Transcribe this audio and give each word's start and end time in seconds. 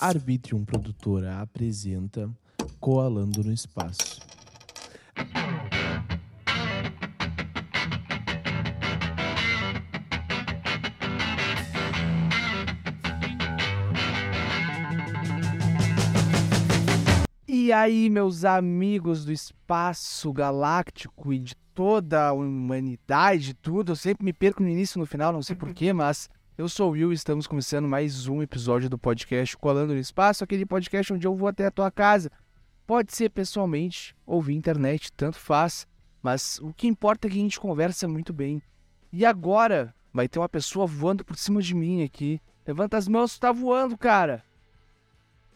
Arbitrium 0.00 0.64
Produtora 0.64 1.40
apresenta 1.40 2.30
Coalando 2.80 3.42
no 3.44 3.52
Espaço. 3.52 4.20
E 17.46 17.72
aí, 17.72 18.10
meus 18.10 18.44
amigos 18.44 19.24
do 19.24 19.32
espaço 19.32 20.32
galáctico 20.32 21.32
e 21.32 21.38
de 21.38 21.54
toda 21.72 22.28
a 22.28 22.32
humanidade, 22.32 23.54
tudo, 23.54 23.92
eu 23.92 23.96
sempre 23.96 24.24
me 24.24 24.32
perco 24.32 24.62
no 24.62 24.68
início 24.68 24.98
e 24.98 25.00
no 25.00 25.06
final, 25.06 25.32
não 25.32 25.42
sei 25.42 25.56
porquê, 25.56 25.92
mas 25.92 26.28
eu 26.56 26.68
sou 26.68 26.90
o 26.90 26.92
Will 26.92 27.10
e 27.12 27.14
estamos 27.14 27.46
começando 27.46 27.88
mais 27.88 28.28
um 28.28 28.40
episódio 28.42 28.88
do 28.88 28.96
podcast 28.96 29.56
Colando 29.56 29.92
no 29.92 29.98
Espaço, 29.98 30.44
aquele 30.44 30.64
podcast 30.64 31.12
onde 31.12 31.26
eu 31.26 31.34
vou 31.34 31.48
até 31.48 31.66
a 31.66 31.70
tua 31.70 31.90
casa. 31.90 32.30
Pode 32.86 33.14
ser 33.14 33.30
pessoalmente 33.30 34.14
ou 34.26 34.40
via 34.40 34.56
internet, 34.56 35.12
tanto 35.12 35.38
faz, 35.38 35.86
mas 36.22 36.58
o 36.60 36.72
que 36.72 36.86
importa 36.86 37.26
é 37.26 37.30
que 37.30 37.36
a 37.38 37.40
gente 37.40 37.58
conversa 37.58 38.06
muito 38.06 38.32
bem. 38.32 38.62
E 39.12 39.24
agora 39.26 39.94
vai 40.12 40.28
ter 40.28 40.38
uma 40.38 40.48
pessoa 40.48 40.86
voando 40.86 41.24
por 41.24 41.36
cima 41.36 41.60
de 41.60 41.74
mim 41.74 42.04
aqui. 42.04 42.40
Levanta 42.66 42.96
as 42.96 43.08
mãos, 43.08 43.34
tu 43.34 43.40
tá 43.40 43.50
voando, 43.52 43.96
cara. 43.98 44.42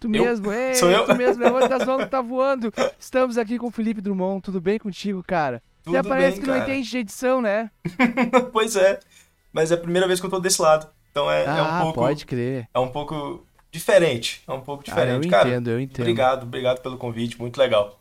Tu 0.00 0.06
Eu? 0.06 0.24
mesmo, 0.24 0.52
ei, 0.52 0.74
Sou 0.74 0.90
eu? 0.90 1.04
tu 1.04 1.14
mesmo, 1.14 1.42
levanta 1.42 1.76
as 1.76 1.84
mãos, 1.84 2.04
tu 2.04 2.08
tá 2.08 2.20
voando. 2.20 2.72
Estamos 2.98 3.36
aqui 3.38 3.58
com 3.58 3.66
o 3.66 3.70
Felipe 3.70 4.00
Drummond, 4.00 4.42
tudo 4.42 4.60
bem 4.60 4.78
contigo, 4.78 5.22
cara? 5.22 5.62
Tudo 5.82 5.96
Até 5.96 6.08
parece 6.08 6.36
bem, 6.36 6.40
que 6.40 6.46
não 6.46 6.58
cara. 6.58 6.70
entende 6.70 6.90
de 6.90 6.98
edição, 6.98 7.40
né? 7.40 7.70
pois 8.52 8.74
é. 8.76 8.98
Mas 9.52 9.70
é 9.72 9.74
a 9.74 9.78
primeira 9.78 10.06
vez 10.06 10.20
que 10.20 10.26
eu 10.26 10.30
tô 10.30 10.38
desse 10.38 10.60
lado. 10.62 10.88
Então 11.18 11.30
é, 11.30 11.42
é 11.44 11.48
ah, 11.48 11.78
um 11.80 11.82
pouco. 11.82 12.00
pode 12.00 12.24
crer. 12.24 12.68
É 12.72 12.78
um 12.78 12.88
pouco 12.88 13.44
diferente. 13.72 14.42
É 14.46 14.52
um 14.52 14.60
pouco 14.60 14.84
Ah, 14.86 14.90
eu 14.90 14.94
diferente. 14.94 15.28
cara, 15.28 15.48
entendo, 15.48 15.70
eu 15.70 15.80
entendo. 15.80 16.02
obrigado, 16.04 16.42
obrigado 16.44 16.80
pelo 16.80 16.96
convite, 16.96 17.38
muito 17.38 17.58
legal. 17.58 17.98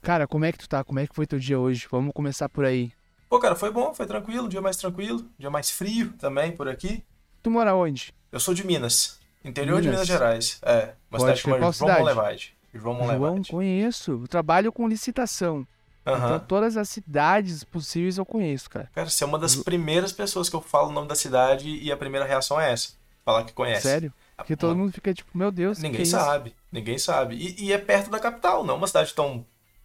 Cara, 0.00 0.26
como 0.26 0.44
é 0.44 0.52
que 0.52 0.58
tu 0.58 0.68
tá? 0.68 0.82
Como 0.82 0.98
é 0.98 1.06
que 1.06 1.14
foi 1.14 1.26
teu 1.26 1.38
dia 1.38 1.58
hoje? 1.58 1.86
Vamos 1.90 2.12
começar 2.14 2.48
por 2.48 2.64
aí. 2.64 2.90
Pô, 3.28 3.38
cara, 3.38 3.54
foi 3.54 3.70
bom, 3.70 3.92
foi 3.92 4.06
tranquilo, 4.06 4.46
um 4.46 4.48
dia 4.48 4.62
mais 4.62 4.76
tranquilo, 4.76 5.20
um 5.20 5.40
dia 5.40 5.50
mais 5.50 5.70
frio 5.70 6.14
também 6.18 6.52
por 6.52 6.66
aqui. 6.68 7.04
Tu 7.42 7.50
mora 7.50 7.74
onde? 7.74 8.14
Eu 8.32 8.40
sou 8.40 8.54
de 8.54 8.66
Minas, 8.66 9.18
interior 9.44 9.82
de 9.82 9.88
Minas? 9.88 10.08
Minas 10.08 10.08
Gerais. 10.08 10.58
É, 10.62 10.94
uma 11.10 11.18
Pode 11.18 11.22
cidade 11.22 11.40
chamada 11.40 11.60
João 11.60 11.72
cidade? 11.72 11.98
Monlevade. 12.00 12.54
João 12.72 12.94
João, 12.96 13.06
Monlevade. 13.18 13.50
conheço. 13.50 14.12
Eu 14.22 14.28
trabalho 14.28 14.72
com 14.72 14.88
licitação. 14.88 15.66
Então 16.10 16.24
Aham. 16.24 16.38
todas 16.40 16.76
as 16.76 16.88
cidades 16.88 17.64
possíveis 17.64 18.16
eu 18.16 18.24
conheço, 18.24 18.70
cara. 18.70 18.90
Cara, 18.94 19.08
você 19.10 19.24
é 19.24 19.26
uma 19.26 19.38
das 19.38 19.56
primeiras 19.56 20.10
pessoas 20.12 20.48
que 20.48 20.56
eu 20.56 20.60
falo 20.62 20.88
o 20.88 20.92
nome 20.92 21.06
da 21.08 21.14
cidade 21.14 21.68
e 21.68 21.92
a 21.92 21.96
primeira 21.96 22.24
reação 22.26 22.60
é 22.60 22.72
essa. 22.72 22.92
Falar 23.24 23.44
que 23.44 23.52
conhece. 23.52 23.82
Sério? 23.82 24.12
Porque 24.36 24.56
todo 24.56 24.74
mundo 24.76 24.92
fica 24.92 25.12
tipo, 25.12 25.36
meu 25.36 25.50
Deus, 25.50 25.78
Ninguém 25.80 26.00
é 26.00 26.02
isso? 26.04 26.12
sabe, 26.12 26.54
ninguém 26.72 26.96
sabe. 26.98 27.34
E, 27.36 27.64
e 27.66 27.72
é 27.72 27.78
perto 27.78 28.08
da 28.10 28.18
capital, 28.20 28.64
não 28.64 28.74
é 28.74 28.76
uma 28.78 28.86
cidade 28.86 29.12
tão 29.12 29.44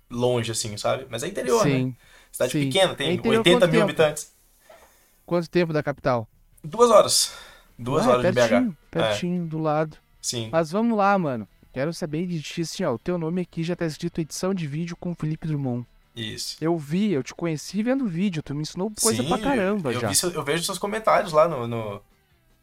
longe 0.10 0.52
assim, 0.52 0.78
sabe? 0.78 1.08
Mas 1.10 1.24
é 1.24 1.28
interior, 1.28 1.66
né? 1.66 1.72
Sim. 1.72 1.96
Cidade 2.32 2.52
sim. 2.54 2.66
pequena, 2.66 2.94
É 2.94 2.96
tem 2.96 3.14
interior 3.16 3.40
80 3.40 3.60
quanto 3.60 3.72
mil 3.72 3.80
tempo? 3.82 3.84
habitantes. 3.84 4.32
Quanto 5.26 5.50
tempo 5.50 5.74
da 5.74 5.82
capital? 5.84 6.28
Duas 6.64 6.90
horas. 6.92 7.34
Duas 7.78 8.06
Ah, 8.06 8.12
é 8.12 8.14
horas 8.14 8.26
de 8.26 8.32
BH. 8.32 8.36
pertinho, 8.50 8.78
pertinho, 8.92 9.46
do 9.48 9.58
lado. 9.58 9.98
Sim. 10.22 10.50
Mas 10.52 10.72
vamos 10.72 10.98
lá, 10.98 11.18
mano. 11.18 11.48
Quero 11.74 11.92
saber 11.94 12.28
de 12.28 12.40
ti, 12.42 12.62
assim, 12.62 12.84
ó. 12.84 12.94
O 12.94 13.00
teu 13.00 13.18
nome 13.18 13.42
aqui 13.42 13.64
já 13.64 13.76
tá 13.76 13.86
escrito 13.86 14.22
edição 14.22 14.54
de 14.54 14.68
vídeo 14.68 14.96
com 14.96 15.16
Felipe 15.16 15.48
Drummond. 15.48 15.86
Isso. 16.16 16.58
Eu 16.62 16.78
vi, 16.78 17.12
eu 17.12 17.24
te 17.24 17.34
conheci 17.34 17.82
vendo 17.82 18.06
vídeo. 18.08 18.44
Tu 18.44 18.54
me 18.54 18.62
ensinou 18.62 18.92
coisa 19.02 19.24
Sim, 19.24 19.28
pra 19.30 19.40
caramba 19.40 19.92
eu, 19.92 20.00
já. 20.00 20.10
vi 20.10 20.36
eu 20.36 20.44
vejo 20.44 20.64
seus 20.64 20.78
comentários 20.78 21.34
lá 21.34 21.48
no, 21.48 21.68
no, 21.68 22.02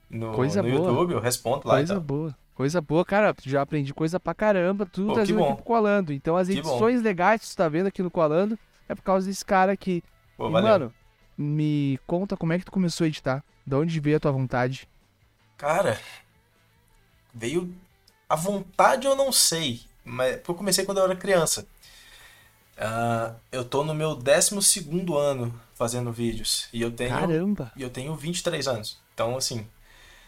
no, 0.09 0.33
Coisa 0.33 0.63
no 0.63 0.71
boa. 0.71 0.81
YouTube, 0.89 1.13
eu 1.15 1.21
respondo 1.21 1.67
lá 1.67 1.75
Coisa 1.77 1.95
e 1.95 2.01
boa. 2.01 2.37
Coisa 2.55 2.81
boa, 2.81 3.05
cara. 3.05 3.35
Já 3.45 3.63
aprendi 3.63 3.93
coisa 3.93 4.21
pra 4.21 4.35
caramba. 4.35 4.87
Tudo 4.87 5.09
Pô, 5.09 5.15
trazendo 5.15 5.39
que 5.39 5.45
aqui 5.45 5.55
pro 5.55 5.65
Coalando. 5.65 6.13
Então 6.13 6.37
as 6.37 6.47
Que 6.49 6.61
bom. 6.61 6.69
edições 6.71 7.03
legais 7.03 7.41
que 7.41 7.49
tu 7.49 7.57
tá 7.57 7.69
vendo 7.69 7.87
aqui 7.87 8.03
no 8.03 8.11
Coalando 8.11 8.59
é 8.89 8.95
por 8.95 9.03
causa 9.03 9.27
desse 9.27 9.45
cara 9.45 9.73
aqui. 9.73 10.05
Pô, 10.37 10.49
E, 10.49 10.53
mano, 10.53 10.93
me 11.37 11.99
conta 12.07 12.37
como 12.37 12.53
é 12.53 12.59
que 12.59 12.65
tu 12.65 12.71
começou 12.73 13.05
a 13.05 13.09
editar. 13.09 13.43
De 13.67 13.75
onde 13.75 13.99
veio 13.99 14.17
a 14.17 14.21
tua 14.21 14.31
vontade? 14.33 14.89
Cara, 15.57 15.99
veio. 17.35 17.73
A 18.29 18.37
vontade 18.37 19.07
eu 19.07 19.17
não 19.17 19.33
sei, 19.33 19.81
mas 20.05 20.41
eu 20.47 20.55
comecei 20.55 20.85
quando 20.85 20.99
eu 20.99 21.05
era 21.05 21.17
criança. 21.17 21.67
Ah, 22.83 23.35
eu 23.53 23.63
tô 23.65 23.85
no 23.85 23.95
meu 23.95 24.15
12 24.15 24.89
ano 25.19 25.55
fazendo 25.75 26.11
vídeos. 26.11 26.67
E 26.73 26.81
eu 26.81 26.91
tenho. 26.91 27.11
Caramba. 27.11 27.71
E 27.77 27.83
eu 27.83 27.91
tenho 27.91 28.15
23 28.17 28.67
anos. 28.67 28.99
Então, 29.13 29.37
assim. 29.37 29.67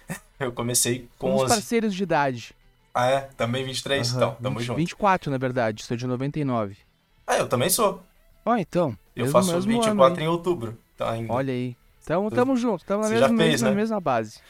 eu 0.39 0.53
comecei 0.53 1.09
com 1.19 1.29
Somos 1.29 1.43
11. 1.45 1.55
parceiros 1.55 1.95
de 1.95 2.03
idade. 2.03 2.55
Ah, 2.95 3.07
é? 3.07 3.21
Também 3.39 3.65
23? 3.65 4.11
Aham, 4.11 4.17
Então, 4.17 4.35
tamo 4.43 4.59
20 4.59 4.67
junto. 4.67 4.77
24, 4.77 5.31
na 5.31 5.39
verdade. 5.39 5.83
Sou 5.83 5.97
de 5.97 6.07
99. 6.07 6.77
Ah, 7.27 7.39
eu 7.39 7.49
também 7.49 7.71
sou. 7.71 8.03
Ó, 8.45 8.55
então. 8.57 8.97
Eu 9.17 9.25
mesmo- 9.25 9.33
faço 9.33 9.53
mesmo 9.55 9.73
ano 9.73 9.81
24 9.83 10.19
aí. 10.21 10.25
em 10.25 10.29
outubro. 10.29 10.79
Tá 10.97 11.13
ainda. 11.13 11.33
Olha 11.33 11.53
aí. 11.55 11.75
Tamo, 12.05 12.31
tamo 12.31 12.57
junto. 12.57 12.85
Tamo 12.85 13.03
na 13.03 13.09
Você 13.09 13.15
mesma, 13.15 13.29
já 13.29 13.37
fez, 13.37 13.51
mesma, 13.51 13.71
né? 13.71 13.75
mesma 13.77 14.01
base. 14.01 14.41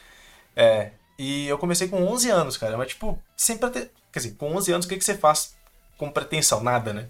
É. 0.55 0.91
E 1.17 1.47
eu 1.47 1.57
comecei 1.57 1.87
com 1.87 2.03
11 2.03 2.29
anos, 2.29 2.57
cara. 2.57 2.75
Mas, 2.77 2.89
tipo, 2.89 3.17
sem 3.37 3.57
pretensão. 3.57 3.89
Quer 4.11 4.19
dizer, 4.19 4.31
com 4.35 4.53
11 4.55 4.71
anos, 4.73 4.85
o 4.85 4.89
que, 4.89 4.97
que 4.97 5.05
você 5.05 5.15
faz 5.15 5.55
com 5.97 6.09
pretensão? 6.09 6.61
Nada, 6.61 6.91
né? 6.93 7.07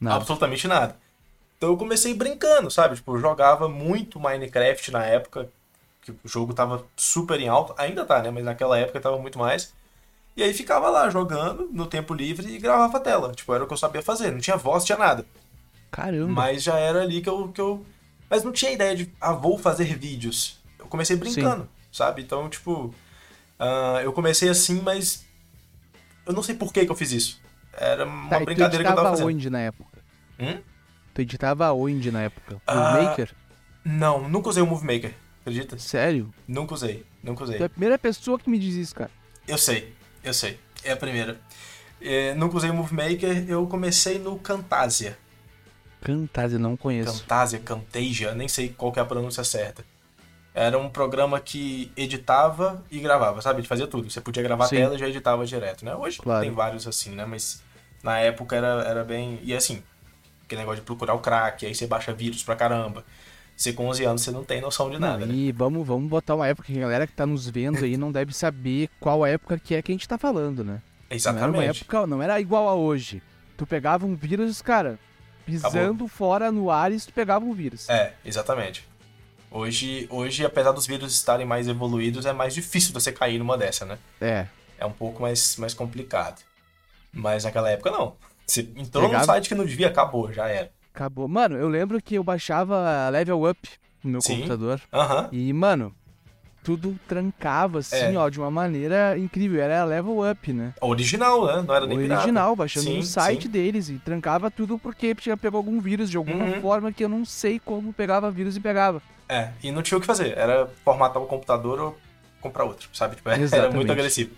Nada. 0.00 0.16
absolutamente 0.16 0.66
nada. 0.66 0.96
Então 1.56 1.70
eu 1.70 1.76
comecei 1.76 2.14
brincando, 2.14 2.70
sabe? 2.70 2.96
Tipo, 2.96 3.16
eu 3.16 3.20
jogava 3.20 3.68
muito 3.68 4.18
Minecraft 4.18 4.90
na 4.90 5.04
época. 5.04 5.50
Que 6.00 6.10
o 6.10 6.18
jogo 6.24 6.54
tava 6.54 6.86
super 6.96 7.38
em 7.38 7.48
alta. 7.48 7.74
Ainda 7.76 8.06
tá, 8.06 8.22
né? 8.22 8.30
Mas 8.30 8.42
naquela 8.42 8.78
época 8.78 8.98
tava 8.98 9.18
muito 9.18 9.38
mais. 9.38 9.74
E 10.34 10.42
aí 10.42 10.54
ficava 10.54 10.88
lá 10.88 11.10
jogando 11.10 11.68
no 11.70 11.86
tempo 11.86 12.14
livre 12.14 12.50
e 12.50 12.58
gravava 12.58 12.96
a 12.96 13.00
tela. 13.00 13.32
Tipo, 13.32 13.52
era 13.52 13.64
o 13.64 13.66
que 13.66 13.74
eu 13.74 13.76
sabia 13.76 14.00
fazer. 14.00 14.32
Não 14.32 14.40
tinha 14.40 14.56
voz, 14.56 14.86
tinha 14.86 14.96
nada. 14.96 15.26
Caramba. 15.90 16.32
Mas 16.32 16.62
já 16.62 16.78
era 16.78 17.02
ali 17.02 17.20
que 17.20 17.28
eu, 17.28 17.48
que 17.48 17.60
eu. 17.60 17.84
Mas 18.30 18.42
não 18.42 18.52
tinha 18.52 18.70
ideia 18.70 18.96
de, 18.96 19.12
ah, 19.20 19.32
vou 19.32 19.58
fazer 19.58 19.84
vídeos. 19.98 20.58
Eu 20.78 20.86
comecei 20.86 21.16
brincando, 21.16 21.68
sabe? 21.92 22.22
Então, 22.22 22.48
tipo. 22.48 22.94
ah, 23.58 24.00
eu 24.02 24.14
comecei 24.14 24.48
assim, 24.48 24.80
mas. 24.80 25.26
Eu 26.24 26.32
não 26.32 26.42
sei 26.42 26.54
por 26.54 26.72
que, 26.72 26.86
que 26.86 26.90
eu 26.90 26.96
fiz 26.96 27.12
isso. 27.12 27.40
Era 27.72 28.04
uma 28.04 28.28
Tá, 28.30 28.38
tu 28.40 28.44
brincadeira 28.44 28.84
que 28.84 28.90
eu 28.90 28.94
tava 28.94 29.00
editava 29.00 29.10
fazendo. 29.10 29.26
onde 29.28 29.50
na 29.50 29.60
época? 29.60 29.98
Hum? 30.38 30.58
Tu 31.14 31.20
editava 31.22 31.72
onde 31.72 32.10
na 32.10 32.22
época? 32.22 32.60
Ah, 32.66 32.74
No 32.94 33.02
Maker? 33.02 33.34
Não, 33.84 34.28
nunca 34.28 34.48
usei 34.48 34.62
o 34.62 34.66
Movie 34.66 34.86
Maker. 34.94 35.14
Acredita? 35.40 35.78
Sério? 35.78 36.32
Nunca 36.46 36.74
usei. 36.74 37.04
Nunca 37.22 37.44
usei. 37.44 37.56
Tu 37.56 37.62
é 37.62 37.66
a 37.66 37.70
primeira 37.70 37.98
pessoa 37.98 38.38
que 38.38 38.48
me 38.50 38.58
diz 38.58 38.74
isso, 38.74 38.94
cara. 38.94 39.10
Eu 39.48 39.56
sei, 39.58 39.94
eu 40.22 40.34
sei. 40.34 40.58
É 40.84 40.92
a 40.92 40.96
primeira. 40.96 41.40
É, 42.00 42.34
nunca 42.34 42.56
usei 42.56 42.70
o 42.70 42.74
Movie 42.74 42.94
Maker, 42.94 43.44
eu 43.48 43.66
comecei 43.66 44.18
no 44.18 44.38
Camtasia. 44.38 45.18
Camtasia, 46.02 46.58
não 46.58 46.76
conheço. 46.76 47.20
Camtasia, 47.20 47.58
Camtasia, 47.58 48.34
nem 48.34 48.48
sei 48.48 48.70
qual 48.70 48.92
é 48.96 49.00
a 49.00 49.04
pronúncia 49.04 49.44
certa. 49.44 49.84
Era 50.54 50.76
um 50.78 50.88
programa 50.90 51.38
que 51.38 51.92
editava 51.96 52.82
e 52.90 52.98
gravava, 52.98 53.40
sabe? 53.40 53.60
Ele 53.60 53.68
fazia 53.68 53.86
tudo. 53.86 54.10
Você 54.10 54.20
podia 54.20 54.42
gravar 54.42 54.66
Sim. 54.66 54.76
a 54.76 54.80
tela 54.80 54.94
e 54.96 54.98
já 54.98 55.08
editava 55.08 55.46
direto, 55.46 55.84
né? 55.84 55.94
Hoje 55.94 56.18
Claro. 56.18 56.40
tem 56.42 56.50
vários 56.50 56.86
assim, 56.86 57.10
né? 57.10 57.24
Mas 57.24 57.62
na 58.02 58.18
época 58.18 58.56
era, 58.56 58.82
era 58.82 59.04
bem. 59.04 59.38
E 59.42 59.54
assim, 59.54 59.82
aquele 60.44 60.62
negócio 60.62 60.80
de 60.80 60.86
procurar 60.86 61.14
o 61.14 61.20
crack, 61.20 61.64
aí 61.64 61.74
você 61.74 61.86
baixa 61.86 62.12
vírus 62.12 62.42
pra 62.42 62.56
caramba. 62.56 63.04
Você 63.56 63.72
com 63.74 63.86
11 63.88 64.04
anos 64.04 64.22
você 64.22 64.30
não 64.30 64.42
tem 64.42 64.60
noção 64.60 64.90
de 64.90 64.98
nada, 64.98 65.24
né? 65.26 65.32
E 65.34 65.52
vamos, 65.52 65.86
vamos 65.86 66.08
botar 66.08 66.34
uma 66.34 66.48
época 66.48 66.66
que 66.72 66.78
a 66.78 66.80
galera 66.80 67.06
que 67.06 67.12
tá 67.12 67.26
nos 67.26 67.48
vendo 67.48 67.84
aí 67.84 67.96
não 67.96 68.10
deve 68.10 68.32
saber 68.32 68.88
qual 68.98 69.24
época 69.26 69.58
que 69.58 69.74
é 69.74 69.82
que 69.82 69.92
a 69.92 69.94
gente 69.94 70.08
tá 70.08 70.16
falando, 70.18 70.64
né? 70.64 70.72
Não 70.72 70.80
era 70.80 71.10
uma 71.10 71.14
Exatamente. 71.14 71.80
época, 71.80 72.06
não 72.06 72.22
era 72.22 72.40
igual 72.40 72.68
a 72.68 72.74
hoje. 72.74 73.22
Tu 73.56 73.66
pegava 73.66 74.06
um 74.06 74.16
vírus, 74.16 74.62
cara, 74.62 74.98
pisando 75.44 76.08
fora 76.08 76.50
no 76.50 76.70
ar 76.70 76.90
e 76.90 76.98
tu 76.98 77.12
pegava 77.12 77.44
um 77.44 77.52
vírus. 77.52 77.88
É, 77.90 78.14
exatamente. 78.24 78.88
Hoje, 79.50 80.06
hoje, 80.10 80.44
apesar 80.44 80.70
dos 80.72 80.86
vírus 80.86 81.12
estarem 81.12 81.44
mais 81.44 81.66
evoluídos, 81.66 82.24
é 82.24 82.32
mais 82.32 82.54
difícil 82.54 82.92
você 82.92 83.10
cair 83.10 83.38
numa 83.38 83.58
dessa, 83.58 83.84
né? 83.84 83.98
É. 84.20 84.46
É 84.78 84.86
um 84.86 84.92
pouco 84.92 85.20
mais, 85.20 85.56
mais 85.56 85.74
complicado. 85.74 86.40
Mas 87.12 87.44
naquela 87.44 87.68
época 87.70 87.90
não. 87.90 88.14
Você 88.46 88.60
entrou 88.76 89.04
Pegava- 89.04 89.18
num 89.18 89.26
site 89.26 89.48
que 89.48 89.54
não 89.54 89.64
devia, 89.66 89.88
acabou, 89.88 90.32
já 90.32 90.48
era. 90.48 90.70
Acabou. 90.94 91.26
Mano, 91.28 91.56
eu 91.56 91.68
lembro 91.68 92.00
que 92.00 92.14
eu 92.14 92.22
baixava 92.24 93.08
Level 93.10 93.48
Up 93.48 93.68
no 94.04 94.10
meu 94.12 94.20
Sim. 94.20 94.36
computador. 94.36 94.80
Aham. 94.92 95.28
E, 95.32 95.52
mano, 95.52 95.94
tudo 96.62 96.98
trancava 97.08 97.78
assim, 97.78 98.14
É. 98.14 98.18
ó, 98.18 98.28
de 98.28 98.38
uma 98.38 98.50
maneira 98.50 99.16
incrível. 99.18 99.60
Era 99.62 99.82
Level 99.84 100.18
Up, 100.30 100.52
né? 100.52 100.74
Original, 100.80 101.46
né? 101.46 101.64
Não 101.66 101.74
era 101.74 101.86
nem 101.86 101.98
pirata. 101.98 102.20
Original, 102.22 102.54
baixando 102.56 102.86
Sim, 102.86 102.96
no 102.98 103.02
site 103.02 103.44
sim. 103.44 103.48
deles 103.48 103.88
e 103.88 103.98
trancava 103.98 104.50
tudo 104.50 104.78
porque 104.78 105.14
tinha 105.14 105.36
pegou 105.36 105.58
algum 105.58 105.80
vírus 105.80 106.10
de 106.10 106.16
alguma 106.16 106.44
Uhum. 106.44 106.60
forma 106.60 106.92
que 106.92 107.04
eu 107.04 107.08
não 107.08 107.24
sei 107.24 107.58
como 107.58 107.92
pegava 107.92 108.30
vírus 108.30 108.56
e 108.56 108.60
pegava. 108.60 109.02
É, 109.28 109.50
e 109.62 109.70
não 109.70 109.82
tinha 109.82 109.96
o 109.96 110.00
que 110.00 110.06
fazer. 110.06 110.36
Era 110.36 110.68
formatar 110.84 111.22
o 111.22 111.26
computador 111.26 111.78
ou 111.80 111.98
comprar 112.40 112.64
outro, 112.64 112.88
sabe? 112.92 113.16
Tipo, 113.16 113.28
era 113.30 113.40
Exatamente. 113.40 113.74
muito 113.76 113.92
agressivo. 113.92 114.34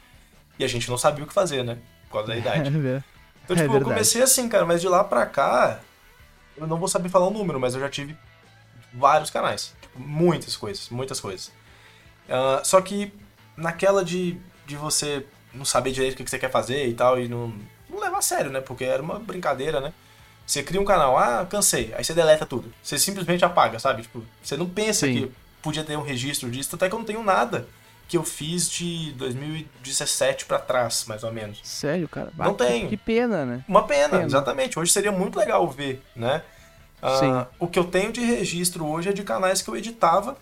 E 0.58 0.64
a 0.64 0.68
gente 0.68 0.88
não 0.90 0.98
sabia 0.98 1.24
o 1.24 1.26
que 1.26 1.32
fazer, 1.34 1.64
né? 1.64 1.78
Por 2.08 2.14
causa 2.18 2.28
da 2.28 2.36
idade. 2.38 2.68
É, 2.68 2.70
Então, 2.70 2.76
É 2.76 3.02
tipo, 3.46 3.52
eu 3.52 3.56
verdade. 3.56 3.84
comecei 3.84 4.22
assim, 4.22 4.48
cara, 4.48 4.64
mas 4.64 4.80
de 4.80 4.86
lá 4.88 5.02
pra 5.02 5.26
cá, 5.26 5.80
eu 6.56 6.66
não 6.66 6.76
vou 6.78 6.86
saber 6.88 7.08
falar 7.08 7.26
o 7.26 7.30
número, 7.30 7.58
mas 7.58 7.74
eu 7.74 7.80
já 7.80 7.88
tive 7.88 8.14
vários 8.92 9.30
canais. 9.30 9.74
Tipo, 9.80 9.98
muitas 9.98 10.56
coisas, 10.56 10.88
muitas 10.90 11.18
coisas. 11.18 11.50
Ah, 12.28 12.60
só 12.64 12.80
que 12.80 13.12
naquela 13.56 14.04
de, 14.04 14.36
de 14.66 14.76
você 14.76 15.24
não 15.54 15.64
saber 15.64 15.92
direito 15.92 16.14
o 16.14 16.16
que 16.16 16.24
que 16.24 16.30
você 16.30 16.38
quer 16.38 16.50
fazer 16.50 16.86
e 16.86 16.94
tal, 16.94 17.20
e 17.20 17.28
não, 17.28 17.52
não 17.88 18.00
levar 18.00 18.18
a 18.18 18.22
sério, 18.22 18.50
né? 18.50 18.60
Porque 18.60 18.84
era 18.84 19.02
uma 19.02 19.18
brincadeira, 19.18 19.80
né? 19.80 19.92
Você 20.46 20.62
cria 20.62 20.80
um 20.80 20.84
canal, 20.84 21.16
ah, 21.16 21.46
cansei, 21.48 21.92
aí 21.96 22.02
você 22.04 22.12
deleta 22.14 22.44
tudo. 22.44 22.72
Você 22.82 22.98
simplesmente 22.98 23.44
apaga, 23.44 23.78
sabe? 23.78 24.02
Tipo, 24.02 24.24
você 24.42 24.56
não 24.56 24.68
pensa 24.68 25.06
Sim. 25.06 25.12
que 25.26 25.32
podia 25.62 25.84
ter 25.84 25.96
um 25.96 26.02
registro 26.02 26.50
disso, 26.50 26.74
até 26.74 26.88
que 26.88 26.94
eu 26.94 26.98
não 26.98 27.06
tenho 27.06 27.22
nada 27.22 27.68
que 28.08 28.16
eu 28.16 28.24
fiz 28.24 28.68
de 28.68 29.12
2017 29.12 30.44
pra 30.44 30.58
trás, 30.58 31.04
mais 31.06 31.22
ou 31.24 31.32
menos. 31.32 31.60
Sério, 31.62 32.08
cara? 32.08 32.30
Não 32.36 32.52
tenho. 32.54 32.88
Que 32.88 32.96
pena, 32.96 33.46
né? 33.46 33.64
Uma 33.66 33.84
pena, 33.86 34.10
Pena. 34.10 34.24
exatamente. 34.24 34.78
Hoje 34.78 34.92
seria 34.92 35.12
muito 35.12 35.38
legal 35.38 35.66
ver, 35.70 36.02
né? 36.14 36.42
Ah, 37.00 37.16
Sim. 37.18 37.46
o 37.58 37.66
que 37.66 37.78
eu 37.78 37.84
tenho 37.84 38.12
de 38.12 38.20
registro 38.20 38.84
hoje 38.86 39.08
é 39.08 39.12
de 39.12 39.22
canais 39.22 39.62
que 39.62 39.68
eu 39.70 39.76
editava 39.76 40.36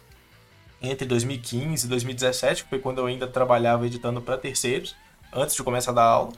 entre 0.82 1.06
2015 1.06 1.86
e 1.86 1.88
2017, 1.88 2.64
que 2.64 2.70
foi 2.70 2.78
quando 2.78 2.98
eu 2.98 3.06
ainda 3.06 3.26
trabalhava 3.26 3.86
editando 3.86 4.20
para 4.22 4.38
terceiros, 4.38 4.94
antes 5.32 5.54
de 5.54 5.62
começar 5.62 5.90
a 5.90 5.94
dar 5.94 6.04
aula. 6.04 6.32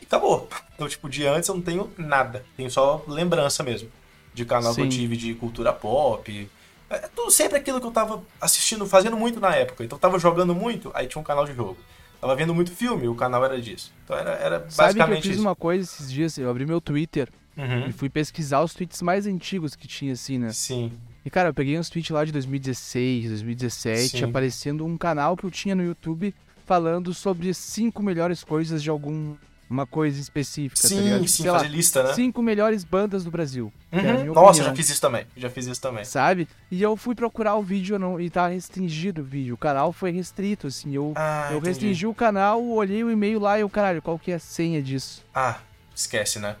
E 0.00 0.04
acabou. 0.04 0.48
Então, 0.76 0.86
tipo, 0.86 1.08
de 1.08 1.26
antes 1.26 1.48
eu 1.48 1.54
não 1.54 1.62
tenho 1.62 1.90
nada. 1.96 2.44
Tenho 2.54 2.70
só 2.70 3.02
lembrança 3.08 3.62
mesmo. 3.62 3.88
De 4.34 4.44
canal 4.44 4.74
que 4.74 4.82
eu 4.82 4.84
Sim. 4.84 4.90
tive 4.90 5.16
de 5.16 5.32
cultura 5.34 5.72
pop. 5.72 6.50
É 6.90 6.98
tudo 7.16 7.30
sempre 7.30 7.56
aquilo 7.56 7.80
que 7.80 7.86
eu 7.86 7.90
tava 7.90 8.22
assistindo, 8.38 8.84
fazendo 8.84 9.16
muito 9.16 9.40
na 9.40 9.54
época. 9.54 9.82
Então 9.82 9.96
eu 9.96 10.00
tava 10.00 10.18
jogando 10.18 10.54
muito, 10.54 10.90
aí 10.92 11.06
tinha 11.06 11.18
um 11.18 11.24
canal 11.24 11.46
de 11.46 11.54
jogo. 11.54 11.78
Tava 12.20 12.36
vendo 12.36 12.54
muito 12.54 12.72
filme, 12.72 13.08
o 13.08 13.14
canal 13.14 13.42
era 13.42 13.58
disso. 13.58 13.90
Então 14.04 14.14
era, 14.18 14.32
era 14.32 14.58
Sabe 14.58 14.68
que 14.68 14.74
eu 14.74 14.84
basicamente 15.06 15.22
fiz 15.22 15.32
isso. 15.36 15.40
uma 15.40 15.56
coisa 15.56 15.82
esses 15.82 16.12
dias? 16.12 16.36
Eu 16.36 16.50
abri 16.50 16.66
meu 16.66 16.78
Twitter 16.78 17.30
Uhum. 17.56 17.88
e 17.88 17.92
fui 17.94 18.10
pesquisar 18.10 18.60
os 18.62 18.74
tweets 18.74 19.00
mais 19.00 19.26
antigos 19.26 19.74
que 19.74 19.88
tinha, 19.88 20.12
assim, 20.12 20.36
né? 20.36 20.52
Sim. 20.52 20.92
E, 21.26 21.30
cara, 21.30 21.48
eu 21.48 21.54
peguei 21.54 21.76
uns 21.76 21.90
tweets 21.90 22.10
lá 22.10 22.24
de 22.24 22.30
2016, 22.30 23.28
2017, 23.30 24.18
Sim. 24.18 24.24
aparecendo 24.24 24.86
um 24.86 24.96
canal 24.96 25.36
que 25.36 25.42
eu 25.44 25.50
tinha 25.50 25.74
no 25.74 25.82
YouTube 25.84 26.32
falando 26.64 27.12
sobre 27.12 27.52
cinco 27.52 28.00
melhores 28.00 28.44
coisas 28.44 28.80
de 28.82 28.88
algum... 28.88 29.34
Uma 29.68 29.84
coisa 29.84 30.20
específica, 30.20 30.80
tá 30.80 30.94
ligado? 30.94 31.02
Sim, 31.04 31.12
Tipo, 31.16 31.28
sim, 31.28 31.42
sei 31.42 31.50
lá, 31.50 31.58
fazer 31.58 31.70
lista, 31.72 32.02
né? 32.04 32.14
cinco 32.14 32.40
melhores 32.40 32.84
bandas 32.84 33.24
do 33.24 33.32
Brasil. 33.32 33.72
Uhum. 33.90 34.32
Nossa, 34.32 34.62
já 34.62 34.72
fiz 34.72 34.88
isso 34.88 35.00
também. 35.00 35.26
Já 35.36 35.50
fiz 35.50 35.66
isso 35.66 35.80
também. 35.80 36.04
sabe? 36.04 36.46
E 36.70 36.80
eu 36.80 36.96
fui 36.96 37.16
procurar 37.16 37.56
o 37.56 37.62
vídeo 37.64 37.98
não, 37.98 38.20
e 38.20 38.30
tá 38.30 38.46
restringido 38.46 39.22
o 39.22 39.24
vídeo. 39.24 39.54
O 39.56 39.58
canal 39.58 39.92
foi 39.92 40.12
restrito, 40.12 40.68
assim. 40.68 40.94
Eu, 40.94 41.12
Ah, 41.16 41.48
eu 41.50 41.56
entendi. 41.56 41.68
restringi 41.70 42.06
o 42.06 42.14
canal, 42.14 42.64
olhei 42.64 43.02
o 43.02 43.10
e-mail 43.10 43.40
lá 43.40 43.58
e 43.58 43.62
eu, 43.62 43.68
caralho, 43.68 44.00
qual 44.00 44.16
que 44.20 44.30
é 44.30 44.36
a 44.36 44.38
senha 44.38 44.80
disso? 44.80 45.24
Ah, 45.34 45.58
esquece, 45.92 46.38
né? 46.38 46.54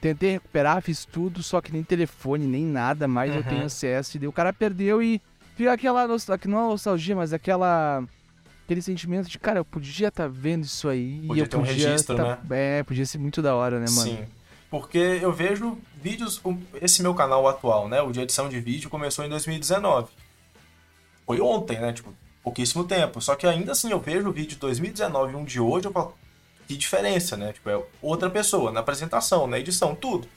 Tentei 0.00 0.32
recuperar, 0.32 0.80
fiz 0.82 1.04
tudo, 1.04 1.42
só 1.42 1.60
que 1.60 1.72
nem 1.72 1.82
telefone, 1.82 2.46
nem 2.46 2.64
nada 2.64 3.08
mais 3.08 3.30
eu 3.32 3.38
Uhum. 3.42 3.48
tenho 3.48 3.64
acesso. 3.64 4.16
E 4.16 4.20
daí 4.20 4.28
o 4.28 4.32
cara 4.32 4.52
perdeu 4.52 5.02
e 5.02 5.20
fica 5.56 5.72
aquela 5.72 6.06
nostalgia, 6.06 6.50
não 6.50 6.58
é 6.58 6.68
nostalgia, 6.68 7.16
mas 7.16 7.32
aquela. 7.32 8.04
Aquele 8.64 8.82
sentimento 8.82 9.28
de, 9.28 9.38
cara, 9.38 9.60
eu 9.60 9.64
podia 9.64 10.08
estar 10.08 10.28
vendo 10.28 10.64
isso 10.64 10.88
aí 10.88 11.22
Podia 11.26 11.42
e 11.42 11.44
eu 11.44 11.48
ter 11.48 11.56
um 11.56 11.60
podia. 11.64 11.88
registro, 11.88 12.16
tá- 12.16 12.38
É, 12.50 12.82
podia 12.82 13.06
ser 13.06 13.18
muito 13.18 13.40
da 13.40 13.54
hora, 13.54 13.78
né, 13.78 13.86
mano? 13.88 14.10
Sim. 14.10 14.24
Porque 14.68 14.98
eu 14.98 15.32
vejo 15.32 15.78
vídeos. 16.02 16.42
Esse 16.82 17.00
meu 17.00 17.14
canal 17.14 17.46
atual, 17.46 17.88
né? 17.88 18.02
O 18.02 18.10
de 18.10 18.20
edição 18.20 18.48
de 18.48 18.58
vídeo 18.60 18.90
começou 18.90 19.24
em 19.24 19.28
2019. 19.28 20.08
Foi 21.24 21.40
ontem, 21.40 21.78
né? 21.78 21.92
Tipo, 21.92 22.12
pouquíssimo 22.42 22.82
tempo. 22.84 23.20
Só 23.20 23.36
que 23.36 23.46
ainda 23.46 23.70
assim 23.70 23.90
eu 23.92 24.00
vejo 24.00 24.28
o 24.28 24.32
vídeo 24.32 24.50
de 24.50 24.56
2019 24.56 25.32
e 25.32 25.36
um 25.36 25.44
de 25.44 25.60
hoje, 25.60 25.86
eu 25.86 25.92
falo, 25.92 26.12
que 26.66 26.76
diferença, 26.76 27.36
né? 27.36 27.52
Tipo, 27.52 27.70
é 27.70 27.82
outra 28.02 28.28
pessoa, 28.30 28.72
na 28.72 28.80
apresentação, 28.80 29.46
na 29.46 29.58
edição, 29.58 29.94
tudo. 29.94 30.28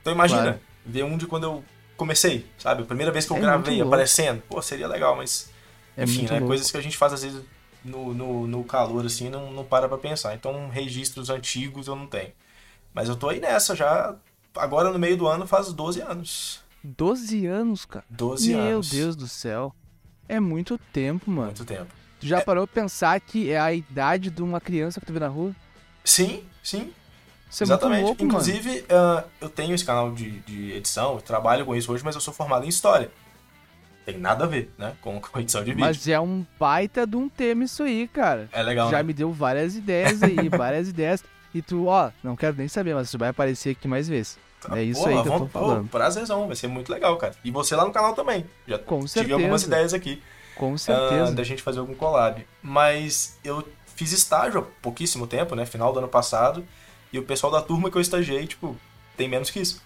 Então 0.00 0.12
imagina, 0.12 0.42
Claro. 0.42 0.60
ver 0.84 1.04
um 1.04 1.16
de 1.18 1.26
quando 1.26 1.44
eu 1.44 1.64
comecei, 1.96 2.46
sabe? 2.58 2.82
A 2.82 2.86
primeira 2.86 3.12
vez 3.12 3.26
que 3.26 3.32
eu 3.32 3.36
É 3.36 3.40
gravei 3.40 3.80
aparecendo. 3.80 4.42
Pô, 4.48 4.60
seria 4.62 4.88
legal, 4.88 5.16
mas. 5.16 5.50
É 5.96 6.04
Enfim, 6.04 6.22
né? 6.22 6.30
louco. 6.32 6.46
Coisas 6.46 6.70
que 6.70 6.76
a 6.76 6.80
gente 6.80 6.96
faz 6.96 7.12
às 7.12 7.22
vezes 7.22 7.42
no, 7.84 8.14
no, 8.14 8.46
no 8.46 8.64
calor, 8.64 9.04
assim, 9.04 9.28
não, 9.28 9.52
não 9.52 9.64
para 9.64 9.88
pra 9.88 9.98
pensar. 9.98 10.34
Então, 10.34 10.68
registros 10.68 11.28
antigos 11.30 11.86
eu 11.88 11.96
não 11.96 12.06
tenho. 12.06 12.32
Mas 12.94 13.08
eu 13.08 13.16
tô 13.16 13.28
aí 13.28 13.40
nessa 13.40 13.76
já. 13.76 14.14
Agora 14.56 14.90
no 14.90 14.98
meio 14.98 15.16
do 15.16 15.26
ano 15.28 15.46
faz 15.46 15.72
12 15.72 16.00
anos. 16.00 16.60
12 16.82 17.46
anos, 17.46 17.84
cara. 17.84 18.04
12 18.08 18.54
Meu 18.54 18.60
anos. 18.60 18.90
Deus 18.90 19.14
do 19.14 19.28
céu. 19.28 19.74
É 20.28 20.40
muito 20.40 20.78
tempo, 20.92 21.30
mano. 21.30 21.46
Muito 21.46 21.64
tempo. 21.64 21.92
Tu 22.20 22.26
já 22.26 22.38
É. 22.38 22.40
parou 22.42 22.66
pra 22.66 22.82
pensar 22.82 23.18
que 23.20 23.50
é 23.50 23.58
a 23.58 23.72
idade 23.72 24.30
de 24.30 24.42
uma 24.42 24.60
criança 24.60 25.00
que 25.00 25.06
tu 25.06 25.12
vê 25.12 25.18
na 25.18 25.28
rua? 25.28 25.52
Sim, 26.04 26.44
sim. 26.62 26.92
Isso 27.50 27.62
é 27.62 27.64
exatamente. 27.64 28.02
louco. 28.04 28.22
Inclusive, 28.22 28.84
ah, 28.90 29.24
eu 29.40 29.48
tenho 29.48 29.74
esse 29.74 29.84
canal 29.84 30.12
de, 30.12 30.30
de 30.40 30.72
edição, 30.72 31.14
eu 31.14 31.20
trabalho 31.20 31.64
com 31.64 31.74
isso 31.74 31.90
hoje, 31.92 32.04
mas 32.04 32.14
eu 32.14 32.20
sou 32.20 32.32
formado 32.32 32.64
em 32.64 32.68
história. 32.68 33.10
Tem 34.06 34.16
nada 34.18 34.44
a 34.44 34.46
ver, 34.46 34.72
né? 34.78 34.94
Com, 35.00 35.20
com 35.20 35.40
edição 35.40 35.62
de 35.62 35.70
vídeo. 35.70 35.80
Mas 35.84 36.06
é 36.08 36.18
um 36.20 36.44
baita 36.58 37.06
de 37.06 37.16
um 37.16 37.28
tema 37.28 37.64
isso 37.64 37.82
aí, 37.82 38.06
cara. 38.08 38.48
É 38.52 38.62
legal, 38.62 38.90
Já 38.90 38.98
né? 38.98 39.02
me 39.02 39.12
deu 39.12 39.32
várias 39.32 39.74
ideias 39.76 40.22
aí, 40.22 40.48
várias 40.48 40.88
ideias. 40.88 41.24
E 41.54 41.60
tu, 41.60 41.86
ó, 41.86 42.10
não 42.22 42.36
quero 42.36 42.56
nem 42.56 42.68
saber, 42.68 42.94
mas 42.94 43.10
tu 43.10 43.18
vai 43.18 43.28
aparecer 43.30 43.70
aqui 43.70 43.88
mais 43.88 44.08
vezes. 44.08 44.38
É 44.72 44.82
isso 44.82 45.06
aí 45.08 45.20
que 45.22 45.28
eu 45.28 45.38
tô 45.38 45.46
falando. 45.48 45.82
Pô, 45.84 45.88
prazerzão, 45.88 46.46
vai 46.46 46.54
ser 46.54 46.66
muito 46.68 46.92
legal, 46.92 47.16
cara. 47.16 47.34
E 47.42 47.50
você 47.50 47.74
lá 47.74 47.84
no 47.84 47.92
canal 47.92 48.14
também. 48.14 48.44
Já 48.68 48.78
Com 48.78 48.98
tive 48.98 49.08
certeza. 49.10 49.34
algumas 49.34 49.62
ideias 49.62 49.94
aqui. 49.94 50.22
Com 50.60 50.76
certeza. 50.78 51.32
da 51.34 51.42
gente 51.42 51.62
fazer 51.62 51.78
algum 51.80 51.94
collab. 51.94 52.46
Mas 52.62 53.38
eu 53.42 53.66
fiz 53.96 54.12
estágio 54.12 54.60
há 54.60 54.62
pouquíssimo 54.82 55.26
tempo, 55.26 55.54
né? 55.54 55.64
Final 55.66 55.92
do 55.92 55.98
ano 55.98 56.08
passado. 56.08 56.64
E 57.12 57.18
o 57.18 57.22
pessoal 57.24 57.52
da 57.52 57.60
turma 57.62 57.90
que 57.90 57.96
eu 57.96 58.00
estagiei, 58.00 58.46
tipo, 58.46 58.76
tem 59.16 59.28
menos 59.28 59.50
que 59.50 59.58
isso. 59.60 59.82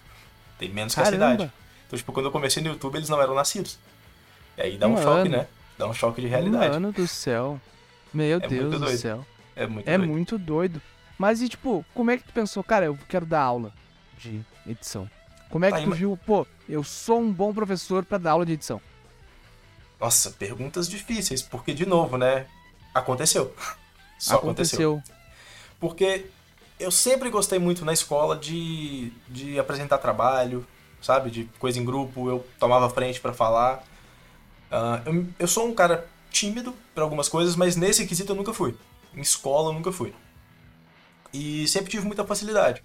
Tem 0.59 0.69
menos 0.69 0.93
que 0.93 1.01
essa 1.01 1.11
Caramba. 1.11 1.33
idade. 1.35 1.51
Então, 1.87 1.97
tipo, 1.97 2.11
quando 2.11 2.27
eu 2.27 2.31
comecei 2.31 2.61
no 2.61 2.69
YouTube, 2.69 2.95
eles 2.97 3.09
não 3.09 3.21
eram 3.21 3.33
nascidos. 3.33 3.77
E 4.57 4.61
aí 4.61 4.77
dá 4.77 4.87
um 4.87 4.91
Mano. 4.93 5.03
choque, 5.03 5.29
né? 5.29 5.47
Dá 5.77 5.87
um 5.87 5.93
choque 5.93 6.21
de 6.21 6.27
realidade. 6.27 6.69
Mano 6.73 6.91
do 6.91 7.07
céu. 7.07 7.59
Meu 8.13 8.37
É 8.37 8.47
Deus 8.47 8.79
do 8.79 8.87
céu. 8.97 9.25
É 9.55 9.65
muito 9.67 9.87
É 9.89 9.97
doido. 9.97 10.09
muito 10.11 10.37
doido. 10.37 10.81
Mas 11.17 11.41
e 11.41 11.49
tipo, 11.49 11.85
como 11.93 12.11
é 12.11 12.17
que 12.17 12.23
tu 12.23 12.33
pensou, 12.33 12.63
cara, 12.63 12.85
eu 12.85 12.97
quero 13.09 13.25
dar 13.25 13.41
aula 13.41 13.71
de 14.17 14.41
edição? 14.67 15.09
Como 15.49 15.63
é 15.65 15.69
que 15.69 15.75
Tá, 15.77 15.81
tu 15.83 15.87
ima- 15.87 15.95
viu, 15.95 16.19
pô, 16.25 16.45
eu 16.67 16.83
sou 16.83 17.19
um 17.21 17.31
bom 17.31 17.53
professor 17.53 18.03
pra 18.03 18.17
dar 18.17 18.31
aula 18.31 18.45
de 18.45 18.53
edição? 18.53 18.81
Nossa, 20.05 20.29
perguntas 20.29 20.87
difíceis, 20.87 21.41
porque, 21.41 21.73
de 21.73 21.83
novo, 21.83 22.15
né? 22.15 22.45
Aconteceu. 22.93 23.51
Só 24.19 24.35
aconteceu. 24.35 25.01
Porque 25.79 26.27
eu 26.79 26.91
sempre 26.91 27.31
gostei 27.31 27.57
muito 27.57 27.83
na 27.83 27.91
escola 27.91 28.37
de, 28.37 29.11
de 29.27 29.57
apresentar 29.57 29.97
trabalho, 29.97 30.63
sabe? 31.01 31.31
De 31.31 31.45
coisa 31.57 31.79
em 31.79 31.83
grupo, 31.83 32.29
eu 32.29 32.45
tomava 32.59 32.87
frente 32.87 33.19
pra 33.19 33.33
falar. 33.33 33.83
Ah, 34.69 35.01
eu, 35.07 35.25
eu 35.39 35.47
sou 35.47 35.67
um 35.67 35.73
cara 35.73 36.07
tímido 36.29 36.75
pra 36.93 37.03
algumas 37.03 37.27
coisas, 37.27 37.55
mas 37.55 37.75
nesse 37.75 38.05
quesito 38.05 38.31
eu 38.31 38.35
nunca 38.35 38.53
fui. 38.53 38.77
Em 39.11 39.21
escola 39.21 39.69
eu 39.69 39.73
nunca 39.73 39.91
fui. 39.91 40.13
E 41.33 41.67
sempre 41.67 41.89
tive 41.89 42.05
muita 42.05 42.23
facilidade. 42.23 42.83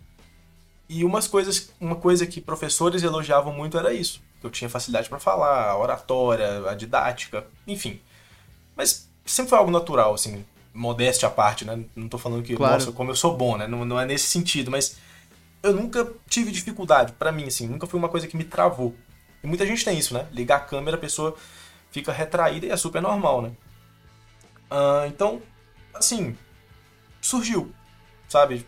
E 0.88 1.04
umas 1.04 1.28
coisas, 1.28 1.70
uma 1.78 1.96
coisa 1.96 2.26
que 2.26 2.40
professores 2.40 3.02
elogiavam 3.02 3.52
muito 3.52 3.76
era 3.76 3.92
isso. 3.92 4.22
Que 4.40 4.46
Eu 4.46 4.50
tinha 4.50 4.70
facilidade 4.70 5.08
pra 5.08 5.18
falar, 5.20 5.70
a 5.70 5.78
oratória, 5.78 6.68
a 6.68 6.74
didática, 6.74 7.46
enfim. 7.66 8.00
Mas 8.74 9.08
sempre 9.24 9.50
foi 9.50 9.58
algo 9.58 9.70
natural, 9.70 10.14
assim, 10.14 10.44
modéstia 10.72 11.28
à 11.28 11.30
parte, 11.30 11.64
né? 11.64 11.84
Não 11.94 12.08
tô 12.08 12.16
falando 12.18 12.42
que, 12.42 12.56
Claro. 12.56 12.74
nossa, 12.74 12.92
como 12.92 13.10
eu 13.10 13.16
sou 13.16 13.36
bom, 13.36 13.56
né? 13.56 13.66
Não, 13.66 13.84
não 13.84 14.00
é 14.00 14.06
nesse 14.06 14.26
sentido, 14.26 14.70
mas 14.70 14.96
eu 15.62 15.74
nunca 15.74 16.10
tive 16.28 16.50
dificuldade, 16.50 17.12
pra 17.12 17.30
mim, 17.30 17.44
assim, 17.44 17.68
nunca 17.68 17.86
foi 17.86 17.98
uma 17.98 18.08
coisa 18.08 18.26
que 18.26 18.36
me 18.36 18.44
travou. 18.44 18.94
E 19.42 19.46
muita 19.46 19.66
gente 19.66 19.84
tem 19.84 19.98
isso, 19.98 20.14
né? 20.14 20.26
Ligar 20.32 20.56
a 20.56 20.60
câmera, 20.60 20.96
a 20.96 21.00
pessoa 21.00 21.36
fica 21.90 22.12
retraída 22.12 22.66
e 22.66 22.70
é 22.70 22.76
super 22.76 23.02
normal, 23.02 23.42
né? 23.42 23.52
Ah, 24.70 25.04
então, 25.06 25.42
assim, 25.92 26.36
surgiu, 27.20 27.72
sabe? 28.28 28.66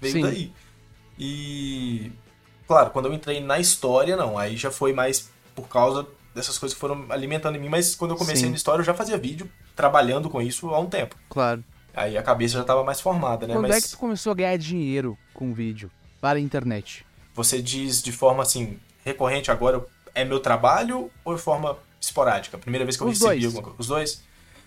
Veio 0.00 0.14
Sim. 0.14 0.22
daí. 0.22 0.52
E, 1.18 2.10
claro, 2.72 2.90
quando 2.90 3.06
eu 3.06 3.12
entrei 3.12 3.38
na 3.38 3.58
história, 3.58 4.16
não, 4.16 4.38
aí 4.38 4.56
já 4.56 4.70
foi 4.70 4.94
mais 4.94 5.28
por 5.54 5.68
causa 5.68 6.06
dessas 6.34 6.56
coisas 6.56 6.72
que 6.74 6.80
foram 6.80 7.04
alimentando 7.10 7.56
em 7.56 7.60
mim, 7.60 7.68
mas 7.68 7.94
quando 7.94 8.12
eu 8.12 8.16
comecei 8.16 8.44
Sim. 8.44 8.50
na 8.50 8.56
história 8.56 8.80
eu 8.80 8.84
já 8.84 8.94
fazia 8.94 9.18
vídeo 9.18 9.46
trabalhando 9.76 10.30
com 10.30 10.40
isso 10.40 10.70
há 10.70 10.80
um 10.80 10.86
tempo. 10.86 11.14
Claro. 11.28 11.62
Aí 11.94 12.16
a 12.16 12.22
cabeça 12.22 12.54
já 12.54 12.62
estava 12.62 12.82
mais 12.82 12.98
formada, 12.98 13.46
né? 13.46 13.52
Quando 13.52 13.68
mas 13.68 13.76
é 13.76 13.80
que 13.82 13.90
tu 13.90 13.98
começou 13.98 14.32
a 14.32 14.34
ganhar 14.34 14.56
dinheiro 14.56 15.18
com 15.34 15.52
vídeo 15.52 15.90
para 16.18 16.38
a 16.38 16.40
internet? 16.40 17.04
você 17.34 17.60
diz 17.60 18.02
de 18.02 18.12
forma 18.12 18.42
assim, 18.42 18.78
recorrente 19.04 19.50
agora, 19.50 19.84
é 20.14 20.24
meu 20.24 20.40
trabalho 20.40 21.10
ou 21.24 21.34
de 21.34 21.42
forma 21.42 21.76
esporádica? 22.00 22.56
Primeira 22.56 22.86
vez 22.86 22.96
que 22.96 23.02
eu 23.02 23.08
Os 23.08 23.18
recebi 23.18 23.40
dois. 23.40 23.44
alguma 23.44 23.62
coisa? 23.62 23.80
Os 23.80 23.86
dois? 23.86 24.22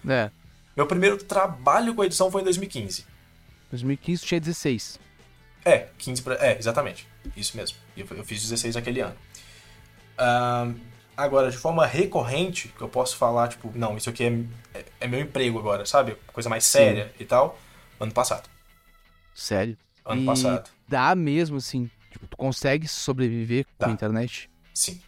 É, 0.07 0.29
Meu 0.77 0.85
primeiro 0.85 1.17
trabalho 1.17 1.95
com 1.95 2.03
edição 2.03 2.29
foi 2.29 2.41
em 2.41 2.43
2015. 2.43 3.05
2015 3.71 4.21
tu 4.21 4.27
tinha 4.27 4.39
16. 4.39 4.99
É, 5.63 5.87
15 5.97 6.21
pra... 6.21 6.35
É, 6.35 6.57
exatamente. 6.59 7.07
Isso 7.35 7.55
mesmo. 7.57 7.77
Eu, 7.95 8.05
eu 8.11 8.23
fiz 8.25 8.41
16 8.41 8.75
naquele 8.75 9.01
ano. 9.01 9.15
Ahn, 10.17 10.75
agora, 11.15 11.49
de 11.51 11.57
forma 11.57 11.85
recorrente, 11.85 12.69
que 12.69 12.81
eu 12.81 12.89
posso 12.89 13.17
falar, 13.17 13.47
tipo, 13.49 13.71
não, 13.75 13.97
isso 13.97 14.09
aqui 14.09 14.23
é, 14.23 14.77
é, 14.79 14.85
é 15.01 15.07
meu 15.07 15.19
emprego 15.19 15.59
agora, 15.59 15.85
sabe? 15.85 16.15
Coisa 16.33 16.49
mais 16.49 16.63
séria 16.65 17.13
e 17.19 17.25
tal. 17.25 17.59
Ano 17.99 18.11
passado. 18.11 18.49
Sério. 19.33 19.77
Ano 20.05 20.21
e 20.21 20.25
passado. 20.25 20.69
dá 20.87 21.15
mesmo, 21.15 21.57
assim, 21.57 21.89
tipo, 22.11 22.27
tu 22.27 22.37
consegue 22.37 22.87
sobreviver 22.87 23.65
com 23.65 23.71
Dá. 23.79 23.87
a 23.87 23.91
internet? 23.91 24.49
Sim. 24.73 25.01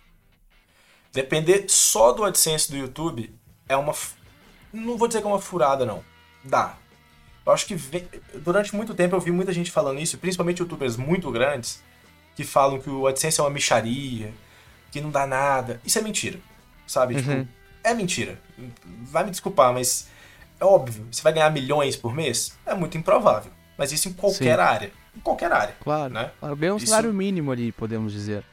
Depender 1.13 1.65
só 1.67 2.12
do 2.12 2.24
AdSense 2.24 2.69
do 2.69 2.77
YouTube 2.77 3.33
é 3.67 3.75
uma. 3.75 3.93
Não 4.74 4.97
vou 4.97 5.07
dizer 5.07 5.21
que 5.21 5.27
é 5.27 5.29
uma 5.29 5.41
furada, 5.41 5.86
não. 5.86 6.03
Dá. 6.43 6.77
Eu 7.45 7.53
acho 7.53 7.65
que 7.65 7.75
vem- 7.75 8.07
durante 8.36 8.75
muito 8.75 8.93
tempo 8.93 9.15
eu 9.15 9.19
vi 9.21 9.31
muita 9.31 9.53
gente 9.53 9.71
falando 9.71 10.00
isso, 10.00 10.17
principalmente 10.17 10.59
youtubers 10.59 10.97
muito 10.97 11.31
grandes, 11.31 11.81
que 12.38 12.44
falam 12.46 12.79
que 12.79 12.89
o 12.89 13.06
AdSense 13.08 13.39
é 13.39 13.44
uma 13.44 13.50
micharia, 13.50 14.32
que 14.91 15.01
não 15.01 15.10
dá 15.10 15.25
nada. 15.27 15.82
Isso 15.84 15.98
é 16.00 16.01
mentira, 16.01 16.39
sabe? 16.86 17.15
Uhum. 17.15 17.22
Tipo, 17.44 17.48
é 17.84 17.94
mentira. 17.94 18.39
Vai 19.12 19.24
me 19.25 19.32
desculpar, 19.32 19.74
mas 19.74 20.08
é 20.60 20.63
óbvio. 20.63 21.06
Você 21.12 21.22
vai 21.22 21.34
ganhar 21.34 21.50
milhões 21.50 21.96
por 21.96 22.13
mês? 22.13 22.56
É 22.65 22.74
muito 22.75 22.98
improvável. 22.98 23.51
Mas 23.77 23.91
isso 23.91 24.08
em 24.08 24.13
qualquer 24.13 24.56
Sim. 24.56 24.62
área. 24.63 24.91
Em 25.15 25.20
qualquer 25.20 25.51
área. 25.51 25.75
Claro. 25.84 26.13
Né? 26.13 26.32
claro. 26.39 26.56
Ganha 26.56 26.74
um 26.74 26.77
Isso- 26.77 26.88
salário 26.88 27.12
mínimo 27.13 27.51
ali, 27.51 27.72
podemos 27.72 28.13
dizer. 28.13 28.44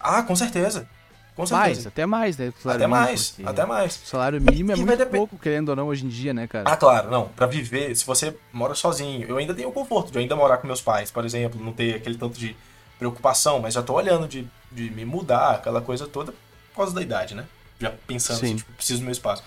Ah, 0.00 0.22
com 0.22 0.34
certeza. 0.36 0.88
Com 1.34 1.42
Mais, 1.50 1.50
certeza. 1.50 1.88
até 1.88 2.06
mais, 2.06 2.36
né? 2.38 2.50
salário 2.62 2.82
Até 2.84 2.86
mínimo, 2.88 3.06
mais, 3.06 3.30
porque 3.30 3.48
até 3.50 3.66
mais. 3.66 4.02
O 4.02 4.06
salário 4.06 4.40
mínimo 4.40 4.72
é 4.72 4.74
E 4.74 4.78
muito 4.78 4.96
depend- 4.96 5.16
pouco, 5.18 5.36
querendo 5.38 5.68
ou 5.68 5.76
não, 5.76 5.88
hoje 5.88 6.06
em 6.06 6.08
dia, 6.08 6.32
né, 6.32 6.46
cara? 6.46 6.64
Ah, 6.66 6.76
claro, 6.78 7.10
não. 7.10 7.28
Pra 7.28 7.46
viver, 7.46 7.94
se 7.94 8.06
você 8.06 8.34
mora 8.52 8.74
sozinho, 8.74 9.26
eu 9.28 9.36
ainda 9.36 9.52
tenho 9.54 9.68
o 9.68 9.72
conforto 9.72 10.10
de 10.10 10.18
ainda 10.18 10.34
morar 10.34 10.56
com 10.58 10.66
meus 10.66 10.80
pais, 10.80 11.10
por 11.10 11.26
exemplo, 11.26 11.62
não 11.62 11.72
ter 11.74 11.96
aquele 11.96 12.16
tanto 12.16 12.38
de 12.38 12.56
preocupação, 12.98 13.60
mas 13.60 13.74
já 13.74 13.82
tô 13.82 13.94
olhando 13.94 14.26
de, 14.28 14.46
de 14.72 14.90
me 14.90 15.04
mudar, 15.04 15.52
aquela 15.52 15.80
coisa 15.80 16.06
toda, 16.06 16.32
por 16.70 16.76
causa 16.76 16.94
da 16.94 17.02
idade, 17.02 17.34
né? 17.34 17.44
Já 17.78 17.92
pensando 18.06 18.38
Sim. 18.38 18.46
assim, 18.46 18.56
tipo, 18.56 18.72
preciso 18.72 19.00
do 19.00 19.04
meu 19.04 19.12
espaço. 19.12 19.42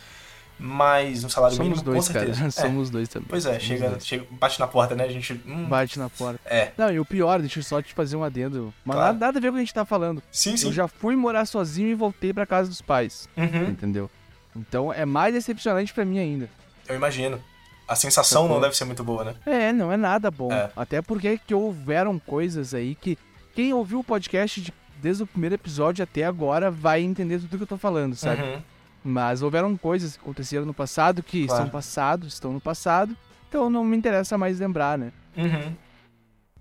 Mas 0.62 1.24
um 1.24 1.30
salário 1.30 1.56
Somos 1.56 1.70
mínimo, 1.80 1.86
dois, 1.94 2.08
com 2.08 2.14
cara. 2.14 2.26
certeza. 2.34 2.46
É. 2.66 2.68
Somos 2.68 2.90
dois 2.90 3.08
também. 3.08 3.28
Pois 3.30 3.46
é, 3.46 3.52
Somos 3.52 3.64
chega, 3.64 3.90
dois. 3.92 4.06
chega, 4.06 4.26
bate 4.30 4.60
na 4.60 4.68
porta, 4.68 4.94
né? 4.94 5.06
A 5.06 5.08
gente. 5.08 5.42
hum, 5.48 5.66
Bate 5.70 5.98
na 5.98 6.10
porta. 6.10 6.40
É. 6.46 6.72
Não, 6.78 6.92
e 6.92 7.00
o 7.00 7.06
pior, 7.06 7.40
deixa 7.40 7.60
eu 7.60 7.64
só 7.64 7.82
te 7.82 7.94
fazer 7.94 8.18
um 8.18 8.24
adendo. 8.26 8.74
Mas 8.84 8.96
Claro. 8.98 9.14
nada, 9.14 9.26
nada 9.28 9.40
a 9.40 9.42
ver 9.42 9.48
com 9.48 9.54
o 9.54 9.56
que 9.56 9.62
a 9.62 9.66
gente 9.66 9.74
tá 9.74 9.86
falando. 9.86 10.22
Sim, 10.32 10.58
sim. 10.58 10.68
Eu 10.68 10.74
já 10.74 10.88
fui 10.88 11.16
morar 11.16 11.46
sozinho 11.46 11.88
e 11.88 11.96
voltei 11.96 12.34
pra 12.34 12.46
casa 12.46 12.68
dos 12.70 12.82
pais. 12.82 13.30
Uhum, 13.38 13.70
Entendeu? 13.70 14.12
Então 14.54 14.92
é 14.92 15.06
mais 15.06 15.34
decepcionante 15.34 15.94
pra 15.94 16.04
mim 16.04 16.20
ainda. 16.20 16.50
eu 16.90 16.96
imagino. 16.96 17.42
A 17.88 17.96
sensação 17.96 18.48
não 18.48 18.60
deve 18.62 18.76
ser 18.76 18.84
muito 18.86 19.04
boa, 19.04 19.24
né? 19.24 19.36
É, 19.46 19.72
não 19.74 19.92
é 19.92 19.98
nada 19.98 20.30
bom. 20.30 20.52
É. 20.52 20.70
Até 20.76 21.02
porque 21.02 21.40
que 21.48 21.56
houveram 21.56 22.20
coisas 22.20 22.74
aí 22.74 22.94
que 22.96 23.18
quem 23.60 23.74
ouviu 23.74 24.00
o 24.00 24.04
podcast 24.04 24.62
de- 24.62 24.74
desde 25.02 25.24
o 25.24 25.28
primeiro 25.28 25.56
episódio 25.56 26.02
até 26.04 26.24
agora 26.24 26.72
vai 26.72 27.02
entender 27.02 27.40
tudo 27.40 27.58
que 27.58 27.64
eu 27.64 27.68
tô 27.68 27.78
falando, 27.78 28.16
sabe? 28.16 28.42
Uhum. 28.42 28.62
Mas 29.04 29.42
houveram 29.42 29.76
coisas 29.76 30.16
que 30.16 30.22
aconteceram 30.22 30.66
no 30.66 30.74
passado 30.74 31.22
que 31.22 31.46
Claro. 31.46 31.64
são 31.64 31.70
passado, 31.70 32.26
estão 32.28 32.54
no 32.54 32.62
passado. 32.62 33.16
Então 33.50 33.70
não 33.70 33.84
me 33.84 33.98
interessa 33.98 34.38
mais 34.38 34.60
lembrar, 34.60 34.98
né? 34.98 35.12
Uhum. 35.36 35.76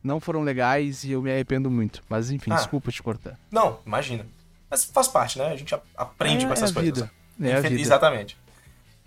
Não 0.02 0.19
foram 0.21 0.43
legais 0.43 1.05
e 1.05 1.12
eu 1.12 1.23
me 1.23 1.31
arrependo 1.31 1.71
muito. 1.71 2.02
Mas 2.09 2.31
enfim, 2.33 2.50
Ah. 2.50 2.57
desculpa 2.57 2.90
te 2.90 3.00
cortar. 3.02 3.38
Não, 3.50 3.78
imagina. 3.87 4.26
Mas 4.71 4.85
faz 4.85 5.07
parte, 5.09 5.38
né? 5.38 5.49
A 5.52 5.57
gente 5.57 5.75
aprende 5.97 6.45
É- 6.45 6.47
com 6.49 6.52
essas 6.52 6.71
é 6.71 6.75
coisas. 6.75 6.95
vida. 6.95 7.11
É 7.40 7.55
a 7.57 7.61
vida. 7.61 7.81
Exatamente. 7.81 8.37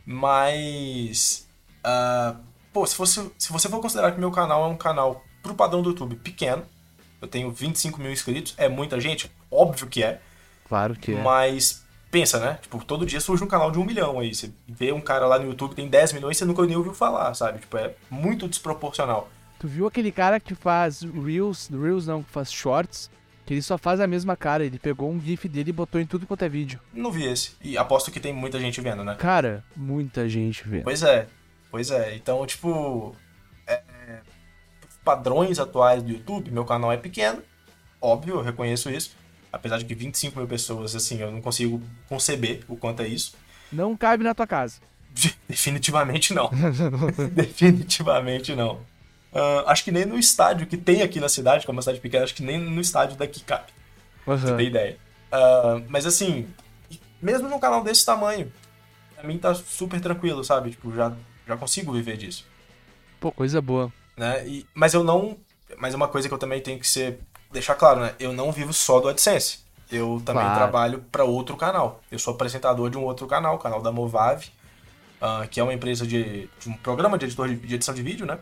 Mas. 0.05 1.47
ah, 1.83 2.35
pô, 2.71 2.85
se, 2.85 2.95
fosse, 2.95 3.31
se 3.37 3.51
você 3.51 3.67
for 3.69 3.79
considerar 3.81 4.11
que 4.11 4.19
meu 4.19 4.31
canal 4.31 4.63
é 4.65 4.67
um 4.67 4.77
canal 4.77 5.23
pro 5.43 5.53
padrão 5.55 5.81
do 5.81 5.89
YouTube 5.89 6.15
pequeno, 6.15 6.63
eu 7.21 7.27
tenho 7.27 7.51
25 7.51 8.01
mil 8.01 8.11
inscritos, 8.11 8.53
é 8.57 8.67
muita 8.67 8.99
gente? 8.99 9.31
Óbvio 9.49 9.87
que 9.87 10.03
é. 10.03 10.19
Claro 10.67 10.95
que 10.95 11.13
é. 11.13 11.21
Mas 11.21 11.85
pensa, 12.09 12.39
né? 12.39 12.59
Tipo, 12.61 12.83
todo 12.83 13.05
dia 13.05 13.21
surge 13.21 13.43
um 13.43 13.47
canal 13.47 13.71
de 13.71 13.79
um 13.79 13.85
milhão 13.85 14.19
aí. 14.19 14.35
Você 14.35 14.51
vê 14.67 14.91
um 14.91 14.99
cara 14.99 15.25
lá 15.25 15.39
no 15.39 15.47
YouTube 15.47 15.69
que 15.69 15.75
tem 15.77 15.87
10 15.87 16.13
milhões 16.13 16.37
você 16.37 16.45
nunca 16.45 16.65
nem 16.65 16.75
ouviu 16.75 16.93
falar, 16.93 17.33
sabe? 17.33 17.59
Tipo, 17.59 17.77
é 17.77 17.93
muito 18.09 18.47
desproporcional. 18.47 19.29
Tu 19.59 19.67
viu 19.67 19.87
aquele 19.87 20.11
cara 20.11 20.39
que 20.39 20.55
faz 20.55 21.01
Reels, 21.01 21.69
Reels 21.69 22.07
não, 22.07 22.23
que 22.23 22.31
faz 22.31 22.51
Shorts, 22.51 23.09
que 23.45 23.53
ele 23.53 23.61
só 23.61 23.77
faz 23.77 23.99
a 23.99 24.07
mesma 24.07 24.35
cara. 24.35 24.65
Ele 24.65 24.79
pegou 24.79 25.11
um 25.11 25.21
GIF 25.21 25.47
dele 25.47 25.69
e 25.69 25.73
botou 25.73 26.01
em 26.01 26.05
tudo 26.05 26.25
quanto 26.25 26.43
é 26.43 26.49
vídeo. 26.49 26.79
Não 26.91 27.11
vi 27.11 27.25
esse. 27.25 27.51
E 27.61 27.77
aposto 27.77 28.11
que 28.11 28.19
tem 28.19 28.33
muita 28.33 28.59
gente 28.59 28.81
vendo, 28.81 29.03
né? 29.03 29.15
Cara, 29.15 29.63
muita 29.75 30.27
gente 30.27 30.67
vê. 30.67 30.81
Pois 30.81 31.03
é, 31.03 31.27
pois 31.69 31.91
é. 31.91 32.15
Então, 32.15 32.45
tipo, 32.45 33.15
é, 33.67 33.73
é, 33.73 34.21
padrões 35.03 35.59
atuais 35.59 36.03
do 36.03 36.11
YouTube, 36.11 36.51
meu 36.51 36.65
canal 36.65 36.91
é 36.91 36.97
pequeno, 36.97 37.41
óbvio, 37.99 38.35
eu 38.35 38.41
reconheço 38.41 38.89
isso. 38.89 39.15
Apesar 39.51 39.77
de 39.77 39.85
que 39.85 39.93
25 39.93 40.37
mil 40.37 40.47
pessoas, 40.47 40.95
assim, 40.95 41.19
eu 41.19 41.29
não 41.29 41.41
consigo 41.41 41.81
conceber 42.07 42.63
o 42.69 42.77
quanto 42.77 43.01
é 43.01 43.07
isso. 43.07 43.35
Não 43.71 43.97
cabe 43.97 44.23
na 44.23 44.33
tua 44.33 44.47
casa. 44.47 44.79
Definitivamente 45.47 46.33
não. 46.33 46.49
Definitivamente 47.33 48.55
não. 48.55 48.79
Ah, 49.33 49.65
acho 49.67 49.83
que 49.83 49.91
nem 49.91 50.05
no 50.05 50.17
estádio 50.17 50.67
que 50.67 50.77
tem 50.77 51.01
aqui 51.01 51.19
na 51.19 51.29
cidade, 51.29 51.65
como 51.65 51.77
é 51.77 51.77
uma 51.77 51.81
cidade 51.81 51.99
pequena, 51.99 52.23
acho 52.23 52.35
que 52.35 52.43
nem 52.43 52.57
no 52.57 52.81
estádio 52.81 53.17
daqui 53.17 53.41
cabe. 53.41 53.71
Pra 54.25 54.37
você 54.37 54.55
ter 54.55 54.63
ideia. 54.63 54.97
Ah, 55.31 55.81
mas 55.87 56.05
assim, 56.05 56.47
mesmo 57.21 57.49
num 57.49 57.59
canal 57.59 57.83
desse 57.83 58.05
tamanho, 58.05 58.51
pra 59.15 59.25
mim 59.25 59.37
tá 59.37 59.53
super 59.53 59.99
tranquilo, 60.01 60.43
sabe? 60.43 60.71
Tipo, 60.71 60.93
já, 60.93 61.13
já 61.47 61.57
consigo 61.57 61.91
viver 61.93 62.17
disso. 62.17 62.45
Pô, 63.19 63.31
coisa 63.31 63.61
boa. 63.61 63.91
Né? 64.17 64.47
E, 64.47 64.65
mas 64.73 64.93
eu 64.93 65.03
não. 65.03 65.37
Mas 65.77 65.93
é 65.93 65.97
uma 65.97 66.07
coisa 66.07 66.27
que 66.27 66.33
eu 66.33 66.37
também 66.37 66.61
tenho 66.61 66.79
que 66.79 66.87
ser. 66.87 67.19
Deixar 67.51 67.75
claro, 67.75 67.99
né? 68.01 68.13
Eu 68.19 68.31
não 68.33 68.51
vivo 68.51 68.71
só 68.73 68.99
do 68.99 69.09
AdSense. 69.09 69.59
Eu 69.91 70.21
também 70.25 70.43
Claro. 70.43 70.57
trabalho 70.57 71.05
para 71.11 71.23
outro 71.25 71.57
canal. 71.57 72.01
Eu 72.09 72.17
sou 72.17 72.33
apresentador 72.33 72.89
de 72.89 72.97
um 72.97 73.03
outro 73.03 73.27
canal, 73.27 73.55
o 73.55 73.59
canal 73.59 73.81
da 73.81 73.91
Movave, 73.91 74.49
ah, 75.19 75.45
que 75.51 75.59
é 75.59 75.63
uma 75.63 75.73
empresa 75.73 76.07
de, 76.07 76.47
de 76.59 76.69
um 76.69 76.73
programa 76.77 77.17
de, 77.17 77.25
editor 77.25 77.49
de, 77.49 77.55
de 77.57 77.75
edição 77.75 77.93
de 77.93 78.01
vídeo, 78.01 78.25
né? 78.25 78.39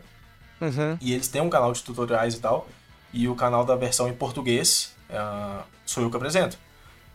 Uhum. 0.61 0.97
E 1.01 1.13
eles 1.13 1.27
têm 1.27 1.41
um 1.41 1.49
canal 1.49 1.71
de 1.73 1.81
tutoriais 1.83 2.35
e 2.35 2.39
tal. 2.39 2.67
E 3.11 3.27
o 3.27 3.33
canal 3.35 3.65
da 3.65 3.75
versão 3.75 4.07
em 4.07 4.13
português 4.13 4.93
ah, 5.09 5.63
sou 5.85 6.03
eu 6.03 6.11
que 6.11 6.17
apresento. 6.17 6.55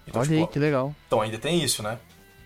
Então, 0.06 0.20
Olha 0.20 0.28
tipo, 0.28 0.40
aí, 0.42 0.46
que 0.48 0.58
legal. 0.58 0.94
então 1.06 1.20
ainda 1.20 1.38
tem 1.38 1.62
isso, 1.62 1.82
né? 1.82 1.98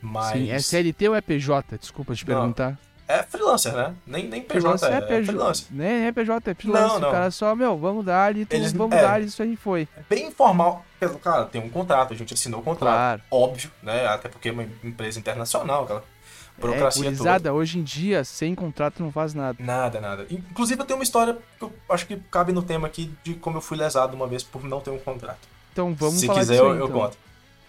Mas. 0.02 0.32
Sim, 0.32 0.50
é 0.50 0.58
CLT 0.58 1.08
ou 1.08 1.14
é 1.14 1.20
PJ? 1.20 1.78
Desculpa 1.78 2.14
te 2.14 2.28
Não, 2.28 2.34
perguntar. 2.36 2.78
É 3.08 3.22
freelancer, 3.22 3.72
né? 3.72 3.94
Nem, 4.06 4.28
nem 4.28 4.42
PJ 4.42 4.60
Freelancer 4.60 4.92
é, 4.92 4.96
é 4.96 5.00
PJ. 5.00 5.24
freelancer. 5.26 5.66
Nem 5.70 6.06
é 6.06 6.12
PJ, 6.12 6.50
é 6.50 6.54
freelancer. 6.54 6.88
Não, 6.88 7.00
não. 7.00 7.08
O 7.08 7.12
cara 7.12 7.30
só, 7.30 7.54
meu, 7.54 7.78
vamos 7.78 8.04
dar 8.04 8.24
ali, 8.26 8.46
Eles- 8.50 8.72
vamos 8.72 8.94
é. 8.96 9.00
dar 9.02 9.22
isso 9.22 9.42
aí 9.42 9.56
foi. 9.56 9.88
É 9.96 10.02
bem 10.10 10.26
informal. 10.28 10.84
Cara, 11.22 11.46
tem 11.46 11.58
um 11.62 11.70
contrato, 11.70 12.12
a 12.12 12.16
gente 12.16 12.34
assinou 12.34 12.60
o 12.60 12.62
contrato. 12.62 12.92
Claro. 12.92 13.22
Óbvio, 13.30 13.70
né? 13.82 14.06
Até 14.06 14.28
porque 14.28 14.50
é 14.50 14.52
uma 14.52 14.64
empresa 14.84 15.18
internacional, 15.18 15.84
aquela 15.84 16.00
É, 16.00 16.60
burocracia 16.60 17.02
toda. 17.04 17.16
gurizada, 17.16 17.52
hoje 17.54 17.78
em 17.78 17.82
dia, 17.82 18.24
sem 18.24 18.54
contrato 18.54 19.02
não 19.02 19.10
faz 19.10 19.32
nada. 19.32 19.56
Nada, 19.58 20.00
nada. 20.00 20.26
Inclusive 20.30 20.80
eu 20.82 20.84
tenho 20.84 20.98
uma 20.98 21.04
história 21.04 21.38
que 21.58 21.64
eu 21.64 21.72
acho 21.88 22.04
que 22.06 22.16
cabe 22.30 22.52
no 22.52 22.62
tema 22.62 22.86
aqui 22.88 23.10
de 23.24 23.34
como 23.34 23.56
eu 23.56 23.60
fui 23.62 23.78
lesado 23.78 24.14
uma 24.14 24.26
vez 24.26 24.42
por 24.42 24.62
não 24.64 24.80
ter 24.80 24.90
um 24.90 24.98
contrato. 24.98 25.38
Então 25.72 25.94
vamos 25.94 26.20
Se 26.20 26.26
falar 26.26 26.40
quiser 26.40 26.52
disso 26.54 26.64
eu, 26.64 26.72
aí, 26.72 26.78
eu 26.78 26.86
então. 26.88 27.00
conto. 27.00 27.16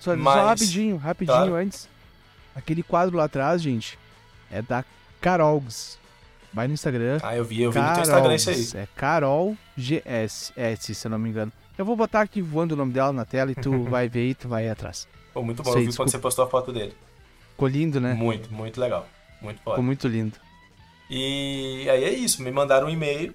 Só, 0.02 0.16
Mas- 0.18 0.34
só 0.42 0.46
rapidinho, 0.48 0.98
rapidinho 0.98 1.38
Claro. 1.38 1.56
antes. 1.56 1.88
Aquele 2.56 2.84
quadro 2.84 3.16
lá 3.16 3.26
atrás, 3.26 3.62
gente, 3.62 3.98
é 4.52 4.62
da 4.62 4.84
Carolgs. 5.22 5.98
Vai 6.54 6.68
no 6.68 6.74
Instagram. 6.74 7.20
Ah, 7.22 7.36
eu 7.36 7.46
vi, 7.46 7.62
eu 7.62 7.72
vi 7.72 7.80
no 7.80 7.94
teu 7.94 8.02
Instagram 8.02 8.36
isso 8.36 8.50
aí. 8.50 8.84
É 8.84 8.88
Carol 8.96 9.56
GS, 9.78 10.52
S, 10.56 10.96
se 10.96 11.08
eu 11.08 11.12
não 11.12 11.20
me 11.20 11.30
engano. 11.30 11.52
Eu 11.78 11.86
vou 11.86 11.96
botar 11.96 12.22
aqui 12.22 12.42
voando 12.42 12.74
o 12.74 12.76
nome 12.76 12.92
dela 12.92 13.14
na 13.14 13.24
tela 13.24 13.52
e 13.52 13.56
tu 13.56 13.84
vai 13.86 14.10
ver 14.10 14.30
e 14.30 14.36
tu 14.36 14.48
vai 14.48 14.68
atrás. 14.68 15.08
Pô, 15.34 15.44
muito 15.44 15.62
bom, 15.62 15.72
Sei, 15.72 15.74
eu 15.74 15.80
vi 15.82 15.88
desculpa. 15.88 16.10
quando 16.10 16.12
você 16.12 16.20
postou 16.20 16.46
a 16.46 16.50
foto 16.50 16.74
dele. 16.74 16.94
Ficou 17.52 17.68
lindo, 17.68 18.02
né? 18.02 18.14
Muito, 18.14 18.52
muito 18.52 18.82
legal. 18.82 19.08
Muito 19.42 19.62
foda. 19.62 19.76
Ficou 19.76 19.84
muito 19.84 20.08
lindo. 20.08 20.38
E 21.10 21.88
aí 21.90 22.04
é 22.04 22.14
isso, 22.14 22.42
me 22.42 22.52
mandaram 22.52 22.88
um 22.88 22.90
e-mail. 22.90 23.34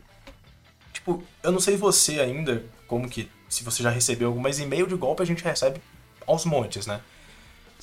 Tipo, 0.93 1.23
eu 1.43 1.53
não 1.53 1.61
sei 1.61 1.77
você 1.77 2.21
ainda, 2.21 2.65
como 2.87 3.09
que, 3.09 3.31
se 3.49 3.65
você 3.65 3.83
já 3.83 3.91
recebeu 3.91 4.29
algum, 4.29 4.41
mas 4.41 4.59
e-mail 4.59 4.87
de 4.87 4.95
golpe 4.97 5.23
a 5.23 5.27
gente 5.27 5.43
recebe 5.43 5.81
aos 6.27 6.45
montes, 6.45 6.87
né? 6.87 7.01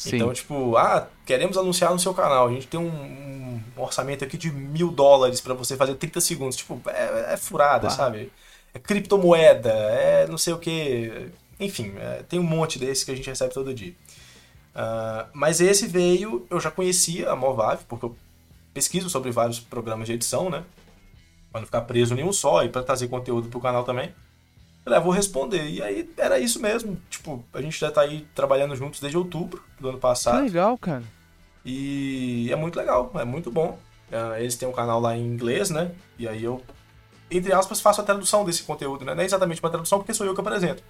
Sim. 0.02 0.16
Então, 0.16 0.34
tipo, 0.34 0.76
ah, 0.78 1.08
queremos 1.24 1.56
anunciar 1.58 1.92
no 1.92 2.00
seu 2.00 2.12
canal. 2.12 2.48
A 2.48 2.52
gente 2.52 2.66
tem 2.66 2.80
um, 2.80 2.88
um 2.88 3.62
orçamento 3.78 4.24
aqui 4.24 4.36
de 4.36 4.52
mil 4.52 4.90
dólares 4.90 5.40
pra 5.40 5.54
você 5.54 5.78
fazer 5.78 5.94
30 5.94 6.20
segundos. 6.20 6.56
Tipo, 6.58 6.82
é, 6.88 7.34
é 7.34 7.38
furada, 7.38 7.88
Uau. 7.88 7.96
sabe? 7.96 8.32
É 8.74 8.80
criptomoeda, 8.80 9.70
é 9.70 10.26
não 10.28 10.40
sei 10.40 10.54
o 10.54 10.58
que. 10.58 11.30
Enfim, 11.60 11.94
é, 11.98 12.24
tem 12.28 12.40
um 12.40 12.44
monte 12.44 12.80
desse 12.80 13.06
que 13.06 13.12
a 13.12 13.16
gente 13.16 13.30
recebe 13.30 13.54
todo 13.54 13.72
dia. 13.76 13.94
Ah, 14.74 15.28
mas 15.34 15.62
esse 15.62 15.86
veio, 15.86 16.48
eu 16.50 16.60
já 16.60 16.72
conhecia 16.72 17.30
a 17.30 17.36
Movave, 17.36 17.84
porque 17.88 18.06
eu 18.06 18.16
pesquiso 18.74 19.08
sobre 19.08 19.30
vários 19.30 19.60
programas 19.60 20.08
de 20.08 20.14
edição, 20.14 20.50
né? 20.50 20.64
Pra 21.52 21.62
não 21.62 21.68
ficar 21.68 21.82
preso 21.82 22.16
em 22.16 22.24
um 22.24 22.34
só 22.34 22.64
e 22.64 22.70
pra 22.70 22.82
trazer 22.82 23.08
conteúdo 23.08 23.50
pro 23.50 23.60
canal 23.60 23.84
também. 23.84 24.12
Falei, 24.84 24.98
ah, 24.98 25.02
vou 25.02 25.12
responder. 25.14 25.64
E 25.70 25.82
aí 25.82 26.10
era 26.18 26.40
isso 26.40 26.60
mesmo. 26.62 27.00
Tipo, 27.10 27.44
a 27.54 27.62
gente 27.62 27.80
já 27.80 27.92
tá 27.92 28.02
aí 28.02 28.26
trabalhando 28.34 28.76
juntos 28.76 29.00
desde 29.00 29.18
outubro 29.18 29.64
do 29.80 29.90
ano 29.90 29.98
Que 29.98 30.02
passado. 30.02 30.44
legal, 30.44 30.78
cara. 30.78 31.04
E 31.64 32.50
é 32.52 32.56
muito 32.56 32.76
legal, 32.78 33.12
é 33.16 33.24
muito 33.26 33.52
bom. 33.52 33.78
Ah, 34.12 34.40
Eles 34.40 34.56
têm 34.56 34.68
um 34.68 34.72
canal 34.74 35.00
lá 35.00 35.16
em 35.16 35.26
inglês, 35.26 35.70
né? 35.70 35.92
E 36.18 36.28
aí 36.28 36.44
eu, 36.44 36.62
entre 37.30 37.54
aspas, 37.54 37.80
faço 37.80 38.02
a 38.02 38.04
tradução 38.04 38.44
desse 38.44 38.64
conteúdo, 38.64 39.06
né? 39.06 39.14
Não 39.14 39.22
é 39.22 39.26
exatamente 39.26 39.62
uma 39.62 39.70
tradução 39.70 40.00
porque 40.00 40.14
sou 40.14 40.26
eu 40.26 40.34
que 40.34 40.42
apresento. 40.42 40.84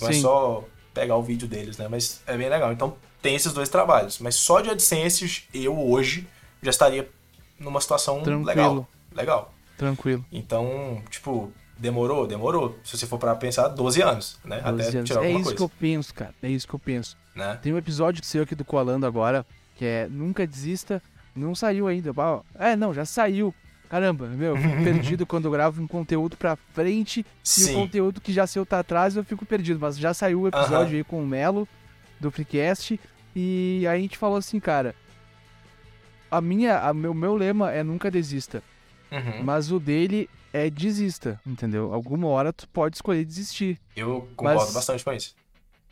Não 0.00 0.08
é 0.08 0.12
Sim. 0.12 0.20
só 0.22 0.64
pegar 0.92 1.16
o 1.16 1.22
vídeo 1.22 1.46
deles, 1.46 1.78
né? 1.78 1.86
Mas 1.88 2.20
é 2.26 2.36
bem 2.36 2.48
legal. 2.48 2.72
Então 2.72 2.96
tem 3.22 3.34
esses 3.36 3.52
dois 3.52 3.68
trabalhos. 3.68 4.18
Mas 4.18 4.34
só 4.34 4.60
de 4.60 4.68
AdSense 4.70 5.44
eu 5.54 5.78
hoje 5.78 6.26
já 6.60 6.70
estaria 6.70 7.08
numa 7.58 7.80
situação 7.80 8.20
Tranquilo. 8.22 8.44
legal. 8.46 8.88
Legal. 9.14 9.54
Tranquilo. 9.76 10.24
Então, 10.32 11.00
tipo, 11.08 11.52
demorou? 11.78 12.26
Demorou. 12.26 12.78
Se 12.84 12.96
você 12.96 13.06
for 13.06 13.18
pra 13.18 13.34
pensar, 13.36 13.68
12 13.68 14.02
anos, 14.02 14.38
né? 14.44 14.60
12 14.60 14.88
Até 14.88 14.98
anos. 14.98 15.08
tirar 15.08 15.20
É 15.22 15.26
alguma 15.26 15.40
isso 15.40 15.44
coisa. 15.44 15.56
que 15.56 15.62
eu 15.62 15.68
penso, 15.80 16.14
cara. 16.14 16.34
É 16.42 16.48
isso 16.50 16.66
que 16.68 16.74
eu 16.74 16.78
penso. 16.78 17.16
Né? 17.34 17.58
Tem 17.62 17.72
um 17.72 17.78
episódio 17.78 18.24
seu 18.24 18.42
aqui 18.42 18.54
do 18.54 18.64
Coalando 18.64 19.06
agora, 19.06 19.46
que 19.76 19.84
é 19.84 20.08
Nunca 20.10 20.46
Desista. 20.46 21.00
Não 21.34 21.54
saiu 21.54 21.86
ainda. 21.86 22.12
É, 22.58 22.74
não, 22.76 22.92
já 22.92 23.04
saiu. 23.04 23.54
caramba, 23.88 24.26
meu, 24.26 24.56
eu 24.56 24.62
fico 24.62 24.76
perdido 24.82 25.24
quando 25.24 25.44
eu 25.44 25.50
gravo 25.52 25.80
um 25.80 25.86
conteúdo 25.86 26.36
pra 26.36 26.56
frente 26.74 27.20
e 27.20 27.22
o 27.22 27.26
Sim. 27.44 27.74
conteúdo 27.74 28.20
que 28.20 28.32
já 28.32 28.46
saiu 28.46 28.66
tá 28.66 28.80
atrás, 28.80 29.14
eu 29.16 29.22
fico 29.24 29.46
perdido. 29.46 29.78
Mas 29.80 29.96
já 29.96 30.12
saiu 30.12 30.40
o 30.42 30.48
episódio 30.48 30.96
aí 30.96 31.04
com 31.04 31.22
o 31.22 31.26
Melo, 31.26 31.66
do 32.20 32.30
Freecast, 32.30 32.98
e 33.36 33.84
aí 33.88 33.98
a 33.98 34.00
gente 34.02 34.18
falou 34.18 34.36
assim, 34.36 34.58
cara, 34.58 34.94
a 36.30 36.40
minha, 36.40 36.80
a 36.80 36.92
meu, 36.92 37.14
meu 37.14 37.34
lema 37.36 37.70
é 37.72 37.82
nunca 37.82 38.10
desista, 38.10 38.62
Uhum. 39.10 39.42
mas 39.44 39.70
o 39.72 39.78
dele 39.80 40.28
é 40.52 40.68
desista, 40.70 41.40
entendeu? 41.46 41.92
Alguma 41.92 42.28
hora 42.28 42.52
tu 42.52 42.68
pode 42.68 42.96
escolher 42.96 43.24
desistir. 43.24 43.78
Eu 43.96 44.28
concordo 44.36 44.60
Mas- 44.62 44.72
bastante 44.74 45.04
com 45.04 45.12
isso. 45.12 45.34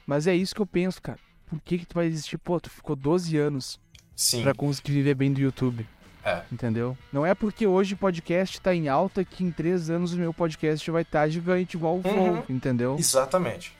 Mas 0.06 0.26
é 0.26 0.34
isso 0.34 0.54
que 0.54 0.60
eu 0.62 0.66
penso, 0.66 1.00
cara. 1.02 1.18
Por 1.46 1.60
que 1.60 1.78
que 1.78 1.86
tu 1.86 1.94
vai 1.94 2.08
desistir? 2.08 2.38
Pô, 2.38 2.58
tu 2.60 2.70
ficou 2.70 2.94
12 2.96 3.36
anos 3.36 3.78
Sim. 4.14 4.42
pra 4.42 4.54
conseguir 4.54 4.92
viver 4.92 5.14
bem 5.14 5.32
do 5.32 5.40
YouTube. 5.40 5.86
É. 6.24 6.42
Entendeu? 6.50 6.96
Não 7.12 7.24
é 7.24 7.34
porque 7.34 7.66
hoje 7.68 7.94
o 7.94 7.96
podcast 7.96 8.60
tá 8.60 8.74
em 8.74 8.88
alta 8.88 9.24
que 9.24 9.44
em 9.44 9.50
três 9.52 9.88
anos 9.90 10.12
o 10.12 10.16
meu 10.16 10.34
podcast 10.34 10.90
vai 10.90 11.02
estar 11.02 11.28
gigante 11.28 11.76
igual 11.76 11.98
o 11.98 12.02
Flow, 12.02 12.14
Uhum. 12.34 12.42
entendeu? 12.48 12.96
Exatamente. 12.98 13.72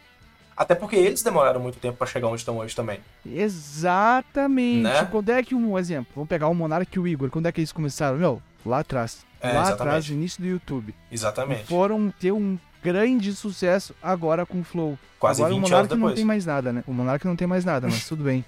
Até 0.56 0.74
porque 0.74 0.94
eles 0.96 1.22
demoraram 1.22 1.60
muito 1.60 1.78
tempo 1.78 1.98
pra 1.98 2.06
chegar 2.06 2.28
onde 2.28 2.40
estão 2.40 2.56
hoje 2.58 2.74
também. 2.74 3.00
Exatamente. 3.24 4.82
Né? 4.82 5.04
Quando 5.10 5.30
é 5.30 5.42
que 5.42 5.54
um 5.54 5.78
exemplo? 5.78 6.12
Vamos 6.14 6.28
pegar 6.28 6.48
o 6.48 6.54
Monark 6.54 6.94
e 6.96 7.00
o 7.00 7.06
Igor. 7.06 7.30
Quando 7.30 7.46
é 7.46 7.52
que 7.52 7.60
eles 7.60 7.72
começaram? 7.72 8.16
Meu, 8.18 8.40
lá 8.64 8.78
atrás. 8.80 9.24
É, 9.50 9.52
lá 9.52 9.60
exatamente. 9.62 9.82
atrás, 9.82 10.08
no 10.10 10.14
início 10.16 10.40
do 10.42 10.46
YouTube. 10.48 10.94
E 11.10 11.14
Exatamente. 11.14 11.64
foram 11.64 12.12
ter 12.20 12.32
um 12.32 12.58
grande 12.82 13.34
sucesso 13.34 13.94
agora 14.02 14.44
com 14.46 14.60
o 14.60 14.64
Flow. 14.64 14.98
Quase 15.18 15.40
agora 15.42 15.54
20 15.54 15.58
o 15.58 15.68
Monark 15.70 15.94
não 15.96 16.14
tem 16.14 16.24
mais 16.24 16.46
nada, 16.46 16.72
né? 16.72 16.84
O 16.86 16.92
Monark 16.92 17.26
não 17.26 17.36
tem 17.36 17.46
mais 17.46 17.64
nada, 17.64 17.86
mas 17.88 18.06
tudo 18.06 18.24
bem. 18.24 18.44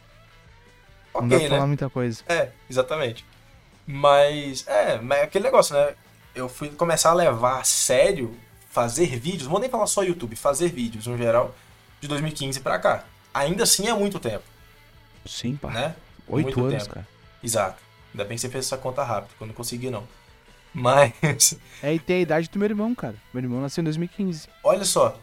não 1.14 1.22
Ok, 1.22 1.28
dá 1.30 1.36
pra 1.36 1.48
né? 1.48 1.48
falar 1.56 1.66
muita 1.66 1.90
coisa. 1.90 2.22
É, 2.28 2.50
exatamente. 2.70 3.24
Mas, 3.86 4.66
é, 4.68 4.98
mas 5.00 5.18
é 5.18 5.22
aquele 5.22 5.44
negócio, 5.44 5.74
né? 5.74 5.94
Eu 6.34 6.48
fui 6.48 6.68
começar 6.68 7.10
a 7.10 7.14
levar 7.14 7.60
a 7.60 7.64
sério 7.64 8.36
fazer 8.70 9.06
vídeos, 9.18 9.44
não 9.44 9.50
vou 9.52 9.60
nem 9.60 9.70
falar 9.70 9.86
só 9.86 10.02
YouTube, 10.02 10.36
fazer 10.36 10.68
vídeos 10.68 11.06
no 11.06 11.16
geral, 11.16 11.54
de 12.00 12.06
2015 12.06 12.60
pra 12.60 12.78
cá. 12.78 13.04
Ainda 13.32 13.64
assim 13.64 13.88
é 13.88 13.94
muito 13.94 14.20
tempo, 14.20 14.44
Sim, 15.26 15.56
pá. 15.56 15.70
né? 15.70 15.96
Oito 16.28 16.44
muito 16.44 16.60
anos, 16.66 16.82
tempo. 16.82 16.94
cara. 16.94 17.08
Exato. 17.42 17.82
Ainda 18.12 18.24
bem 18.24 18.36
que 18.36 18.40
você 18.42 18.48
fez 18.48 18.66
essa 18.66 18.76
conta 18.76 19.02
rápido, 19.02 19.30
que 19.36 19.42
eu 19.42 19.46
não 19.46 19.54
consegui 19.54 19.90
não. 19.90 20.04
Mas, 20.74 21.54
É, 21.82 21.94
e 21.94 21.98
tem 21.98 22.16
a 22.16 22.20
idade 22.20 22.48
do 22.50 22.58
meu 22.58 22.66
irmão, 22.68 22.94
cara. 22.94 23.14
Meu 23.32 23.42
irmão 23.42 23.60
nasceu 23.60 23.80
em 23.82 23.84
2015. 23.84 24.48
olha 24.62 24.84
só, 24.84 25.18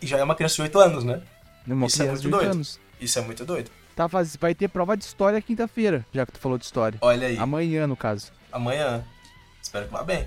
e 0.00 0.06
já 0.06 0.18
é 0.18 0.22
uma 0.24 0.34
criança 0.34 0.56
de 0.56 0.62
8 0.62 0.78
anos, 0.78 1.04
né? 1.04 1.22
Irmão 1.66 1.86
Isso 1.86 2.02
é 2.02 2.06
muito 2.06 2.20
de 2.20 2.26
8 2.28 2.36
doido. 2.36 2.50
anos. 2.52 2.80
Isso 3.00 3.18
é 3.18 3.22
muito 3.22 3.44
doido. 3.44 3.70
Tá, 3.94 4.08
faz... 4.08 4.36
Vai 4.36 4.54
ter 4.54 4.68
prova 4.68 4.96
de 4.96 5.04
história 5.04 5.40
quinta-feira, 5.42 6.04
já 6.12 6.24
que 6.26 6.32
tu 6.32 6.38
falou 6.38 6.56
de 6.58 6.64
história. 6.64 6.98
Olha 7.02 7.26
aí, 7.28 7.36
Amanhã, 7.38 7.86
no 7.86 7.96
caso. 7.96 8.32
amanhã. 8.52 9.04
Espero 9.62 9.86
que 9.86 9.92
vá 9.92 10.02
bem. 10.02 10.26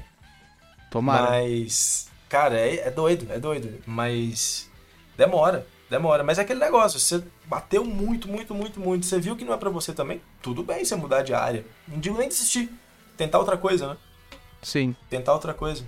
Tomara. 0.91 1.31
Mas, 1.31 2.07
cara, 2.29 2.57
é, 2.60 2.88
é 2.88 2.91
doido, 2.91 3.27
é 3.31 3.39
doido. 3.39 3.81
Mas 3.86 4.69
demora, 5.17 5.65
demora. 5.89 6.24
Mas 6.24 6.38
é 6.38 6.41
aquele 6.43 6.60
negócio, 6.60 7.00
você 7.00 7.24
bateu 7.45 7.83
muito, 7.83 8.27
muito, 8.27 8.53
muito, 8.53 8.79
muito. 8.79 9.05
Você 9.05 9.19
viu 9.19 9.36
que 9.36 9.43
não 9.43 9.53
é 9.53 9.57
pra 9.57 9.69
você 9.72 9.91
também? 9.91 10.22
Tudo 10.41 10.63
bem 10.63 10.86
você 10.86 10.95
mudar 10.95 11.24
de 11.24 11.33
área. 11.33 11.65
Não 11.88 12.00
digo 12.00 12.17
nem 12.17 12.29
desistir. 12.29 12.69
Tentar 13.17 13.39
outra 13.39 13.57
coisa, 13.57 13.88
né? 13.89 13.98
Sim. 14.63 14.96
Tentar 15.10 15.34
outra 15.34 15.53
coisa. 15.53 15.84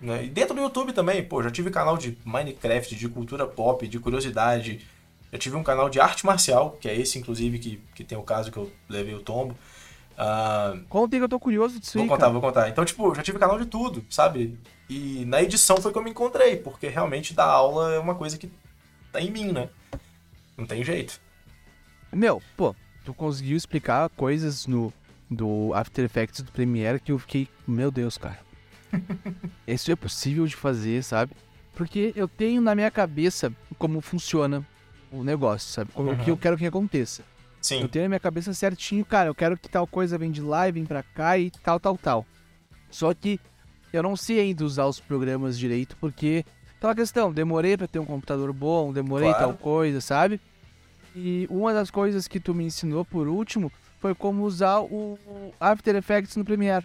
Né? 0.00 0.24
E 0.26 0.28
dentro 0.28 0.54
do 0.54 0.60
YouTube 0.60 0.92
também, 0.92 1.24
pô, 1.24 1.42
já 1.42 1.50
tive 1.50 1.70
canal 1.70 1.96
de 1.98 2.16
Minecraft, 2.24 2.94
de 2.94 3.08
cultura 3.08 3.46
pop, 3.46 3.86
de 3.88 3.98
curiosidade. 3.98 4.86
Já 5.32 5.38
tive 5.38 5.56
um 5.56 5.62
canal 5.62 5.90
de 5.90 6.00
arte 6.00 6.24
marcial, 6.24 6.78
que 6.80 6.88
é 6.88 6.96
esse, 6.96 7.18
inclusive, 7.18 7.58
que, 7.58 7.82
que 7.94 8.04
tem 8.04 8.16
o 8.16 8.22
caso 8.22 8.50
que 8.52 8.56
eu 8.56 8.70
levei 8.88 9.14
o 9.14 9.20
tombo. 9.20 9.56
Ah, 10.16 10.76
Contem 10.88 11.20
que 11.20 11.24
eu 11.24 11.28
tô 11.28 11.38
curioso 11.38 11.78
disso 11.78 11.92
Vou 11.94 12.02
aí, 12.02 12.08
contar, 12.08 12.20
cara. 12.22 12.32
vou 12.32 12.40
contar. 12.40 12.68
Então, 12.68 12.84
tipo, 12.84 13.14
já 13.14 13.22
tive 13.22 13.38
canal 13.38 13.58
de 13.58 13.66
tudo, 13.66 14.04
sabe? 14.10 14.58
E 14.88 15.24
na 15.26 15.42
edição 15.42 15.76
foi 15.76 15.92
que 15.92 15.98
eu 15.98 16.02
me 16.02 16.10
encontrei, 16.10 16.56
porque 16.56 16.88
realmente 16.88 17.34
dar 17.34 17.44
aula 17.46 17.92
é 17.94 17.98
uma 17.98 18.14
coisa 18.14 18.36
que 18.38 18.50
tá 19.12 19.20
em 19.20 19.30
mim, 19.30 19.52
né? 19.52 19.68
Não 20.56 20.66
tem 20.66 20.82
jeito. 20.82 21.20
Meu, 22.12 22.42
pô, 22.56 22.74
tu 23.04 23.12
conseguiu 23.14 23.56
explicar 23.56 24.08
coisas 24.10 24.66
no 24.66 24.92
do 25.30 25.72
After 25.74 26.04
Effects 26.04 26.40
do 26.42 26.50
Premiere 26.52 27.00
que 27.00 27.12
eu 27.12 27.18
fiquei, 27.18 27.48
meu 27.66 27.90
Deus, 27.90 28.16
cara. 28.18 28.38
Isso 29.66 29.90
é 29.92 29.96
possível 29.96 30.46
de 30.46 30.56
fazer, 30.56 31.02
sabe? 31.04 31.32
Porque 31.74 32.12
eu 32.16 32.26
tenho 32.26 32.60
na 32.60 32.74
minha 32.74 32.90
cabeça 32.90 33.52
como 33.78 34.00
funciona 34.00 34.66
o 35.12 35.22
negócio, 35.22 35.70
sabe? 35.70 35.90
Como- 35.92 36.10
O 36.10 36.16
que 36.16 36.22
Uhum. 36.22 36.28
eu 36.30 36.36
quero 36.36 36.56
que 36.56 36.66
aconteça. 36.66 37.22
Sim. 37.60 37.80
Eu 37.82 37.88
tenho 37.88 38.04
na 38.04 38.08
minha 38.10 38.20
cabeça 38.20 38.52
certinho, 38.54 39.04
cara, 39.04 39.28
eu 39.28 39.34
quero 39.34 39.56
que 39.58 39.68
tal 39.68 39.86
coisa 39.86 40.16
vem 40.16 40.30
de 40.30 40.40
lá 40.40 40.68
e 40.68 40.72
vem 40.72 40.84
pra 40.86 41.02
cá 41.02 41.36
e 41.38 41.50
tal, 41.50 41.78
tal, 41.78 41.96
tal. 41.98 42.26
Só 42.90 43.12
que 43.12 43.38
eu 43.92 44.02
não 44.02 44.16
sei 44.16 44.40
ainda 44.40 44.64
usar 44.64 44.86
os 44.86 45.00
programas 45.00 45.58
direito, 45.58 45.96
porque 46.00 46.44
aquela 46.76 46.94
questão, 46.94 47.32
demorei 47.32 47.76
pra 47.76 47.86
ter 47.88 47.98
um 47.98 48.04
computador 48.04 48.52
bom, 48.52 48.92
demorei 48.92 49.28
Claro. 49.30 49.48
tal 49.48 49.54
coisa, 49.54 50.00
sabe? 50.00 50.40
E 51.16 51.46
uma 51.50 51.72
das 51.74 51.90
coisas 51.90 52.28
que 52.28 52.38
tu 52.38 52.54
me 52.54 52.64
ensinou 52.64 53.04
por 53.04 53.26
último 53.28 53.72
foi 54.00 54.14
como 54.14 54.44
usar 54.44 54.80
o 54.80 55.18
After 55.60 55.94
Effects 55.96 56.36
no 56.36 56.44
Premiere. 56.44 56.84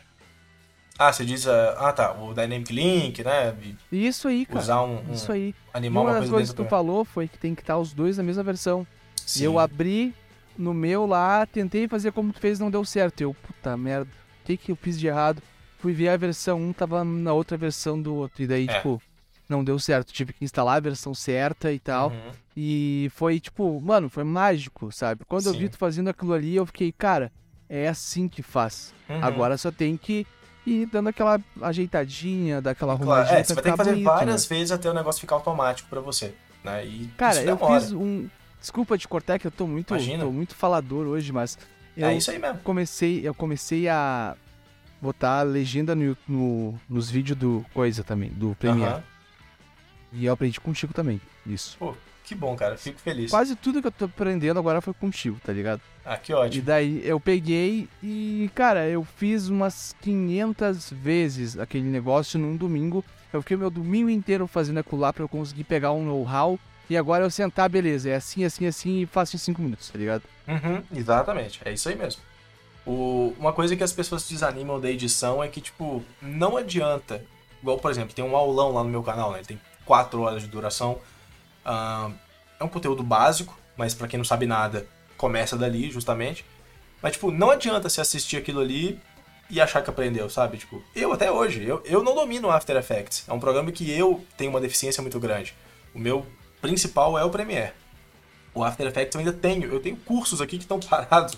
Ah, 0.97 1.11
você 1.11 1.25
diz, 1.25 1.47
ah, 1.47 1.75
ah, 1.79 1.91
tá, 1.91 2.11
o 2.13 2.33
Dynamic 2.33 2.71
Link, 2.71 3.23
né? 3.23 3.55
E 3.63 3.75
E 3.91 4.07
isso 4.07 4.27
aí, 4.27 4.45
cara. 4.45 4.59
usar 4.59 4.83
um, 4.83 5.09
um 5.09 5.13
Isso 5.13 5.31
aí. 5.31 5.49
E 5.49 5.55
animar 5.73 6.01
uma 6.01 6.09
uma 6.09 6.13
das 6.13 6.19
coisa 6.21 6.33
coisas 6.33 6.55
que 6.55 6.63
tu 6.63 6.69
falou 6.69 7.03
foi 7.03 7.27
que 7.27 7.37
tem 7.37 7.55
que 7.55 7.61
estar 7.61 7.77
os 7.79 7.93
dois 7.93 8.17
na 8.17 8.23
mesma 8.23 8.43
versão. 8.43 8.85
Sim. 9.25 9.41
E 9.41 9.43
eu 9.45 9.57
abri 9.57 10.13
no 10.55 10.71
meu 10.73 11.07
lá, 11.07 11.45
tentei 11.47 11.87
fazer 11.87 12.11
como 12.11 12.31
tu 12.31 12.39
fez, 12.39 12.59
não 12.59 12.69
deu 12.69 12.85
certo. 12.85 13.21
Eu, 13.21 13.33
puta 13.33 13.75
merda, 13.75 14.07
o 14.41 14.45
que 14.45 14.55
que 14.55 14.71
eu 14.71 14.75
fiz 14.75 14.99
de 14.99 15.07
errado? 15.07 15.41
Fui 15.79 15.93
ver 15.93 16.09
a 16.09 16.17
versão 16.17 16.61
1, 16.61 16.73
tava 16.73 17.03
na 17.03 17.33
outra 17.33 17.57
versão 17.57 17.99
do 17.99 18.13
outro. 18.13 18.43
E 18.43 18.47
daí, 18.47 18.67
É. 18.69 18.75
tipo, 18.75 19.01
não 19.49 19.63
deu 19.63 19.77
certo. 19.79 20.11
Tive 20.13 20.33
que 20.33 20.43
instalar 20.43 20.77
a 20.77 20.79
versão 20.79 21.13
certa 21.13 21.71
e 21.71 21.79
tal. 21.79 22.09
Uhum. 22.09 22.31
E 22.55 23.09
foi, 23.15 23.39
tipo, 23.39 23.79
mano, 23.81 24.09
foi 24.09 24.23
mágico, 24.23 24.91
sabe? 24.91 25.23
Quando 25.25 25.47
eu 25.47 25.53
Sim. 25.53 25.59
vi 25.59 25.69
tu 25.69 25.77
fazendo 25.77 26.09
aquilo 26.09 26.33
ali, 26.33 26.55
eu 26.55 26.65
fiquei, 26.65 26.91
cara, 26.91 27.31
é 27.67 27.87
assim 27.87 28.27
que 28.27 28.41
faz. 28.43 28.93
Uhum. 29.09 29.19
Agora 29.23 29.57
só 29.57 29.71
tem 29.71 29.97
que 29.97 30.25
ir 30.65 30.85
dando 30.85 31.09
aquela 31.09 31.39
ajeitadinha, 31.61 32.61
daquela 32.61 32.95
Claro, 32.95 33.11
arrumadinha 33.11 33.39
é, 33.39 33.43
você 33.43 33.53
vai 33.53 33.63
ter 33.63 33.71
que 33.71 33.77
fazer 33.77 33.89
bonito, 33.91 34.05
né? 34.09 34.13
várias 34.15 34.45
vezes 34.45 34.71
até 34.71 34.89
o 34.89 34.93
negócio 34.93 35.19
ficar 35.19 35.35
automático 35.35 35.89
pra 35.89 35.99
você, 35.99 36.33
né? 36.63 36.85
E 36.85 37.07
Cara, 37.17 37.41
eu 37.43 37.57
fiz 37.57 37.91
um. 37.91 38.27
Desculpa 38.59 38.97
te 38.97 39.07
cortar 39.07 39.37
que 39.39 39.45
eu 39.47 39.51
tô 39.51 39.67
muito, 39.67 39.89
Imagina. 39.93 40.23
tô 40.23 40.31
muito 40.31 40.55
falador 40.55 41.05
hoje, 41.07 41.33
mas 41.33 41.57
eu 41.97 42.07
É 42.07 42.15
isso 42.15 42.31
aí 42.31 42.39
mesmo. 42.39 42.59
comecei, 42.59 43.27
eu 43.27 43.33
comecei 43.33 43.89
a 43.89 44.37
botar 45.01 45.39
a 45.39 45.43
legenda 45.43 45.93
no, 45.93 46.15
no- 46.25 46.79
nos 46.87 47.09
vídeos 47.09 47.37
do 47.37 47.65
coisa 47.73 48.03
também, 48.05 48.29
do 48.29 48.55
Premiere. 48.55 48.93
Aham. 48.93 49.03
E 50.13 50.25
eu 50.25 50.33
aprendi 50.33 50.59
contigo 50.59 50.93
também, 50.93 51.19
isso. 51.45 51.75
Pô, 51.79 51.93
que 52.23 52.35
bom, 52.35 52.55
cara. 52.55 52.77
Fico 52.77 52.99
feliz. 52.99 53.31
Quase 53.31 53.55
tudo 53.55 53.81
que 53.81 53.87
eu 53.87 53.91
tô 53.91 54.05
aprendendo 54.05 54.59
agora 54.59 54.79
foi 54.81 54.93
contigo, 54.93 55.39
tá 55.43 55.51
ligado? 55.51 55.81
Ah, 56.05 56.17
que 56.17 56.31
E 56.31 56.35
ótimo. 56.35 56.63
daí 56.63 57.01
eu 57.05 57.19
peguei 57.19 57.87
e, 58.01 58.49
cara, 58.53 58.87
eu 58.87 59.03
fiz 59.03 59.47
umas 59.49 59.95
500 60.01 60.91
vezes 60.91 61.57
aquele 61.57 61.85
negócio 61.85 62.39
num 62.39 62.55
domingo. 62.55 63.03
Eu 63.31 63.41
fiquei 63.41 63.57
meu 63.57 63.69
domingo 63.71 64.09
inteiro 64.09 64.45
fazendo 64.47 64.77
aquilo 64.79 65.01
lá 65.01 65.11
pra 65.11 65.23
eu 65.23 65.29
conseguir 65.29 65.63
pegar 65.63 65.91
um 65.93 66.05
know-how. 66.05 66.59
E 66.89 66.97
agora 66.97 67.23
eu 67.23 67.31
sentar, 67.31 67.69
beleza, 67.69 68.09
é 68.09 68.15
assim, 68.15 68.43
assim, 68.43 68.67
assim 68.67 69.01
e 69.01 69.05
faço 69.05 69.35
em 69.35 69.39
5 69.39 69.61
minutos, 69.61 69.89
tá 69.89 69.97
ligado? 69.97 70.23
Uhum, 70.47 70.83
exatamente, 70.93 71.59
é 71.65 71.71
isso 71.73 71.87
aí 71.89 71.95
mesmo. 71.95 72.21
O- 72.85 73.33
uma 73.39 73.53
coisa 73.53 73.75
que 73.75 73.83
as 73.83 73.93
pessoas 73.93 74.27
desanimam 74.27 74.79
da 74.79 74.89
edição 74.91 75.41
é 75.41 75.47
que, 75.47 75.61
tipo, 75.61 76.03
não 76.21 76.57
adianta. 76.57 77.23
Igual, 77.61 77.77
por 77.79 77.89
exemplo, 77.89 78.13
tem 78.13 78.23
um 78.23 78.35
aulão 78.35 78.73
lá 78.73 78.83
no 78.83 78.89
meu 78.89 79.01
canal, 79.01 79.31
né? 79.31 79.37
Ele 79.39 79.45
tem 79.47 79.61
4 79.85 80.21
horas 80.21 80.41
de 80.41 80.47
duração. 80.47 80.99
Ah, 81.65 82.11
é 82.59 82.63
um 82.63 82.69
conteúdo 82.69 83.03
básico, 83.03 83.57
mas 83.75 83.93
pra 83.93 84.07
quem 84.07 84.17
não 84.17 84.25
sabe 84.25 84.45
nada, 84.45 84.87
começa 85.17 85.57
dali, 85.57 85.91
justamente. 85.91 86.45
Mas, 87.01 87.13
tipo, 87.13 87.31
não 87.31 87.49
adianta 87.49 87.89
você 87.89 88.01
assistir 88.01 88.37
aquilo 88.37 88.61
ali 88.61 88.99
e 89.49 89.59
achar 89.59 89.81
que 89.81 89.89
aprendeu, 89.89 90.29
sabe? 90.29 90.57
Tipo, 90.57 90.81
eu 90.95 91.11
até 91.11 91.31
hoje, 91.31 91.63
eu, 91.63 91.81
eu 91.85 92.03
não 92.03 92.15
domino 92.15 92.49
After 92.49 92.75
Effects. 92.75 93.25
É 93.27 93.33
um 93.33 93.39
programa 93.39 93.71
que 93.71 93.91
eu 93.91 94.25
tenho 94.37 94.49
uma 94.49 94.61
deficiência 94.61 95.01
muito 95.01 95.19
grande. 95.19 95.53
O 95.93 95.99
meu 95.99 96.25
principal 96.61 97.17
é 97.17 97.23
o 97.23 97.29
Premiere. 97.29 97.73
O 98.53 98.63
After 98.63 98.87
Effects 98.87 99.15
eu 99.15 99.19
ainda 99.19 99.33
tenho. 99.33 99.65
Eu 99.65 99.79
tenho 99.79 99.97
cursos 99.97 100.41
aqui 100.41 100.57
que 100.57 100.63
estão 100.63 100.79
parados. 100.81 101.37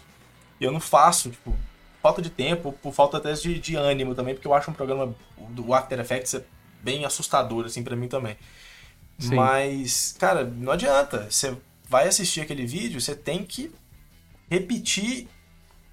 E 0.60 0.64
eu 0.64 0.72
não 0.72 0.80
faço, 0.80 1.32
tipo, 1.32 1.54
falta 2.02 2.22
de 2.22 2.30
tempo, 2.30 2.72
por 2.72 2.94
falta 2.94 3.18
até 3.18 3.34
de, 3.34 3.60
de 3.60 3.76
ânimo 3.76 4.14
também, 4.14 4.36
porque 4.36 4.48
eu 4.48 4.54
acho 4.54 4.70
um 4.70 4.74
programa 4.74 5.14
do 5.50 5.74
After 5.74 6.00
Effects 6.00 6.36
bem 6.86 7.04
assustador, 7.04 7.66
assim, 7.66 7.84
pra 7.84 7.96
mim 7.96 8.08
também. 8.08 8.38
Sim. 9.18 9.36
Mas, 9.36 10.16
cara, 10.20 10.46
não 10.46 10.72
adianta. 10.72 11.28
Você 11.30 11.58
vai 11.90 12.08
assistir 12.08 12.42
aquele 12.42 12.66
vídeo, 12.66 13.02
você 13.02 13.16
tem 13.16 13.44
que 13.44 13.74
repetir 14.50 15.28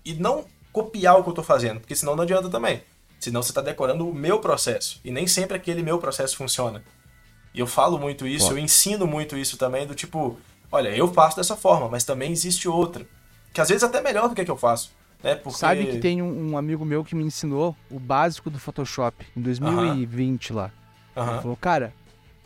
e 0.04 0.12
não 0.12 0.44
copiar 0.70 1.18
o 1.18 1.24
que 1.24 1.30
eu 1.30 1.34
tô 1.34 1.42
fazendo, 1.42 1.80
porque 1.80 1.96
senão 1.96 2.14
não 2.14 2.24
adianta 2.24 2.50
também. 2.50 2.82
Senão 3.18 3.42
você 3.42 3.52
tá 3.52 3.62
decorando 3.62 4.06
o 4.06 4.14
meu 4.14 4.38
processo. 4.38 5.00
E 5.04 5.10
nem 5.10 5.26
sempre 5.26 5.56
aquele 5.56 5.82
meu 5.82 5.98
processo 5.98 6.36
funciona. 6.36 6.82
E 7.54 7.60
eu 7.60 7.66
falo 7.66 7.98
muito 7.98 8.26
isso, 8.26 8.52
eu 8.52 8.58
ensino 8.58 9.06
muito 9.06 9.36
isso 9.36 9.56
também, 9.56 9.86
do 9.86 9.94
tipo, 9.94 10.38
olha, 10.70 10.88
eu 10.88 11.12
faço 11.12 11.36
dessa 11.36 11.56
forma, 11.56 11.88
mas 11.88 12.04
também 12.04 12.32
existe 12.32 12.68
outra. 12.68 13.06
Que 13.52 13.60
às 13.60 13.68
vezes 13.68 13.82
é 13.82 13.86
até 13.86 14.00
melhor 14.00 14.28
do 14.28 14.34
que 14.34 14.40
a 14.40 14.44
que 14.44 14.50
eu 14.50 14.56
faço. 14.56 14.90
Né? 15.22 15.36
Porque... 15.36 15.58
Sabe 15.58 15.86
que 15.86 15.98
tem 15.98 16.20
um, 16.20 16.52
um 16.52 16.58
amigo 16.58 16.84
meu 16.84 17.04
que 17.04 17.14
me 17.14 17.22
ensinou 17.22 17.76
o 17.90 18.00
básico 18.00 18.50
do 18.50 18.58
Photoshop 18.58 19.24
em 19.36 19.40
2020 19.40 20.52
lá. 20.52 20.72
Aham, 21.16 21.32
Ele 21.32 21.42
falou, 21.42 21.56
cara, 21.56 21.92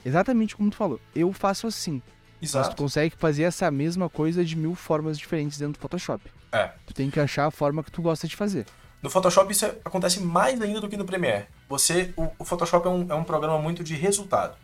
exatamente 0.04 0.56
como 0.56 0.70
tu 0.70 0.76
falou, 0.76 1.00
eu 1.14 1.32
faço 1.32 1.66
assim. 1.66 2.02
Mas 2.40 2.50
tu 2.50 2.58
Exato. 2.58 2.76
consegue 2.76 3.16
fazer 3.16 3.44
essa 3.44 3.70
mesma 3.70 4.10
coisa 4.10 4.44
de 4.44 4.54
mil 4.56 4.74
formas 4.74 5.18
diferentes 5.18 5.58
dentro 5.58 5.74
do 5.74 5.80
Photoshop. 5.80 6.22
É. 6.52 6.70
Tu 6.86 6.92
tem 6.94 7.10
que 7.10 7.18
achar 7.18 7.46
a 7.46 7.50
forma 7.50 7.82
que 7.82 7.90
tu 7.90 8.02
gosta 8.02 8.28
de 8.28 8.36
fazer. 8.36 8.66
No 9.02 9.08
Photoshop 9.10 9.50
isso 9.52 9.64
é- 9.64 9.74
acontece 9.84 10.20
mais 10.20 10.60
ainda 10.60 10.80
do 10.80 10.88
que 10.88 10.96
no 10.96 11.04
Premiere. 11.04 11.46
Você, 11.68 12.12
o, 12.16 12.28
o 12.38 12.44
Photoshop 12.44 12.86
é 12.86 12.90
um, 12.90 13.06
é 13.10 13.14
um 13.14 13.24
programa 13.24 13.58
muito 13.58 13.82
de 13.82 13.94
resultado. 13.94 14.54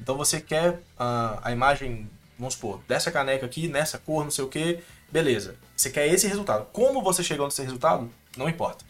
Então 0.00 0.16
você 0.16 0.40
quer 0.40 0.80
ah, 0.98 1.38
a 1.42 1.52
imagem, 1.52 2.10
vamos 2.38 2.54
supor, 2.54 2.80
dessa 2.88 3.10
caneca 3.10 3.46
aqui, 3.46 3.68
nessa 3.68 3.98
cor, 3.98 4.24
não 4.24 4.30
sei 4.32 4.44
o 4.44 4.48
que, 4.48 4.80
beleza. 5.10 5.56
Você 5.76 5.90
quer 5.90 6.08
esse 6.08 6.26
resultado. 6.26 6.66
Como 6.72 7.02
você 7.02 7.22
chegou 7.22 7.46
nesse 7.46 7.62
resultado, 7.62 8.10
não 8.36 8.48
importa. 8.48 8.84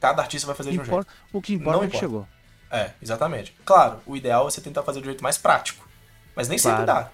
Cada 0.00 0.20
artista 0.22 0.46
vai 0.48 0.56
fazer 0.56 0.72
de 0.72 0.80
um 0.80 0.84
jeito. 0.84 1.06
O 1.32 1.40
que 1.40 1.54
importa 1.54 1.78
Não 1.78 1.84
é 1.84 1.88
que 1.88 1.96
importa. 1.96 2.06
chegou. 2.06 2.28
É, 2.72 2.90
exatamente. 3.02 3.54
Claro, 3.66 4.00
o 4.06 4.16
ideal 4.16 4.48
é 4.48 4.50
você 4.50 4.60
tentar 4.60 4.82
fazer 4.82 5.00
do 5.00 5.04
jeito 5.04 5.22
mais 5.22 5.36
prático. 5.36 5.86
Mas 6.34 6.48
nem 6.48 6.56
sempre 6.58 6.84
Claro. 6.84 7.04
dá. 7.04 7.10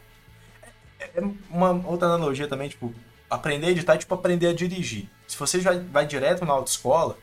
É 1.00 1.10
é 1.16 1.20
uma 1.50 1.70
outra 1.86 2.06
analogia 2.06 2.46
também, 2.46 2.68
tipo, 2.68 2.94
aprender 3.28 3.66
a 3.66 3.70
editar 3.70 3.94
é 3.94 3.98
tipo 3.98 4.14
aprender 4.14 4.46
a 4.46 4.52
dirigir. 4.54 5.08
Se 5.26 5.36
você 5.36 5.60
já 5.60 5.72
vai 5.76 6.06
direto 6.06 6.44
na 6.44 6.52
autoescola, 6.52 7.18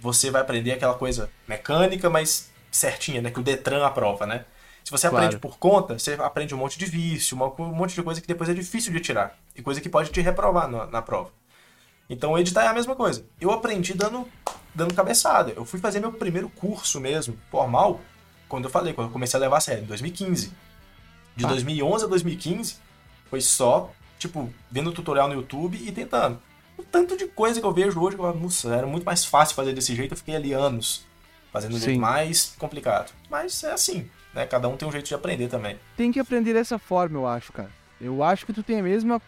você 0.00 0.30
vai 0.30 0.42
aprender 0.42 0.72
aquela 0.72 0.94
coisa 0.94 1.30
mecânica, 1.46 2.10
mas 2.10 2.50
certinha, 2.70 3.22
né? 3.22 3.30
Que 3.30 3.38
o 3.38 3.42
Detran 3.42 3.86
aprova, 3.86 4.26
né? 4.26 4.44
Se 4.84 4.90
você 4.90 5.08
Claro. 5.08 5.24
aprende 5.24 5.40
por 5.40 5.58
conta, 5.58 5.96
você 5.98 6.14
aprende 6.14 6.54
um 6.54 6.58
monte 6.58 6.76
de 6.76 6.86
vício, 6.86 7.36
um 7.36 7.64
monte 7.66 7.94
de 7.94 8.02
coisa 8.02 8.20
que 8.20 8.26
depois 8.26 8.50
é 8.50 8.54
difícil 8.54 8.92
de 8.92 8.98
tirar. 8.98 9.38
E 9.54 9.62
coisa 9.62 9.80
que 9.80 9.88
pode 9.88 10.10
te 10.10 10.20
reprovar 10.20 10.68
na, 10.68 10.86
na 10.86 11.00
prova. 11.00 11.30
Então, 12.10 12.36
editar 12.36 12.64
é 12.64 12.66
a 12.66 12.74
mesma 12.74 12.96
coisa. 12.96 13.24
Eu 13.40 13.52
aprendi 13.52 13.94
dando, 13.94 14.28
dando 14.74 14.94
cabeçada. 14.94 15.52
Eu 15.52 15.64
fui 15.64 15.78
fazer 15.80 16.00
meu 16.00 16.12
primeiro 16.12 16.48
curso 16.48 17.00
mesmo, 17.00 17.36
formal, 17.50 18.00
quando 18.48 18.64
eu 18.64 18.70
falei, 18.70 18.92
quando 18.92 19.08
eu 19.08 19.12
comecei 19.12 19.38
a 19.38 19.40
levar 19.40 19.58
a 19.58 19.60
sério, 19.60 19.82
em 19.84 19.86
2015. 19.86 20.52
De 21.36 21.44
Ah. 21.44 21.48
2011 21.48 22.04
a 22.04 22.08
2015, 22.08 22.76
foi 23.30 23.40
só, 23.40 23.90
tipo, 24.18 24.52
vendo 24.70 24.92
tutorial 24.92 25.28
no 25.28 25.34
YouTube 25.34 25.76
e 25.76 25.90
tentando. 25.90 26.38
O 26.76 26.82
tanto 26.82 27.16
de 27.16 27.26
coisa 27.26 27.60
que 27.60 27.66
eu 27.66 27.72
vejo 27.72 28.00
hoje, 28.00 28.16
que 28.16 28.22
eu 28.22 28.26
falo, 28.26 28.38
nossa, 28.40 28.74
era 28.74 28.86
muito 28.86 29.04
mais 29.04 29.24
fácil 29.24 29.54
fazer 29.54 29.72
desse 29.72 29.94
jeito, 29.94 30.12
eu 30.12 30.16
fiquei 30.18 30.36
ali 30.36 30.52
anos 30.52 31.04
fazendo 31.52 31.76
um 31.76 31.78
jeito 31.78 32.00
mais 32.00 32.54
complicado. 32.58 33.12
Mas 33.30 33.62
é 33.64 33.72
assim, 33.72 34.10
né? 34.34 34.46
Cada 34.46 34.68
um 34.68 34.76
tem 34.76 34.88
um 34.88 34.92
jeito 34.92 35.06
de 35.06 35.14
aprender 35.14 35.48
também. 35.48 35.78
Tem 35.96 36.10
que 36.10 36.18
aprender 36.20 36.54
dessa 36.54 36.78
forma, 36.78 37.18
eu 37.18 37.26
acho, 37.26 37.52
cara. 37.52 37.70
Eu 38.00 38.22
acho 38.22 38.44
que 38.46 38.52
tu 38.52 38.62
tem 38.62 38.80
a 38.80 38.82
mesma, 38.82 39.20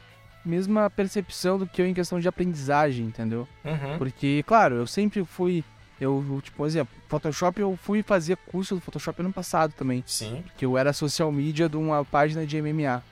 mesma 0.45 0.89
percepção 0.91 1.59
do 1.59 1.67
que 1.67 1.81
eu 1.83 1.87
em 1.87 1.95
questão 1.95 2.21
de 2.21 2.29
aprendizagem, 2.29 3.07
entendeu? 3.07 3.49
Uhum. 3.65 3.99
Porque, 3.99 4.43
claro, 4.47 4.77
eu 4.77 4.87
sempre 4.87 5.25
fui. 5.25 5.65
Eu, 6.01 6.41
tipo, 6.43 6.57
por 6.57 6.67
exemplo, 6.67 6.93
Photoshop, 7.09 7.61
eu 7.61 7.79
fui 7.83 8.03
fazer 8.03 8.37
curso 8.37 8.75
do 8.75 8.81
Photoshop 8.81 9.21
ano 9.23 9.33
passado 9.33 9.73
também. 9.77 10.03
Sim. 10.07 10.43
Que 10.57 10.65
eu 10.67 10.77
era 10.77 10.93
social 10.93 11.31
media 11.31 11.69
de 11.69 11.77
uma 11.77 12.05
página 12.05 12.45
de 12.45 12.61
MMA. 12.61 13.03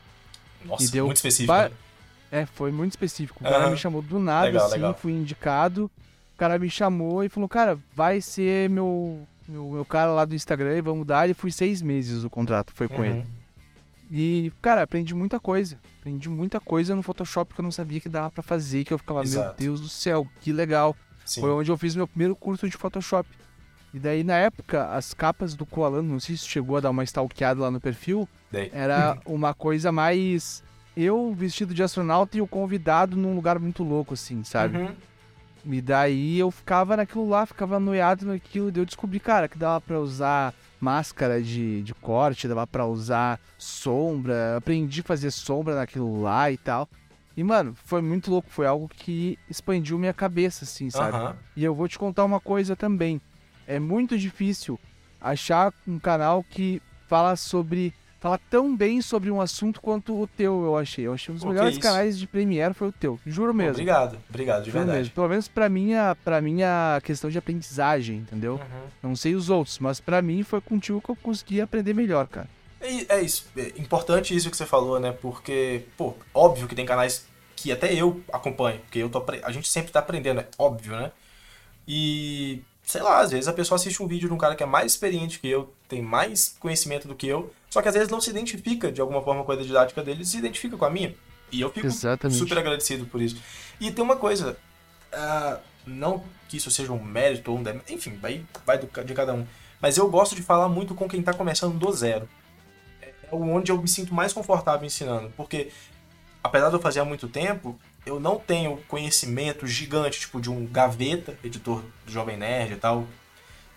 Nossa, 0.64 0.90
deu 0.90 1.07
muito 1.07 1.16
específico. 1.16 1.53
ba- 1.53 1.68
né? 1.68 1.75
É, 2.31 2.47
foi 2.47 2.73
muito 2.73 2.92
específico. 2.92 3.38
O 3.40 3.45
cara 3.45 3.64
Aham. 3.64 3.71
me 3.71 3.77
chamou 3.77 4.03
do 4.03 4.18
nada, 4.18 4.47
Legal, 4.47 4.64
assim, 4.66 4.75
legal. 4.77 4.95
fui 4.95 5.12
indicado. 5.12 5.90
O 6.35 6.38
cara 6.38 6.59
me 6.59 6.68
chamou 6.71 7.23
e 7.23 7.29
falou, 7.29 7.49
cara, 7.49 7.79
vai 7.95 8.21
ser 8.21 8.68
meu, 8.71 9.21
meu, 9.47 9.71
meu 9.71 9.85
cara 9.85 10.11
lá 10.12 10.25
do 10.25 10.35
Instagram 10.35 10.77
e 10.77 10.81
vamos 10.81 11.07
dar. 11.07 11.29
E 11.31 11.35
fui 11.35 11.53
seis 11.53 11.81
meses 11.83 12.25
o 12.25 12.31
contrato, 12.31 12.73
foi 12.75 12.88
com 12.88 12.97
Uhum. 13.03 13.05
ele. 13.05 13.27
E, 14.14 14.53
cara, 14.61 14.83
aprendi 14.83 15.14
muita 15.14 15.40
coisa. 15.40 15.79
Aprendi 15.98 16.29
muita 16.29 16.61
coisa 16.61 16.94
no 16.94 17.03
Photoshop 17.03 17.55
que 17.55 17.61
eu 17.61 17.62
não 17.62 17.70
sabia 17.70 17.98
que 17.98 18.11
dava 18.11 18.31
pra 18.31 18.42
fazer, 18.42 18.85
que 18.85 18.92
eu 18.92 18.98
ficava, 18.98 19.20
meu 19.20 19.27
Exato. 19.27 19.57
Deus 19.59 19.81
do 19.81 19.88
céu, 19.88 20.29
que 20.42 20.53
legal. 20.53 20.94
Sim. 21.25 21.40
Foi 21.40 21.51
onde 21.51 21.70
eu 21.70 21.79
fiz 21.79 21.96
meu 21.96 22.07
primeiro 22.07 22.37
curso 22.37 22.68
de 22.68 22.77
Photoshop. 22.77 23.27
E 23.94 23.98
daí, 23.98 24.22
na 24.22 24.37
época, 24.37 24.87
as 24.92 25.14
capas 25.14 25.55
do 25.55 25.64
Koalan, 25.64 26.03
não 26.03 26.20
sei 26.20 26.37
se 26.37 26.46
chegou 26.46 26.77
a 26.77 26.81
dar 26.81 26.90
uma 26.90 27.05
stalkeada 27.05 27.62
lá 27.62 27.70
no 27.70 27.81
perfil, 27.81 28.29
Daí. 28.51 28.70
era 28.75 29.16
uma 29.25 29.55
coisa 29.55 29.90
mais 29.90 30.62
eu 30.94 31.33
vestido 31.35 31.72
de 31.72 31.83
astronauta 31.83 32.37
e 32.37 32.42
o 32.42 32.46
convidado 32.46 33.16
num 33.16 33.35
lugar 33.35 33.59
muito 33.59 33.83
louco, 33.83 34.12
assim, 34.12 34.44
sabe? 34.44 34.77
Uhum. 34.77 34.94
E 35.64 35.81
daí 35.81 36.38
eu 36.38 36.51
ficava 36.51 36.98
naquilo 36.98 37.27
lá, 37.27 37.46
ficava 37.46 37.81
noiado 37.81 38.27
naquilo, 38.27 38.68
e 38.68 38.72
daí 38.72 38.83
eu 38.83 38.87
descobri, 38.87 39.18
cara, 39.18 39.48
que 39.48 39.57
dava 39.57 39.81
pra 39.81 39.98
usar 39.98 40.53
máscara 40.83 41.40
de, 41.40 41.81
de 41.83 41.95
corte, 41.95 42.49
dava 42.49 42.66
pra 42.66 42.85
usar 42.85 43.38
sombra, 43.57 44.57
aprendi 44.57 45.01
a 45.01 45.05
fazer 45.05 45.31
sombra 45.31 45.77
naquilo 45.77 46.21
lá 46.21 46.51
e 46.51 46.57
tal. 46.57 46.88
E, 47.37 47.45
mano, 47.45 47.75
foi 47.85 48.03
muito 48.03 48.31
louco, 48.31 48.51
foi 48.51 48.66
algo 48.66 48.88
que 48.88 49.38
expandiu 49.49 49.97
minha 49.97 50.12
cabeça, 50.12 50.64
assim, 50.64 50.90
sabe? 50.90 51.16
Aham. 51.16 51.37
E 51.57 51.64
eu 51.64 51.73
vou 51.75 51.87
te 51.87 51.99
contar 51.99 52.25
uma 52.25 52.40
coisa 52.40 52.75
também. 52.75 53.21
É 53.66 53.79
muito 53.79 54.18
difícil 54.18 54.79
achar 55.21 55.73
um 55.87 56.01
canal 56.01 56.42
que 56.42 56.83
fala 57.07 57.37
sobre. 57.37 57.95
Fala 58.23 58.39
tão 58.49 58.77
bem 58.77 59.03
sobre 59.03 59.33
um 59.33 59.41
assunto 59.41 59.81
quanto 59.81 60.17
o 60.17 60.29
teu, 60.29 60.63
eu 60.65 60.79
achei. 60.79 61.09
Eu 61.09 61.13
achei 61.13 61.33
um 61.33 61.35
dos 61.35 61.43
Pô, 61.43 61.51
melhores 61.51 61.73
isso. 61.73 61.81
canais 61.81 62.17
de 62.17 62.25
Premiere 62.25 62.73
foi 62.73 62.87
o 62.87 62.93
teu. 62.93 63.19
Juro 63.27 63.53
mesmo. 63.53 63.73
Obrigado, 63.73 64.17
obrigado, 64.31 64.63
de 64.63 64.71
Juro 64.71 64.79
verdade. 64.79 64.99
mesmo. 65.01 65.15
Pelo 65.15 65.29
menos 65.29 65.49
pra 65.49 65.69
minha, 65.69 66.17
pra 66.23 66.41
minha 66.41 67.01
questão 67.03 67.29
de 67.29 67.37
aprendizagem, 67.37 68.19
entendeu? 68.19 68.53
Uhum. 68.53 69.09
Não 69.11 69.17
sei 69.17 69.35
os 69.35 69.51
outros, 69.51 69.81
mas 69.81 69.99
pra 69.99 70.23
mim 70.23 70.45
foi 70.45 70.61
contigo 70.61 71.01
que 71.01 71.11
eu 71.11 71.17
consegui 71.17 71.61
aprender 71.61 71.95
melhor, 71.95 72.29
cara. 72.29 72.49
É, 72.81 73.17
é 73.17 73.21
isso. 73.23 73.45
É 73.57 73.73
importante 73.77 74.37
isso 74.37 74.49
que 74.49 74.57
você 74.57 74.67
falou, 74.67 75.01
né? 75.01 75.11
Porque, 75.11 75.83
pô, 75.97 76.15
óbvio 76.33 76.69
que 76.69 76.77
tem 76.77 76.87
canais 76.87 77.27
que 77.57 77.73
até 77.73 77.93
eu 77.93 78.23
acompanho, 78.33 78.79
porque 78.83 79.01
eu 79.01 79.09
tô 79.09 79.21
a 79.43 79.51
gente 79.51 79.67
sempre 79.69 79.91
tá 79.91 79.99
aprendendo, 79.99 80.39
é 80.39 80.47
óbvio, 80.57 80.93
né? 80.93 81.11
E 81.89 82.63
sei 82.85 83.03
lá, 83.03 83.19
às 83.19 83.33
vezes 83.33 83.49
a 83.49 83.53
pessoa 83.53 83.75
assiste 83.75 84.01
um 84.01 84.07
vídeo 84.07 84.29
de 84.29 84.35
um 84.35 84.39
cara 84.39 84.55
que 84.55 84.63
é 84.63 84.67
mais 84.67 84.93
experiente 84.93 85.41
que 85.41 85.49
eu, 85.49 85.73
tem 85.89 86.01
mais 86.01 86.55
conhecimento 86.61 87.09
do 87.09 87.17
que 87.17 87.27
eu, 87.27 87.53
só 87.73 87.81
que 87.81 87.89
às 87.89 87.95
vezes 87.95 88.11
não 88.11 88.21
se 88.21 88.29
identifica 88.29 88.93
de 88.93 89.01
alguma 89.01 89.23
forma 89.23 89.43
com 89.45 89.53
a 89.53 89.57
didática 89.57 90.03
dele, 90.03 90.27
se 90.27 90.37
identifica 90.37 90.77
com 90.77 90.85
a 90.85 90.91
minha. 90.91 91.15
E 91.51 91.63
eu 91.63 91.73
fico 91.73 91.87
Exatamente. 91.87 92.39
super 92.39 92.59
agradecido 92.59 93.07
por 93.07 93.19
isso. 93.23 93.43
E 93.81 93.91
tem 93.91 94.05
uma 94.05 94.15
coisa, 94.15 94.59
ah, 95.11 95.59
não 95.87 96.23
que 96.51 96.59
isso 96.59 96.71
seja 96.71 96.93
um 96.93 97.03
mérito 97.03 97.51
ou 97.51 97.57
um 97.57 97.63
demérito, 97.63 97.91
enfim, 97.91 98.19
vai, 98.21 98.45
vai 98.67 98.77
do 98.77 98.87
de 99.03 99.15
cada 99.15 99.33
um. 99.33 99.47
Mas 99.81 99.97
eu 99.97 100.07
gosto 100.11 100.37
de 100.37 100.43
falar 100.43 100.69
muito 100.69 100.95
com 100.95 101.09
quem 101.09 101.23
tá 101.23 101.33
começando 101.33 101.79
do 101.79 101.91
zero. 101.91 102.29
É 103.01 103.11
onde 103.33 103.73
eu 103.73 103.81
me 103.81 103.89
sinto 103.89 104.13
mais 104.13 104.35
confortável 104.35 104.87
ensinando. 104.87 105.33
Porque, 105.35 105.71
apesar 106.45 106.69
de 106.69 106.75
eu 106.75 106.81
fazer 106.81 107.01
há 107.01 107.07
muito 107.07 107.27
tempo, 107.27 107.81
eu 108.05 108.21
não 108.21 108.39
tenho 108.39 108.77
conhecimento 108.87 109.67
gigante, 109.67 110.21
tipo, 110.21 110.43
de 110.43 110.51
um 110.51 110.67
gaveta, 110.67 111.39
editor 111.43 111.83
do 112.05 112.13
Jovem 112.13 112.37
Nerd 112.37 112.75
e 112.75 112.77
tal. 112.77 113.07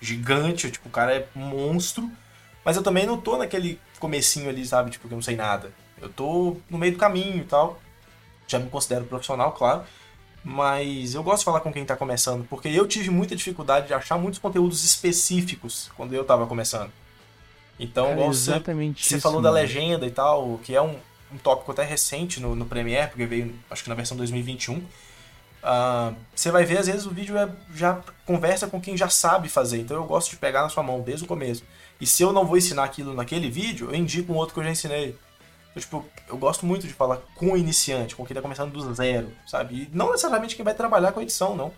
Gigante, 0.01 0.69
tipo, 0.69 0.89
o 0.89 0.91
cara 0.91 1.15
é 1.15 1.29
monstro. 1.33 2.11
Mas 2.65 2.75
eu 2.75 2.83
também 2.83 3.05
não 3.05 3.21
tô 3.21 3.37
naquele 3.37 3.79
comecinho 3.99 4.49
ali, 4.49 4.65
sabe? 4.65 4.91
Tipo, 4.91 5.07
que 5.07 5.13
eu 5.13 5.17
não 5.17 5.23
sei 5.23 5.35
nada. 5.35 5.71
Eu 6.01 6.09
tô 6.09 6.57
no 6.69 6.77
meio 6.77 6.93
do 6.93 6.97
caminho 6.97 7.37
e 7.37 7.45
tal. 7.45 7.79
Já 8.47 8.59
me 8.59 8.69
considero 8.69 9.05
profissional, 9.05 9.51
claro. 9.53 9.83
Mas 10.43 11.15
eu 11.15 11.23
gosto 11.23 11.39
de 11.39 11.45
falar 11.45 11.59
com 11.61 11.73
quem 11.73 11.83
tá 11.83 11.95
começando, 11.95 12.45
porque 12.47 12.67
eu 12.67 12.87
tive 12.87 13.09
muita 13.09 13.35
dificuldade 13.35 13.87
de 13.87 13.93
achar 13.95 14.17
muitos 14.17 14.39
conteúdos 14.39 14.83
específicos 14.83 15.89
quando 15.97 16.13
eu 16.13 16.23
tava 16.23 16.45
começando. 16.45 16.91
Então, 17.79 18.09
Cara, 18.09 18.21
você, 18.21 18.51
exatamente 18.51 19.05
você 19.05 19.15
isso, 19.15 19.23
falou 19.23 19.41
da 19.41 19.49
mano. 19.49 19.61
legenda 19.61 20.05
e 20.05 20.11
tal, 20.11 20.59
que 20.63 20.75
é 20.75 20.81
um, 20.81 20.95
um 21.33 21.37
tópico 21.37 21.71
até 21.71 21.83
recente 21.83 22.39
no, 22.39 22.55
no 22.55 22.65
Premiere, 22.65 23.09
porque 23.09 23.25
veio, 23.25 23.55
acho 23.71 23.83
que 23.83 23.89
na 23.89 23.95
versão 23.95 24.15
2021. 24.15 24.83
Ah, 25.67 26.13
você 26.35 26.51
vai 26.51 26.63
ver, 26.63 26.77
às 26.77 26.85
vezes, 26.85 27.07
o 27.07 27.09
vídeo 27.09 27.35
é, 27.35 27.49
já 27.73 27.99
conversa 28.23 28.67
com 28.67 28.79
quem 28.79 28.95
já 28.95 29.09
sabe 29.09 29.49
fazer. 29.49 29.79
Então, 29.79 29.97
eu 29.97 30.03
gosto 30.03 30.29
de 30.29 30.37
pegar 30.37 30.61
na 30.61 30.69
sua 30.69 30.83
mão 30.83 31.01
desde 31.01 31.25
o 31.25 31.27
começo. 31.27 31.63
E 31.99 32.05
se 32.05 32.21
eu 32.21 32.31
não 32.31 32.45
vou 32.45 32.55
ensinar 32.55 32.83
aquilo 32.83 33.15
naquele 33.15 33.49
vídeo, 33.49 33.89
eu 33.89 33.95
indico 33.95 34.31
um 34.31 34.35
outro 34.35 34.53
que 34.53 34.59
eu 34.59 34.63
já 34.63 34.69
ensinei. 34.69 35.17
Então, 35.71 35.81
tipo, 35.81 36.05
eu 36.29 36.37
gosto 36.37 36.65
muito 36.67 36.85
de 36.85 36.93
falar 36.93 37.17
com 37.33 37.53
o 37.53 37.57
iniciante, 37.57 38.15
com 38.15 38.23
quem 38.23 38.35
tá 38.35 38.41
começando 38.43 38.71
do 38.71 38.93
zero, 38.93 39.31
sabe? 39.47 39.75
E 39.75 39.89
não 39.91 40.11
necessariamente 40.11 40.55
quem 40.55 40.63
vai 40.63 40.75
trabalhar 40.75 41.11
com 41.11 41.21
edição, 41.21 41.55
não. 41.55 41.71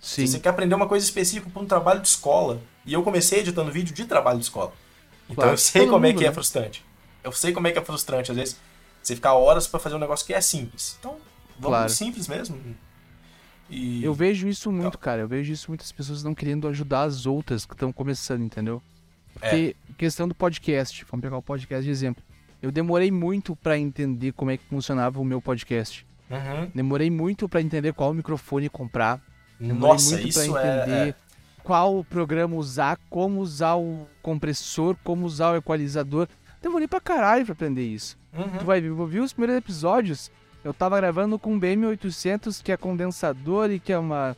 Sim. 0.00 0.26
Se 0.26 0.32
você 0.32 0.38
quer 0.40 0.48
aprender 0.48 0.74
uma 0.74 0.88
coisa 0.88 1.04
específica 1.04 1.50
para 1.50 1.60
um 1.62 1.66
trabalho 1.66 2.00
de 2.00 2.08
escola, 2.08 2.60
e 2.86 2.94
eu 2.94 3.02
comecei 3.02 3.40
editando 3.40 3.70
vídeo 3.70 3.94
de 3.94 4.06
trabalho 4.06 4.38
de 4.38 4.44
escola. 4.44 4.72
Então 5.24 5.34
Claro, 5.36 5.50
eu 5.52 5.58
sei 5.58 5.86
como 5.86 6.06
é 6.06 6.08
mundo, 6.08 6.18
que 6.18 6.24
é 6.24 6.28
né? 6.28 6.32
frustrante. 6.34 6.82
Eu 7.22 7.32
sei 7.32 7.52
como 7.52 7.66
é 7.66 7.72
que 7.72 7.78
é 7.78 7.84
frustrante, 7.84 8.30
às 8.30 8.36
vezes, 8.36 8.56
você 9.02 9.14
ficar 9.14 9.34
horas 9.34 9.66
para 9.66 9.78
fazer 9.78 9.96
um 9.96 9.98
negócio 9.98 10.24
que 10.24 10.32
é 10.32 10.40
simples. 10.40 10.96
Então, 10.98 11.16
vamos 11.58 11.76
Claro. 11.76 11.90
simples 11.90 12.26
mesmo. 12.26 12.58
E 13.70 14.02
Eu 14.02 14.14
vejo 14.14 14.48
isso 14.48 14.72
muito, 14.72 14.98
cara. 14.98 15.22
Eu 15.22 15.28
vejo 15.28 15.52
isso 15.52 15.70
muitas 15.70 15.92
pessoas 15.92 16.22
não 16.22 16.34
querendo 16.34 16.66
ajudar 16.68 17.02
as 17.02 17.26
outras 17.26 17.66
que 17.66 17.74
estão 17.74 17.92
começando, 17.92 18.42
entendeu? 18.42 18.82
Porque 19.34 19.76
questão 19.96 20.26
do 20.26 20.34
podcast, 20.34 21.04
vamos 21.10 21.22
pegar 21.22 21.36
o 21.36 21.42
podcast 21.42 21.84
de 21.84 21.90
exemplo. 21.90 22.22
Eu 22.62 22.72
demorei 22.72 23.10
muito 23.10 23.54
pra 23.54 23.78
entender 23.78 24.32
como 24.32 24.50
é 24.50 24.56
que 24.56 24.64
funcionava 24.64 25.20
o 25.20 25.24
meu 25.24 25.40
podcast. 25.40 26.04
Uhum. 26.30 26.70
Demorei 26.74 27.10
muito 27.10 27.48
pra 27.48 27.60
entender 27.60 27.92
qual 27.92 28.12
microfone 28.12 28.68
comprar. 28.68 29.20
Demorei 29.60 29.92
Nossa, 29.92 30.14
muito 30.16 30.28
isso 30.28 30.52
pra 30.52 30.66
é- 30.66 30.76
entender 30.82 31.08
é. 31.10 31.14
qual 31.62 32.04
programa 32.04 32.56
usar, 32.56 32.98
como 33.08 33.40
usar 33.40 33.76
o 33.76 34.06
compressor, 34.22 34.96
como 35.04 35.24
usar 35.26 35.52
o 35.52 35.56
equalizador. 35.56 36.26
Demorei 36.60 36.88
pra 36.88 37.00
caralho 37.00 37.44
pra 37.44 37.52
aprender 37.52 37.86
isso. 37.86 38.18
Uhum. 38.32 38.58
Tu 38.58 38.64
vai 38.64 38.80
ver, 38.80 38.90
os 38.90 39.32
primeiros 39.32 39.56
episódios, 39.56 40.30
eu 40.68 40.74
tava 40.74 40.96
gravando 40.96 41.38
com 41.38 41.54
um 41.54 41.60
BM800 41.60 42.62
que 42.62 42.70
é 42.72 42.76
condensador 42.76 43.70
e 43.70 43.80
que 43.80 43.92
é 43.92 43.98
uma. 43.98 44.36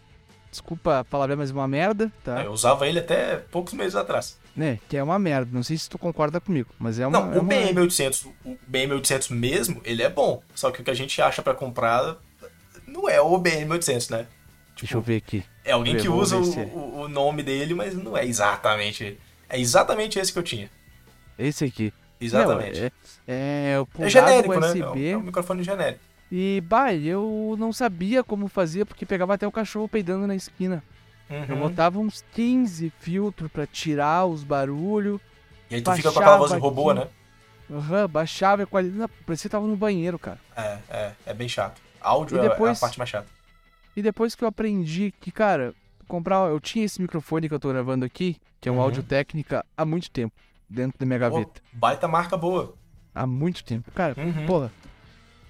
Desculpa 0.51 0.99
a 0.99 1.05
palavra, 1.05 1.37
mas 1.37 1.51
uma 1.53 1.69
merda, 1.69 2.11
tá? 2.25 2.43
É, 2.43 2.47
Eu 2.47 2.53
usava 2.53 2.87
ele 2.89 2.99
até 2.99 3.37
poucos 3.37 3.73
meses 3.73 3.95
atrás. 3.95 4.37
Né? 4.57 4.81
Que 4.89 4.97
é 4.97 5.03
uma 5.03 5.17
merda. 5.17 5.49
Não 5.53 5.63
sei 5.63 5.79
se 5.79 5.89
tu 5.89 5.97
concorda 5.97 6.41
comigo, 6.41 6.71
mas 6.79 6.99
é 6.99 7.07
uma. 7.07 7.21
Não, 7.21 7.33
é 7.33 7.39
o 7.39 7.41
uma... 7.43 7.53
BM800, 7.53 8.27
o 8.45 8.59
BM800 8.71 9.31
mesmo, 9.31 9.81
ele 9.85 10.03
é 10.03 10.09
bom. 10.09 10.43
Só 10.55 10.71
que 10.73 10.81
o 10.81 10.85
que 10.85 10.91
a 10.91 10.95
gente 10.95 11.23
acha 11.23 11.41
pra 11.41 11.55
comprar 11.55 12.17
não 12.87 13.09
é 13.09 13.21
o 13.21 13.39
BM800, 13.39 14.11
né? 14.11 14.27
Deixa 14.77 14.97
eu 14.97 15.01
ver 15.01 15.17
aqui. 15.19 15.45
É 15.65 15.73
alguém 15.73 15.97
que 15.97 16.09
usa 16.09 16.37
ver 16.37 16.43
o, 16.43 16.45
se 16.53 16.59
é. 16.61 16.65
o- 16.65 17.01
o 17.03 17.09
nome 17.09 17.43
dele, 17.45 17.75
mas 17.75 17.95
não 17.95 18.17
é 18.17 18.27
exatamente. 18.27 19.19
É 19.49 19.59
exatamente 19.61 20.19
esse 20.19 20.33
que 20.33 20.39
eu 20.39 20.43
tinha. 20.43 20.69
Esse 21.39 21.65
aqui. 21.65 21.93
Exatamente. 22.21 22.81
Não, 22.81 22.87
é, 23.29 23.73
é, 23.75 23.81
o 23.81 23.89
é 24.05 24.09
genérico, 24.11 24.59
né? 24.61 24.67
USB. 24.69 24.81
É 24.81 24.87
um, 24.89 25.13
é 25.13 25.17
um 25.17 25.23
microfone 25.23 25.63
genérico. 25.63 26.01
E, 26.31 26.63
bah, 26.67 26.95
eu 26.95 27.57
não 27.59 27.73
sabia 27.73 28.23
como 28.23 28.47
fazia, 28.49 28.87
porque 28.87 29.05
pegava 29.05 29.35
até 29.35 29.47
o 29.47 29.53
cachorro 29.53 29.89
peidando 29.89 30.27
na 30.27 30.35
esquina. 30.37 30.83
Eu 31.29 31.55
Uhum. 31.57 31.61
botava 31.69 31.99
uns 31.99 32.25
15 32.33 32.93
filtros 32.99 33.51
pra 33.51 33.67
tirar 33.67 34.27
os 34.27 34.43
barulhos. 34.45 35.21
E 35.71 35.77
aí 35.77 35.83
tu 35.83 35.93
fica 35.93 36.11
com 36.13 36.19
aquela 36.19 36.37
voz 36.39 36.53
de 36.53 36.59
robô, 36.59 36.91
aqui. 36.91 37.01
né? 37.01 37.09
Aham, 37.73 38.09
baixava 38.09 38.65
a 38.65 38.67
qualidade. 38.67 38.99
Não, 38.99 39.09
Parecia 39.25 39.49
que 39.49 39.53
tava 39.53 39.67
no 39.67 39.77
banheiro, 39.77 40.19
cara. 40.19 40.39
É, 40.57 40.79
é, 40.89 41.13
é 41.27 41.35
bem 41.35 41.49
chato. 41.49 41.81
Áudio 42.01 42.37
E 42.37 42.41
é- 42.41 42.47
é 42.47 42.49
depois- 42.49 42.79
a 42.79 42.81
parte 42.81 42.99
mais 42.99 43.09
chata. 43.11 43.29
E 43.97 44.03
depois 44.03 44.35
que 44.35 44.43
eu 44.43 44.49
aprendi 44.49 45.13
que, 45.21 45.31
cara, 45.31 45.73
comprar. 46.09 46.49
Eu 46.51 46.59
tinha 46.59 46.85
esse 46.85 47.01
microfone 47.01 47.49
que 47.49 47.55
eu 47.55 47.61
tô 47.61 47.69
gravando 47.69 48.05
aqui, 48.05 48.37
que 48.61 48.69
é 48.69 48.73
um 48.73 48.77
Uhum. 48.77 48.83
áudio 48.83 49.03
técnica, 49.05 49.65
há 49.77 49.85
muito 49.85 50.11
tempo, 50.11 50.35
dentro 50.69 50.99
da 50.99 51.07
minha 51.07 51.19
Pô, 51.19 51.31
gaveta. 51.31 51.61
baita 51.73 52.09
marca 52.09 52.37
boa. 52.37 52.75
Há 53.15 53.25
muito 53.27 53.63
tempo. 53.63 53.89
Cara, 53.93 54.15
Uhum. 54.21 54.47
porra, 54.47 54.73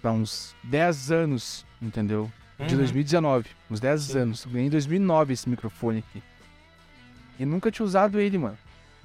há 0.09 0.13
uns 0.13 0.55
10 0.65 1.11
anos, 1.11 1.67
entendeu? 1.81 2.31
De 2.59 2.75
Uhum. 2.75 2.79
2019, 2.81 3.47
uns 3.71 3.81
10 3.81 4.01
Sim. 4.03 4.19
anos. 4.19 4.45
Ganhei 4.47 4.67
em 4.67 4.71
2009 4.71 5.33
esse 5.33 5.49
microfone 5.49 6.01
aqui. 6.01 6.23
E 7.39 7.45
nunca 7.47 7.71
tinha 7.71 7.85
usado 7.87 8.21
ele, 8.21 8.37
mano. 8.37 8.59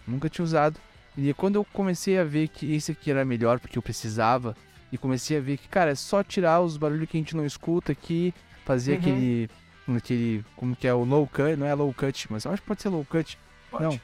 Nunca 0.05 0.29
tinha 0.29 0.43
usado. 0.43 0.77
E 1.17 1.33
quando 1.33 1.55
eu 1.55 1.63
comecei 1.63 2.19
a 2.19 2.23
ver 2.25 2.49
que 2.49 2.73
esse 2.75 2.91
aqui 2.91 3.09
era 3.09 3.23
melhor, 3.23 3.59
porque 3.59 3.77
eu 3.77 3.81
precisava, 3.81 4.55
e 4.91 4.97
comecei 4.97 5.37
a 5.37 5.41
ver 5.41 5.57
que, 5.57 5.67
cara, 5.69 5.91
é 5.91 5.95
só 5.95 6.21
tirar 6.21 6.59
os 6.61 6.75
barulhos 6.75 7.09
que 7.09 7.15
a 7.17 7.19
gente 7.19 7.35
não 7.35 7.45
escuta 7.45 7.93
aqui, 7.93 8.33
fazer 8.65 8.93
Uhum. 8.93 8.97
aquele. 8.99 9.49
aquele. 9.97 10.45
Como 10.57 10.75
que 10.75 10.85
é? 10.87 10.93
O 10.93 11.05
low 11.05 11.25
cut, 11.27 11.55
não 11.55 11.65
é 11.65 11.73
low 11.73 11.93
cut, 11.93 12.27
mas 12.29 12.43
eu 12.43 12.51
acho 12.51 12.61
que 12.61 12.67
pode 12.67 12.81
ser 12.81 12.89
low 12.89 13.05
cut. 13.05 13.37
Pode. 13.71 13.83
Não. 13.83 13.99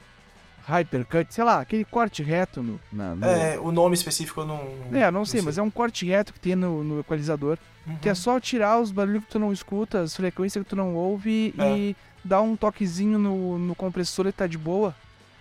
Hyper 0.66 1.04
cut, 1.06 1.34
sei 1.34 1.42
lá, 1.44 1.60
aquele 1.60 1.84
corte 1.84 2.22
reto 2.22 2.62
no. 2.62 2.80
Na, 2.92 3.14
no... 3.14 3.26
É, 3.26 3.58
o 3.58 3.72
nome 3.72 3.94
específico 3.94 4.42
eu 4.42 4.46
não. 4.46 4.60
É, 4.92 5.10
não 5.10 5.24
sei, 5.24 5.42
mas 5.42 5.58
é 5.58 5.62
um 5.62 5.70
corte 5.70 6.06
reto 6.06 6.32
que 6.32 6.38
tem 6.40 6.54
no, 6.54 6.84
no 6.84 7.00
equalizador. 7.00 7.58
Uhum. 7.86 7.96
Que 7.96 8.08
é 8.08 8.14
só 8.14 8.38
tirar 8.38 8.80
os 8.80 8.92
barulhos 8.92 9.24
que 9.24 9.30
tu 9.30 9.38
não 9.40 9.52
escuta, 9.52 10.00
as 10.02 10.14
frequências 10.14 10.62
que 10.62 10.70
tu 10.70 10.76
não 10.76 10.94
ouve 10.94 11.52
É. 11.58 11.76
e 11.76 11.96
dar 12.24 12.40
um 12.40 12.54
toquezinho 12.54 13.18
no, 13.18 13.58
no 13.58 13.74
compressor 13.74 14.26
e 14.28 14.32
tá 14.32 14.46
de 14.46 14.56
boa, 14.56 14.94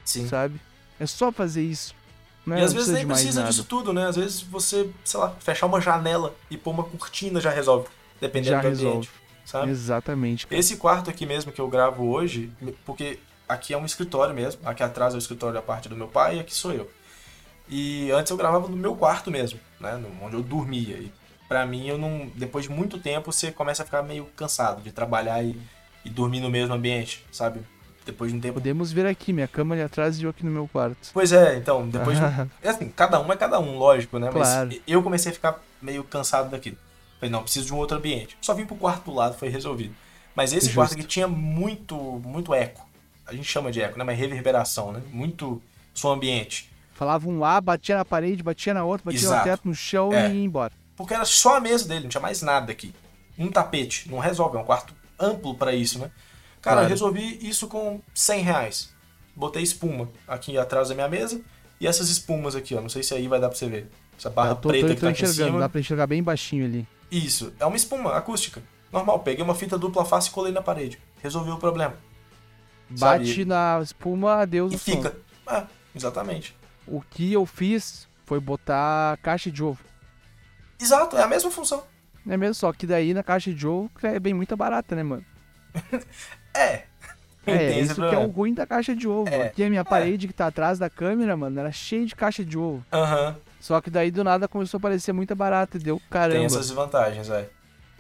Sim. 0.04 0.28
sabe? 0.28 0.60
É 1.00 1.06
só 1.06 1.32
fazer 1.32 1.62
isso. 1.64 1.94
Não 2.44 2.56
é, 2.56 2.62
E 2.62 2.64
às 2.64 2.74
não 2.74 2.80
vezes 2.80 2.94
nem 2.96 3.06
precisa 3.06 3.44
disso 3.44 3.64
tudo, 3.64 3.94
né? 3.94 4.08
Às 4.08 4.16
vezes 4.16 4.42
você, 4.42 4.90
sei 5.06 5.20
lá, 5.20 5.36
fechar 5.40 5.68
uma 5.68 5.80
janela 5.80 6.34
e 6.50 6.58
pôr 6.58 6.72
uma 6.72 6.84
cortina 6.84 7.40
já 7.40 7.52
resolve. 7.52 7.88
Dependendo 8.20 8.56
Já 8.56 8.62
do 8.62 8.68
resolve. 8.70 8.98
ambiente. 8.98 9.10
Sabe? 9.46 9.70
Exatamente. 9.72 10.48
cara. 10.48 10.60
Esse 10.60 10.78
quarto 10.78 11.10
aqui 11.10 11.26
mesmo 11.26 11.52
que 11.52 11.62
eu 11.62 11.68
gravo 11.68 12.08
hoje, 12.10 12.52
porque 12.86 13.20
aqui 13.52 13.74
é 13.74 13.78
um 13.78 13.86
escritório 13.86 14.34
mesmo, 14.34 14.62
aqui 14.66 14.82
atrás 14.82 15.14
é 15.14 15.18
o 15.18 15.20
escritório 15.20 15.54
da 15.54 15.62
parte 15.62 15.90
do 15.90 15.96
meu 15.96 16.08
pai 16.08 16.38
e 16.38 16.40
aqui 16.40 16.56
sou 16.56 16.72
eu. 16.72 16.90
E 17.70 18.10
antes 18.12 18.32
eu 18.32 18.38
gravava 18.38 18.68
no 18.68 18.78
meu 18.78 18.96
quarto 18.96 19.30
mesmo, 19.30 19.60
né, 19.80 20.02
onde 20.22 20.36
eu 20.36 20.42
dormia. 20.42 20.96
E 20.96 21.12
pra 21.48 21.66
mim 21.66 21.88
eu 21.88 21.98
não, 21.98 22.32
depois 22.36 22.66
de 22.66 22.72
muito 22.72 22.98
tempo 22.98 23.32
você 23.32 23.52
começa 23.52 23.84
a 23.84 23.86
ficar 23.86 24.02
meio 24.04 24.26
cansado 24.36 24.82
de 24.82 24.92
trabalhar 24.92 25.44
e, 25.44 25.60
e 26.04 26.10
dormir 26.10 26.40
no 26.40 26.50
mesmo 26.50 26.74
ambiente, 26.74 27.26
sabe? 27.32 27.62
Depois 28.06 28.32
de 28.32 28.38
um 28.38 28.42
tempo. 28.42 28.56
Podemos 28.56 28.92
ver 28.92 29.06
aqui, 29.06 29.32
minha 29.32 29.48
cama 29.48 29.76
ali 29.76 29.84
atrás 29.84 30.20
e 30.20 30.24
eu 30.24 30.32
aqui 30.32 30.44
no 30.44 30.52
meu 30.52 30.68
quarto. 30.68 31.12
Pois 31.14 31.32
é, 31.32 31.56
então, 31.56 31.88
depois 31.88 32.18
de 32.18 32.24
É 32.64 32.70
assim, 32.70 32.90
cada 32.90 33.20
um 33.20 33.32
é 33.32 33.38
cada 33.38 33.60
um, 33.60 33.78
lógico, 33.78 34.18
né? 34.18 34.30
Claro. 34.32 34.70
Mas 34.70 34.82
eu 34.88 35.04
comecei 35.04 35.32
a 35.32 35.36
ficar 35.36 35.64
meio 35.80 36.04
cansado 36.04 36.50
daquilo. 36.50 36.78
Falei, 37.20 37.32
não, 37.32 37.44
preciso 37.44 37.68
de 37.68 37.74
um 37.74 37.78
outro 37.78 37.98
ambiente. 37.98 38.36
Só 38.42 38.56
vim 38.56 38.66
pro 38.66 38.76
quarto 38.76 39.06
do 39.06 39.14
lado, 39.14 39.38
foi 39.38 39.50
resolvido. 39.50 39.94
Mas 40.36 40.52
esse 40.52 40.66
Justo. 40.66 40.76
quarto 40.76 40.94
aqui 40.94 41.04
tinha 41.04 41.28
muito, 41.28 41.96
muito 41.96 42.54
eco. 42.56 42.90
A 43.26 43.34
gente 43.34 43.46
chama 43.48 43.72
de 43.72 43.82
eco, 43.82 43.98
né? 43.98 44.04
Mas 44.04 44.18
reverberação, 44.18 44.92
né? 44.92 45.02
Muito 45.12 45.62
som 45.94 46.12
ambiente. 46.12 46.70
Falava 46.94 47.28
um 47.28 47.44
A, 47.44 47.60
batia 47.62 47.98
na 47.98 48.06
parede, 48.06 48.44
batia 48.44 48.74
na 48.74 48.84
outra, 48.84 49.06
batia 49.12 49.22
no 49.28 49.34
Exato. 49.34 49.44
teto, 49.50 49.68
no 49.68 49.74
chão 49.76 50.14
É. 50.14 50.30
e 50.30 50.36
ia 50.38 50.44
embora. 50.46 50.72
Porque 50.96 51.14
era 51.14 51.26
só 51.26 51.58
a 51.58 51.60
mesa 51.60 51.88
dele, 51.88 52.02
não 52.02 52.10
tinha 52.10 52.22
mais 52.22 52.42
nada 52.42 52.72
aqui. 52.72 52.94
Um 53.38 53.50
tapete, 53.50 54.10
não 54.12 54.20
resolve, 54.20 54.58
é 54.58 54.60
um 54.60 54.64
quarto 54.64 54.94
amplo 55.20 55.56
pra 55.56 55.74
isso, 55.74 55.98
né? 56.00 56.12
Cara, 56.62 56.78
Claro. 56.78 56.90
resolvi 56.90 57.40
isso 57.42 57.68
com 57.68 58.00
100 58.14 58.42
reais. 58.44 58.94
Botei 59.36 59.64
espuma 59.64 60.10
aqui 60.28 60.58
atrás 60.58 60.90
da 60.90 60.96
minha 60.96 61.08
mesa 61.08 61.42
e 61.80 61.88
essas 61.88 62.10
espumas 62.10 62.56
aqui, 62.56 62.76
ó. 62.76 62.82
Não 62.82 62.90
sei 62.90 63.02
se 63.02 63.14
aí 63.16 63.28
vai 63.28 63.40
dar 63.40 63.50
pra 63.50 63.58
você 63.58 63.68
ver. 63.68 63.90
Essa 64.18 64.30
barra 64.30 64.52
eu 64.52 64.56
tô, 64.58 64.70
preta 64.70 64.88
tô, 64.90 64.94
que 64.94 65.00
tô 65.00 65.06
tá 65.08 65.12
aqui 65.12 65.24
em 65.24 65.28
cima. 65.28 65.60
dá 65.60 65.68
pra 65.70 65.80
enxergar 65.80 66.06
bem 66.06 66.22
baixinho 66.22 66.66
ali. 66.66 66.88
Isso, 67.10 67.52
é 67.60 67.66
uma 67.66 67.76
espuma 67.76 68.14
acústica. 68.16 68.62
Normal, 68.92 69.20
peguei 69.20 69.44
uma 69.44 69.56
fita 69.56 69.78
dupla 69.78 70.06
face 70.06 70.28
e 70.30 70.32
colei 70.32 70.52
na 70.52 70.62
parede. 70.62 71.00
Resolveu 71.24 71.56
o 71.56 71.58
problema. 71.58 71.96
Bate 73.00 73.28
Sabe? 73.28 73.46
na 73.46 73.80
espuma, 73.82 74.36
adeus 74.42 74.74
E 74.74 74.78
fica. 74.78 75.16
É, 75.50 75.64
exatamente. 75.96 76.56
O 76.88 77.02
que 77.02 77.32
eu 77.34 77.46
fiz 77.46 78.08
foi 78.26 78.40
botar 78.40 79.18
caixa 79.18 79.52
de 79.52 79.64
ovo. 79.64 79.80
Exato, 80.80 81.18
é 81.18 81.24
a 81.24 81.28
mesma 81.28 81.52
função. 81.52 81.84
É 82.28 82.38
mesmo, 82.38 82.54
só 82.56 82.72
que 82.72 82.86
daí 82.86 83.14
na 83.14 83.24
caixa 83.24 83.54
de 83.54 83.68
ovo 83.68 83.90
é 84.04 84.20
bem 84.20 84.34
muito 84.34 84.56
barata, 84.56 84.96
né, 84.96 85.04
mano? 85.04 85.26
É. 86.54 86.84
É, 87.48 87.80
isso 87.80 87.96
que 87.96 88.14
é 88.16 88.20
o 88.20 88.28
ruim 88.28 88.54
da 88.54 88.68
caixa 88.68 88.96
de 88.96 89.08
ovo. 89.08 89.30
É, 89.30 89.48
Aqui 89.48 89.64
a 89.64 89.70
minha 89.70 89.84
parede 89.86 90.28
que 90.28 90.34
tá 90.34 90.48
atrás 90.48 90.78
da 90.78 90.90
câmera, 90.90 91.36
mano, 91.36 91.60
era 91.60 91.72
cheia 91.72 92.06
de 92.06 92.16
caixa 92.16 92.44
de 92.46 92.58
ovo. 92.58 92.86
Aham, 92.92 93.36
Só 93.60 93.80
que 93.82 93.90
daí 93.90 94.12
do 94.12 94.24
nada 94.24 94.48
começou 94.48 94.78
a 94.78 94.82
parecer 94.82 95.12
muito 95.14 95.34
barata 95.36 95.78
e 95.78 95.80
deu 95.80 96.00
caramba. 96.10 96.36
tem 96.36 96.46
essas 96.46 96.68
desvantagens, 96.68 97.30
é. 97.30 97.50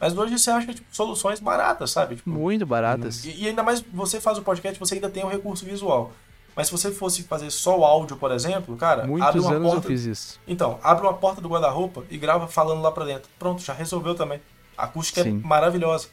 Mas 0.01 0.17
hoje 0.17 0.39
você 0.39 0.49
acha 0.49 0.73
tipo, 0.73 0.87
soluções 0.91 1.39
baratas, 1.39 1.91
sabe? 1.91 2.15
Tipo, 2.15 2.27
Muito 2.31 2.65
baratas. 2.65 3.23
E, 3.23 3.43
e 3.43 3.47
ainda 3.47 3.61
mais 3.61 3.81
você 3.93 4.19
faz 4.19 4.39
o 4.39 4.41
podcast, 4.41 4.79
você 4.79 4.95
ainda 4.95 5.11
tem 5.11 5.23
o 5.23 5.27
recurso 5.27 5.63
visual. 5.63 6.11
Mas 6.55 6.67
se 6.67 6.71
você 6.71 6.91
fosse 6.91 7.21
fazer 7.23 7.51
só 7.51 7.77
o 7.79 7.85
áudio, 7.85 8.17
por 8.17 8.31
exemplo, 8.31 8.75
cara, 8.75 9.03
abre 9.03 9.11
Muitos 9.11 9.45
uma 9.45 9.53
anos 9.53 9.71
porta. 9.71 9.87
eu 9.87 9.89
fiz 9.91 10.05
isso. 10.05 10.39
Então, 10.47 10.79
abre 10.83 11.05
uma 11.05 11.13
porta 11.13 11.39
do 11.39 11.47
guarda-roupa 11.47 12.03
e 12.09 12.17
grava 12.17 12.47
falando 12.47 12.81
lá 12.81 12.91
pra 12.91 13.05
dentro. 13.05 13.29
Pronto, 13.37 13.61
já 13.61 13.73
resolveu 13.73 14.15
também. 14.15 14.41
A 14.75 14.85
acústica 14.85 15.21
Sim. 15.23 15.39
é 15.41 15.47
maravilhosa. 15.47 16.07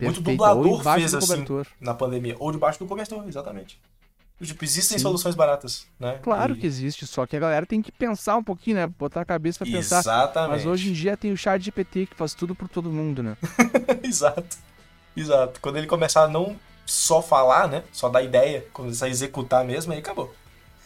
Muito 0.00 0.16
Perfeito. 0.16 0.38
dublador 0.38 0.66
Ou 0.66 0.80
embaixo 0.80 0.98
fez 1.00 1.14
assim. 1.14 1.26
cobertor. 1.26 1.66
na 1.80 1.94
pandemia. 1.94 2.36
Ou 2.38 2.52
debaixo 2.52 2.78
do 2.80 2.86
cobertor, 2.86 3.24
exatamente. 3.28 3.80
Tipo, 4.42 4.64
existem 4.64 4.98
Sim. 4.98 5.02
soluções 5.02 5.34
baratas, 5.34 5.86
né? 5.98 6.18
Claro 6.22 6.54
E- 6.54 6.58
que 6.58 6.66
existe, 6.66 7.06
só 7.06 7.24
que 7.26 7.34
a 7.36 7.40
galera 7.40 7.64
tem 7.64 7.80
que 7.80 7.90
pensar 7.90 8.36
um 8.36 8.44
pouquinho, 8.44 8.76
né? 8.76 8.86
Botar 8.86 9.22
a 9.22 9.24
cabeça 9.24 9.64
pra 9.64 9.66
pensar. 9.72 10.00
Exatamente. 10.00 10.50
Mas 10.50 10.66
hoje 10.66 10.90
em 10.90 10.92
dia 10.92 11.16
tem 11.16 11.32
o 11.32 11.36
chat 11.36 11.62
GPT 11.62 12.06
que 12.06 12.14
faz 12.14 12.34
tudo 12.34 12.54
por 12.54 12.68
todo 12.68 12.90
mundo, 12.92 13.22
né? 13.22 13.34
Exato. 14.04 14.56
Exato. 15.16 15.58
Quando 15.60 15.78
ele 15.78 15.86
começar 15.86 16.24
a 16.24 16.28
não 16.28 16.54
só 16.84 17.22
falar, 17.22 17.66
né? 17.66 17.82
Só 17.90 18.10
dar 18.10 18.22
ideia, 18.22 18.66
começar 18.74 19.06
a 19.06 19.08
executar 19.08 19.64
mesmo, 19.64 19.92
aí 19.94 20.00
acabou. 20.00 20.34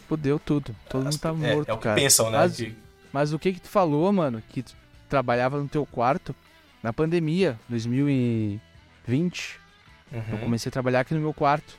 Fudeu 0.08 0.38
tudo. 0.38 0.74
Todo 0.88 1.02
mundo 1.04 1.18
tá 1.18 1.30
é, 1.30 1.32
morto, 1.32 1.68
é 1.68 1.72
o 1.72 1.76
que 1.76 1.82
cara. 1.84 2.00
pensam, 2.00 2.30
né? 2.30 2.38
Mas- 2.38 2.56
de- 2.56 2.76
Mas 3.12 3.32
o 3.32 3.38
que 3.40 3.52
que 3.52 3.60
tu 3.60 3.68
falou, 3.68 4.12
mano, 4.12 4.40
que 4.50 4.62
tu 4.62 4.76
trabalhava 5.08 5.58
no 5.60 5.68
teu 5.68 5.84
quarto 5.84 6.32
na 6.84 6.92
pandemia, 6.92 7.58
2020. 9.08 9.58
Eu 10.12 10.18
Uhum. 10.18 10.38
comecei 10.44 10.68
a 10.68 10.72
trabalhar 10.72 11.00
aqui 11.00 11.14
no 11.14 11.20
meu 11.20 11.32
quarto, 11.34 11.76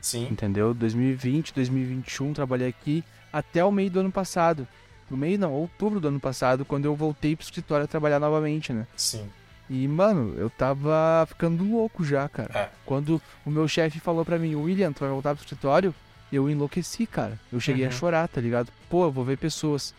Sim. 0.00 0.28
entendeu? 0.30 0.72
2020, 0.74 1.52
2021, 1.54 2.32
trabalhei 2.32 2.68
aqui 2.68 3.04
até 3.32 3.64
o 3.64 3.70
meio 3.72 3.90
do 3.90 4.00
ano 4.00 4.12
passado. 4.12 4.66
No 5.10 5.16
meio 5.16 5.38
não, 5.38 5.52
outubro 5.52 5.98
do 6.00 6.08
ano 6.08 6.20
passado, 6.20 6.64
quando 6.64 6.84
eu 6.84 6.94
voltei 6.94 7.34
pro 7.34 7.44
escritório 7.44 7.84
a 7.84 7.88
trabalhar 7.88 8.20
novamente, 8.20 8.72
né? 8.72 8.86
Sim. 8.96 9.26
E, 9.70 9.86
mano, 9.88 10.34
eu 10.38 10.48
tava 10.50 11.26
ficando 11.28 11.62
louco 11.64 12.04
já, 12.04 12.28
cara. 12.28 12.50
É. 12.58 12.68
Quando 12.86 13.20
o 13.44 13.50
meu 13.50 13.66
chefe 13.68 14.00
falou 14.00 14.24
pra 14.24 14.38
mim, 14.38 14.54
William, 14.54 14.92
tu 14.92 15.00
vai 15.00 15.08
voltar 15.10 15.34
pro 15.34 15.42
escritório? 15.44 15.94
Eu 16.32 16.48
enlouqueci, 16.48 17.06
cara. 17.06 17.38
Eu 17.52 17.58
cheguei 17.60 17.84
a 17.84 17.88
Uhum. 17.88 17.92
chorar, 17.92 18.28
tá 18.28 18.40
ligado? 18.40 18.70
Pô, 18.90 19.04
eu 19.04 19.10
vou 19.12 19.24
ver 19.24 19.36
pessoas. 19.38 19.94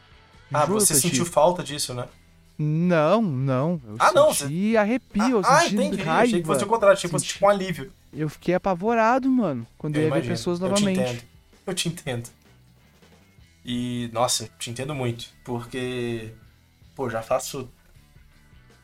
Ah, 0.54 0.66
Juro 0.66 0.80
você 0.80 0.94
pra 0.94 1.02
ti. 1.02 1.08
sentiu 1.10 1.26
falta 1.26 1.64
disso, 1.64 1.94
né? 1.94 2.06
Não, 2.58 3.22
não. 3.22 3.80
Eu 3.88 3.96
Ah, 4.00 4.12
não, 4.12 4.34
senti 4.34 4.76
arrepio, 4.76 5.30
eu 5.38 5.42
ah, 5.46 5.62
senti 5.62 5.76
entendi. 5.76 6.02
raiva. 6.04 6.24
Achei 6.24 6.42
que 6.42 6.48
fosse 6.48 6.64
o 6.64 6.68
contrário, 6.68 6.94
achei 6.98 7.08
que 7.08 7.12
fosse 7.12 7.26
Senti- 7.26 7.34
tipo 7.36 7.46
um 7.46 7.50
alívio. 7.50 7.92
Eu 8.12 8.28
fiquei 8.30 8.56
apavorado, 8.56 9.30
mano, 9.30 9.68
quando 9.78 9.96
eu, 9.96 10.02
Eu 10.02 10.06
ia 10.08 10.12
ver 10.12 10.18
imagino. 10.18 10.36
pessoas 10.36 10.60
Eu 10.60 10.68
te 10.68 10.70
novamente. 10.72 11.00
entendo. 11.00 11.24
Eu 11.68 11.74
te 11.74 11.88
entendo. 11.90 12.30
E, 13.64 14.10
nossa, 14.14 14.50
te 14.58 14.70
entendo 14.72 14.96
muito. 14.96 15.28
Porque, 15.44 16.32
pô, 16.96 17.10
já 17.10 17.22
faço 17.22 17.70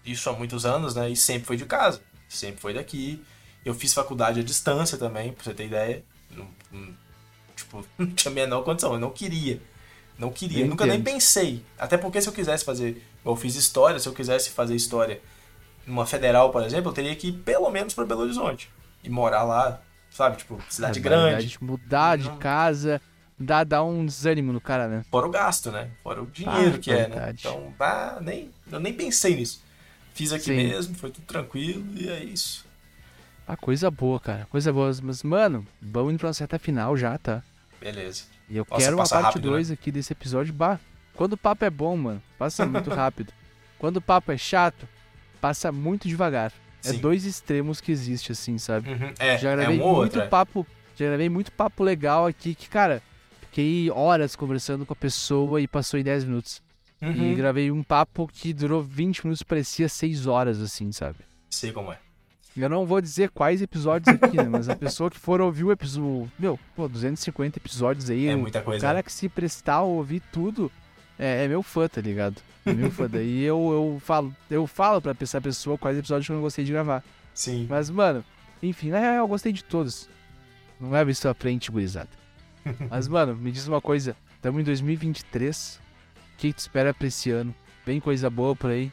isso 0.06 0.30
há 0.30 0.34
muitos 0.34 0.66
anos, 0.66 0.94
né? 0.96 1.10
E 1.10 1.16
sempre 1.16 1.48
foi 1.48 1.58
de 1.58 1.66
casa. 1.66 2.02
Sempre 2.30 2.62
foi 2.62 2.74
daqui. 2.74 3.24
Eu 3.64 3.74
fiz 3.74 3.94
faculdade 3.94 4.40
à 4.40 4.44
distância 4.44 4.98
também, 4.98 5.34
pra 5.34 5.44
você 5.44 5.54
ter 5.54 5.66
ideia. 5.66 6.04
Não, 6.30 6.48
não- 6.72 6.94
tipo, 7.56 7.84
não 7.98 8.08
tinha 8.12 8.32
a 8.32 8.36
menor 8.36 8.62
condição, 8.64 8.94
eu 8.94 9.00
não 9.00 9.10
queria. 9.10 9.60
Não 10.20 10.32
queria, 10.32 10.64
Eu 10.64 10.68
nunca 10.68 10.86
nem 10.86 11.02
pensei. 11.02 11.62
Até 11.78 11.98
porque 11.98 12.22
se 12.22 12.30
eu 12.30 12.34
quisesse 12.34 12.64
fazer, 12.64 13.04
eu 13.26 13.36
fiz 13.36 13.56
história, 13.56 14.00
se 14.00 14.08
eu 14.08 14.14
quisesse 14.14 14.52
fazer 14.52 14.76
história 14.76 15.20
numa 15.86 16.06
federal, 16.06 16.52
por 16.52 16.64
exemplo, 16.64 16.90
eu 16.92 16.94
teria 16.94 17.16
que 17.16 17.30
ir 17.30 17.34
pelo 17.34 17.70
menos 17.70 17.94
pra 17.94 18.06
Belo 18.06 18.22
Horizonte 18.22 18.70
e 19.06 19.10
morar 19.10 19.44
lá, 19.44 19.82
sabe, 20.10 20.38
tipo, 20.38 20.62
cidade 20.70 21.00
É 21.00 21.02
grande. 21.02 21.26
verdade, 21.36 21.58
Mudar 21.62 22.18
de 22.18 22.30
casa, 22.38 23.02
dá, 23.40 23.64
dá 23.64 23.84
um 23.84 24.06
desânimo 24.06 24.52
no 24.52 24.60
cara, 24.62 24.88
né? 24.88 25.04
Fora 25.12 25.28
o 25.28 25.32
gasto, 25.32 25.72
né? 25.72 25.92
Fora 26.04 26.22
o 26.22 26.26
dinheiro 26.26 26.76
Ah, 26.76 26.80
que 26.80 26.92
é, 26.92 27.08
né? 27.08 27.16
verdade. 27.16 27.38
Então, 27.40 27.74
ah, 27.80 28.18
nem, 28.22 28.50
eu 28.72 28.80
nem 28.80 28.94
pensei 28.94 29.36
nisso. 29.36 29.64
Fiz 30.14 30.32
aqui 30.32 30.46
Sim. 30.46 30.56
mesmo, 30.56 30.96
foi 30.96 31.12
tudo 31.12 31.26
tranquilo 31.26 31.86
e 31.94 32.08
é 32.10 32.24
isso. 32.24 32.66
Ah, 33.48 33.56
coisa 33.58 33.92
boa, 33.92 34.20
cara. 34.20 34.48
Coisa 34.50 34.72
boa. 34.74 34.92
Mas, 35.04 35.22
mano, 35.22 35.68
vamos 35.82 36.14
indo 36.14 36.20
pra 36.20 36.28
uma 36.30 36.34
certa 36.34 36.58
final 36.58 36.96
já, 36.98 37.18
tá? 37.18 37.44
Beleza. 37.80 38.24
E 38.50 38.58
eu 38.58 38.66
Nossa, 38.70 38.82
quero 38.84 38.96
uma 38.98 39.08
parte 39.08 39.24
rápido, 39.26 39.46
né? 39.46 39.52
2 39.52 39.72
aqui 39.72 39.92
desse 39.92 40.14
episódio. 40.14 40.54
Bah, 40.54 40.80
quando 41.14 41.34
o 41.34 41.38
papo 41.38 41.64
é 41.66 41.70
bom, 41.70 41.96
mano, 41.98 42.24
passa 42.40 42.66
muito 42.66 42.90
rápido. 42.96 43.32
Quando 43.78 43.98
o 43.98 44.02
papo 44.02 44.32
é 44.32 44.38
chato, 44.38 44.88
passa 45.42 45.72
muito 45.72 46.08
devagar. 46.08 46.52
É 46.86 46.94
Sim. 46.94 47.00
dois 47.00 47.26
extremos 47.26 47.82
que 47.82 47.92
existe, 47.92 48.32
assim, 48.32 48.58
sabe? 48.58 48.90
Uhum. 48.90 49.14
É, 49.20 49.38
já 49.38 49.52
é 49.52 49.56
gravei 49.56 49.80
ou 49.82 49.96
muito 49.98 50.20
é. 50.20 50.28
papo. 50.28 50.66
Já 50.96 51.08
gravei 51.08 51.30
muito 51.30 51.52
papo 51.52 51.84
legal 51.84 52.26
aqui 52.26 52.56
que, 52.56 52.70
cara, 52.70 53.02
fiquei 53.42 53.90
horas 53.92 54.36
conversando 54.36 54.86
com 54.86 54.94
a 54.94 54.96
pessoa 54.96 55.60
e 55.60 55.68
passou 55.68 56.00
em 56.00 56.04
10 56.04 56.24
minutos. 56.26 56.62
E 57.02 57.06
Uhum. 57.06 57.36
gravei 57.36 57.70
um 57.72 57.84
papo 57.84 58.28
que 58.32 58.54
durou 58.54 58.82
20 58.82 59.26
minutos, 59.26 59.44
parecia 59.44 59.90
6 59.90 60.28
horas, 60.28 60.62
assim, 60.62 60.92
sabe? 60.92 61.18
Sei 61.50 61.72
como 61.72 61.92
é. 61.92 62.00
Eu 62.56 62.70
não 62.70 62.86
vou 62.86 63.02
dizer 63.02 63.30
quais 63.32 63.62
episódios 63.62 64.16
aqui, 64.22 64.38
né? 64.38 64.48
Mas 64.50 64.70
a 64.70 64.76
pessoa 64.78 65.10
que 65.12 65.20
for 65.20 65.42
ouvir 65.42 65.66
o 65.66 65.72
episódio. 65.74 66.32
Meu, 66.40 66.58
pô, 66.74 66.88
250 66.88 67.60
episódios 67.60 68.10
aí. 68.10 68.28
É 68.28 68.36
o 68.36 68.40
muita 68.40 68.62
coisa. 68.62 68.80
cara 68.88 69.04
que 69.04 69.12
se 69.12 69.28
prestar 69.28 69.76
a 69.76 69.82
ouvir 69.82 70.22
tudo 70.32 70.72
é, 71.18 71.46
é 71.46 71.48
meu 71.48 71.64
fã, 71.64 71.88
tá 71.88 72.02
ligado? 72.02 72.42
É 72.66 72.74
meu 72.74 72.92
fã. 72.92 73.08
Daí 73.08 73.42
eu, 73.44 73.58
eu 73.72 74.02
falo, 74.04 74.36
eu 74.50 74.68
falo 74.68 75.02
pra 75.02 75.16
essa 75.20 75.40
pessoa 75.40 75.78
quais 75.78 75.98
episódios 75.98 76.26
que 76.26 76.32
eu 76.32 76.36
não 76.36 76.44
gostei 76.44 76.66
de 76.66 76.72
gravar. 76.72 77.04
Sim. 77.34 77.68
Mas, 77.70 77.90
mano, 77.90 78.24
enfim, 78.62 78.90
na 78.90 79.00
real 79.00 79.16
eu 79.16 79.28
gostei 79.28 79.52
de 79.52 79.64
todos. 79.64 80.10
Não 80.80 80.92
leva 80.92 81.12
isso 81.12 81.28
à 81.28 81.34
frente, 81.34 81.72
gurizada. 81.72 82.10
Mas, 82.90 83.08
mano, 83.08 83.36
me 83.36 83.52
diz 83.52 83.68
uma 83.68 83.82
coisa. 83.82 84.16
Estamos 84.36 84.62
em 84.62 84.64
2023. 84.64 85.80
O 86.34 86.38
que 86.38 86.54
tu 86.54 86.60
espera 86.60 86.94
pra 86.94 87.08
esse 87.08 87.32
ano? 87.32 87.54
Vem 87.86 88.00
coisa 88.00 88.30
boa 88.30 88.56
por 88.56 88.72
aí. 88.72 88.92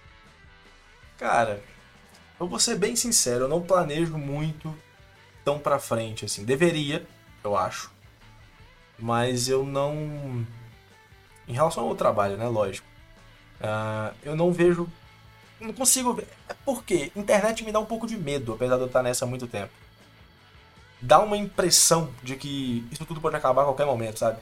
Cara, 1.18 1.62
eu 2.38 2.46
vou 2.46 2.58
ser 2.58 2.76
bem 2.76 2.96
sincero, 2.96 3.44
eu 3.44 3.48
não 3.48 3.62
planejo 3.62 4.18
muito 4.18 4.76
tão 5.44 5.58
pra 5.58 5.78
frente, 5.78 6.24
assim. 6.24 6.44
Deveria, 6.44 7.06
eu 7.42 7.56
acho. 7.56 7.90
Mas 8.98 9.48
eu 9.48 9.64
não. 9.64 10.46
Em 11.48 11.52
relação 11.52 11.84
ao 11.88 11.94
trabalho, 11.94 12.36
né? 12.36 12.46
Lógico. 12.46 12.86
Ah, 13.60 14.12
eu 14.22 14.34
não 14.36 14.52
vejo. 14.52 14.88
Não 15.60 15.72
consigo 15.72 16.12
ver. 16.14 16.26
É 16.48 16.54
porque 16.64 17.12
internet 17.14 17.64
me 17.64 17.70
dá 17.72 17.78
um 17.78 17.84
pouco 17.84 18.06
de 18.06 18.16
medo, 18.16 18.52
apesar 18.54 18.76
de 18.76 18.82
eu 18.82 18.86
estar 18.86 19.02
nessa 19.02 19.24
há 19.24 19.28
muito 19.28 19.46
tempo. 19.46 19.72
Dá 21.00 21.18
uma 21.20 21.36
impressão 21.36 22.10
de 22.22 22.36
que 22.36 22.86
isso 22.90 23.04
tudo 23.04 23.20
pode 23.20 23.34
acabar 23.36 23.62
a 23.62 23.64
qualquer 23.66 23.86
momento, 23.86 24.18
sabe? 24.18 24.38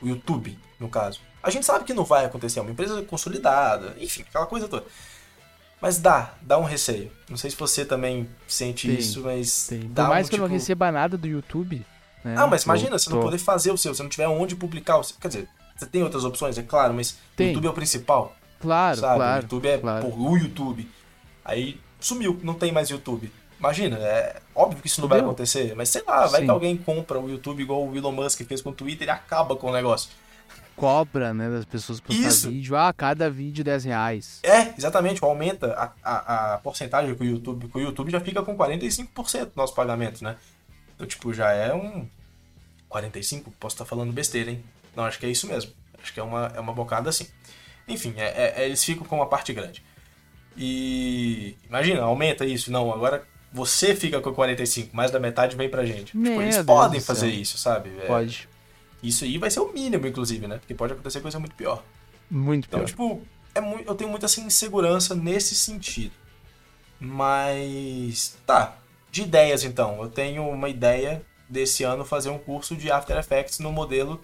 O 0.00 0.06
YouTube, 0.06 0.58
no 0.78 0.88
caso. 0.88 1.20
A 1.42 1.50
gente 1.50 1.66
sabe 1.66 1.84
que 1.84 1.92
não 1.92 2.04
vai 2.04 2.24
acontecer, 2.24 2.58
é 2.58 2.62
uma 2.62 2.70
empresa 2.70 3.02
consolidada, 3.02 3.94
enfim, 3.98 4.22
aquela 4.22 4.46
coisa 4.46 4.68
toda. 4.68 4.84
Mas 5.80 5.98
dá, 5.98 6.34
dá 6.40 6.56
um 6.58 6.64
receio. 6.64 7.12
Não 7.28 7.36
sei 7.36 7.50
se 7.50 7.56
você 7.56 7.84
também 7.84 8.28
sente 8.48 8.86
Tem, 8.88 8.96
isso, 8.98 9.20
mas. 9.20 9.66
Tem. 9.66 9.80
Dá 9.92 10.04
Por 10.04 10.08
mais 10.10 10.26
um, 10.26 10.30
que 10.30 10.36
eu 10.36 10.38
não 10.40 10.46
tipo- 10.46 10.54
receba 10.58 10.90
nada 10.90 11.16
do 11.18 11.26
YouTube. 11.26 11.84
Né? 12.24 12.34
Ah, 12.38 12.46
mas 12.46 12.62
eu 12.62 12.66
imagina, 12.66 12.98
você 12.98 13.10
não 13.10 13.18
tô- 13.18 13.24
poder 13.24 13.38
fazer 13.38 13.70
o 13.70 13.76
seu, 13.76 13.94
você 13.94 14.02
não 14.02 14.08
tiver 14.08 14.26
onde 14.28 14.56
publicar 14.56 14.96
o 14.96 15.04
seu. 15.04 15.16
Quer 15.20 15.28
dizer, 15.28 15.48
você 15.76 15.86
tem 15.86 16.02
outras 16.02 16.24
opções, 16.24 16.56
é 16.58 16.62
claro, 16.62 16.94
mas 16.94 17.16
Tem. 17.36 17.46
o 17.46 17.50
YouTube 17.50 17.66
é 17.66 17.70
o 17.70 17.74
principal, 17.74 18.36
Claro, 18.60 18.96
sabe? 18.98 19.14
O 19.14 19.16
claro. 19.16 19.42
YouTube 19.42 19.68
é 19.68 19.78
claro. 19.78 20.06
pô, 20.10 20.16
o 20.16 20.36
YouTube. 20.38 20.90
Aí 21.44 21.78
sumiu, 22.00 22.38
não 22.42 22.54
tem 22.54 22.72
mais 22.72 22.88
YouTube. 22.88 23.30
Imagina, 23.58 23.96
é 23.98 24.40
óbvio 24.54 24.80
que 24.80 24.86
isso 24.88 25.00
não 25.00 25.08
vai 25.08 25.18
Fudeu. 25.18 25.30
acontecer, 25.30 25.74
mas 25.74 25.88
sei 25.88 26.02
lá, 26.06 26.26
vai 26.26 26.40
Sim. 26.40 26.46
que 26.46 26.50
alguém 26.50 26.76
compra 26.76 27.18
o 27.18 27.28
YouTube 27.30 27.62
igual 27.62 27.86
o 27.86 27.96
Elon 27.96 28.12
Musk 28.12 28.40
fez 28.42 28.60
com 28.62 28.70
o 28.70 28.72
Twitter 28.74 29.06
e 29.06 29.10
acaba 29.10 29.56
com 29.56 29.68
o 29.68 29.72
negócio. 29.72 30.10
Cobra, 30.76 31.32
né, 31.32 31.48
das 31.48 31.64
pessoas 31.64 32.00
postar 32.00 32.20
Isso. 32.28 32.50
vídeo. 32.50 32.76
Ah, 32.76 32.92
cada 32.92 33.30
vídeo 33.30 33.62
10 33.62 33.84
reais. 33.84 34.40
É, 34.42 34.74
exatamente, 34.76 35.22
aumenta 35.22 35.72
a, 35.72 35.92
a, 36.02 36.54
a 36.54 36.58
porcentagem 36.58 37.14
que 37.14 37.22
o 37.22 37.26
YouTube, 37.26 37.68
que 37.68 37.78
o 37.78 37.80
YouTube 37.80 38.10
já 38.10 38.20
fica 38.20 38.42
com 38.42 38.56
45% 38.56 39.44
do 39.46 39.52
nosso 39.54 39.72
pagamento, 39.74 40.24
né? 40.24 40.36
Então, 40.94 41.06
tipo, 41.06 41.32
já 41.32 41.52
é 41.52 41.72
um 41.72 42.08
45, 42.88 43.52
posso 43.52 43.74
estar 43.76 43.84
falando 43.84 44.12
besteira, 44.12 44.50
hein? 44.50 44.64
Não, 44.96 45.04
acho 45.04 45.18
que 45.18 45.26
é 45.26 45.30
isso 45.30 45.46
mesmo. 45.46 45.72
Acho 46.02 46.12
que 46.12 46.20
é 46.20 46.22
uma, 46.22 46.52
é 46.54 46.60
uma 46.60 46.72
bocada 46.72 47.08
assim. 47.10 47.26
Enfim, 47.88 48.14
é, 48.16 48.24
é- 48.26 48.54
é- 48.62 48.66
eles 48.66 48.82
ficam 48.84 49.04
com 49.06 49.16
uma 49.16 49.26
parte 49.26 49.52
grande. 49.52 49.82
E 50.56 51.56
imagina, 51.68 52.02
aumenta 52.02 52.44
isso. 52.46 52.70
Não, 52.70 52.92
agora 52.92 53.26
você 53.52 53.94
fica 53.94 54.20
com 54.20 54.32
45, 54.32 54.94
mais 54.96 55.10
da 55.10 55.18
metade 55.20 55.56
vem 55.56 55.68
pra 55.68 55.84
gente. 55.84 56.12
Tipo, 56.12 56.40
eles 56.42 56.54
Deus 56.56 56.66
podem 56.66 57.00
fazer 57.00 57.30
céu. 57.30 57.40
isso, 57.40 57.58
sabe? 57.58 57.90
É, 58.00 58.06
Pode. 58.06 58.48
Isso 59.02 59.24
aí 59.24 59.36
vai 59.38 59.50
ser 59.50 59.60
o 59.60 59.72
mínimo, 59.72 60.06
inclusive, 60.06 60.46
né? 60.46 60.58
Porque 60.58 60.74
pode 60.74 60.92
acontecer 60.94 61.20
coisa 61.20 61.38
muito 61.38 61.54
pior. 61.54 61.82
Muito 62.30 62.66
Então, 62.66 62.80
pior. 62.80 62.86
tipo, 62.86 63.22
é 63.54 63.60
mui- 63.60 63.84
eu 63.86 63.94
tenho 63.94 64.08
muita 64.10 64.26
assim, 64.26 64.44
insegurança 64.46 65.14
nesse 65.14 65.54
sentido. 65.54 66.12
Mas. 66.98 68.36
Tá. 68.46 68.76
De 69.10 69.22
ideias, 69.22 69.64
então. 69.64 70.00
Eu 70.02 70.08
tenho 70.08 70.48
uma 70.48 70.68
ideia 70.68 71.22
desse 71.48 71.84
ano 71.84 72.04
fazer 72.04 72.30
um 72.30 72.38
curso 72.38 72.74
de 72.74 72.90
After 72.90 73.16
Effects 73.18 73.58
no 73.58 73.70
modelo 73.70 74.22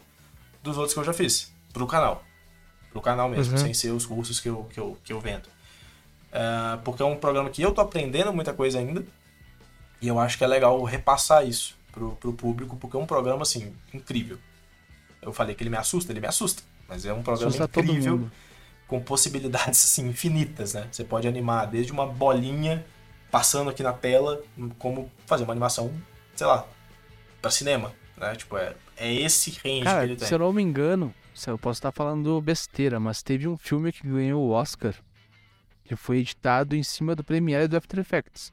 dos 0.62 0.76
outros 0.76 0.94
que 0.94 1.00
eu 1.00 1.04
já 1.04 1.12
fiz. 1.12 1.52
Pro 1.72 1.86
canal. 1.86 2.24
Pro 2.90 3.00
canal 3.00 3.28
mesmo, 3.28 3.54
Uhum. 3.54 3.58
sem 3.60 3.74
ser 3.74 3.90
os 3.90 4.04
cursos 4.06 4.40
que 4.40 4.48
eu, 4.48 4.64
que 4.64 4.78
eu, 4.80 4.98
que 5.04 5.12
eu 5.12 5.20
vendo. 5.20 5.48
Ah, 6.32 6.78
porque 6.84 7.02
é 7.02 7.06
um 7.06 7.16
programa 7.16 7.50
que 7.50 7.62
eu 7.62 7.72
tô 7.72 7.80
aprendendo 7.80 8.32
muita 8.32 8.52
coisa 8.52 8.78
ainda. 8.78 9.04
E 10.00 10.08
eu 10.08 10.18
acho 10.18 10.38
que 10.38 10.44
é 10.44 10.46
legal 10.46 10.82
repassar 10.84 11.46
isso 11.46 11.76
pro, 11.92 12.12
pro 12.16 12.32
público, 12.32 12.76
porque 12.76 12.96
é 12.96 13.00
um 13.00 13.06
programa, 13.06 13.42
assim, 13.42 13.74
incrível. 13.92 14.38
Eu 15.20 15.32
falei 15.32 15.54
que 15.54 15.62
ele 15.62 15.70
me 15.70 15.76
assusta, 15.76 16.12
ele 16.12 16.20
me 16.20 16.26
assusta. 16.26 16.62
Mas 16.88 17.04
é 17.04 17.12
um 17.12 17.22
programa 17.22 17.48
Assusta 17.54 17.80
incrível 17.80 18.30
com 18.88 19.00
possibilidades 19.00 19.84
assim 19.84 20.08
infinitas, 20.08 20.74
né? 20.74 20.88
Você 20.90 21.04
pode 21.04 21.28
animar 21.28 21.66
desde 21.66 21.92
uma 21.92 22.06
bolinha 22.06 22.84
passando 23.30 23.70
aqui 23.70 23.82
na 23.82 23.92
tela, 23.92 24.42
como 24.78 25.08
fazer 25.26 25.44
uma 25.44 25.52
animação, 25.52 25.92
sei 26.34 26.46
lá, 26.46 26.66
pra 27.40 27.50
cinema, 27.50 27.92
né? 28.16 28.34
Tipo, 28.34 28.56
é, 28.56 28.74
é 29.00 29.12
esse 29.14 29.50
range 29.50 29.78
que 29.80 29.84
Cara, 29.84 30.04
ele 30.04 30.16
tem. 30.16 30.28
se 30.28 30.34
eu 30.34 30.38
não 30.38 30.52
me 30.52 30.62
engano, 30.62 31.14
eu 31.46 31.58
posso 31.58 31.78
estar 31.78 31.90
falando 31.92 32.40
besteira, 32.40 33.00
mas 33.00 33.22
teve 33.22 33.48
um 33.48 33.56
filme 33.56 33.90
que 33.92 34.06
ganhou 34.06 34.42
o 34.46 34.50
Oscar 34.50 34.94
que 35.84 35.96
foi 35.96 36.18
editado 36.18 36.76
em 36.76 36.82
cima 36.84 37.16
do 37.16 37.24
Premiere 37.24 37.66
do 37.66 37.76
After 37.76 37.98
Effects. 37.98 38.52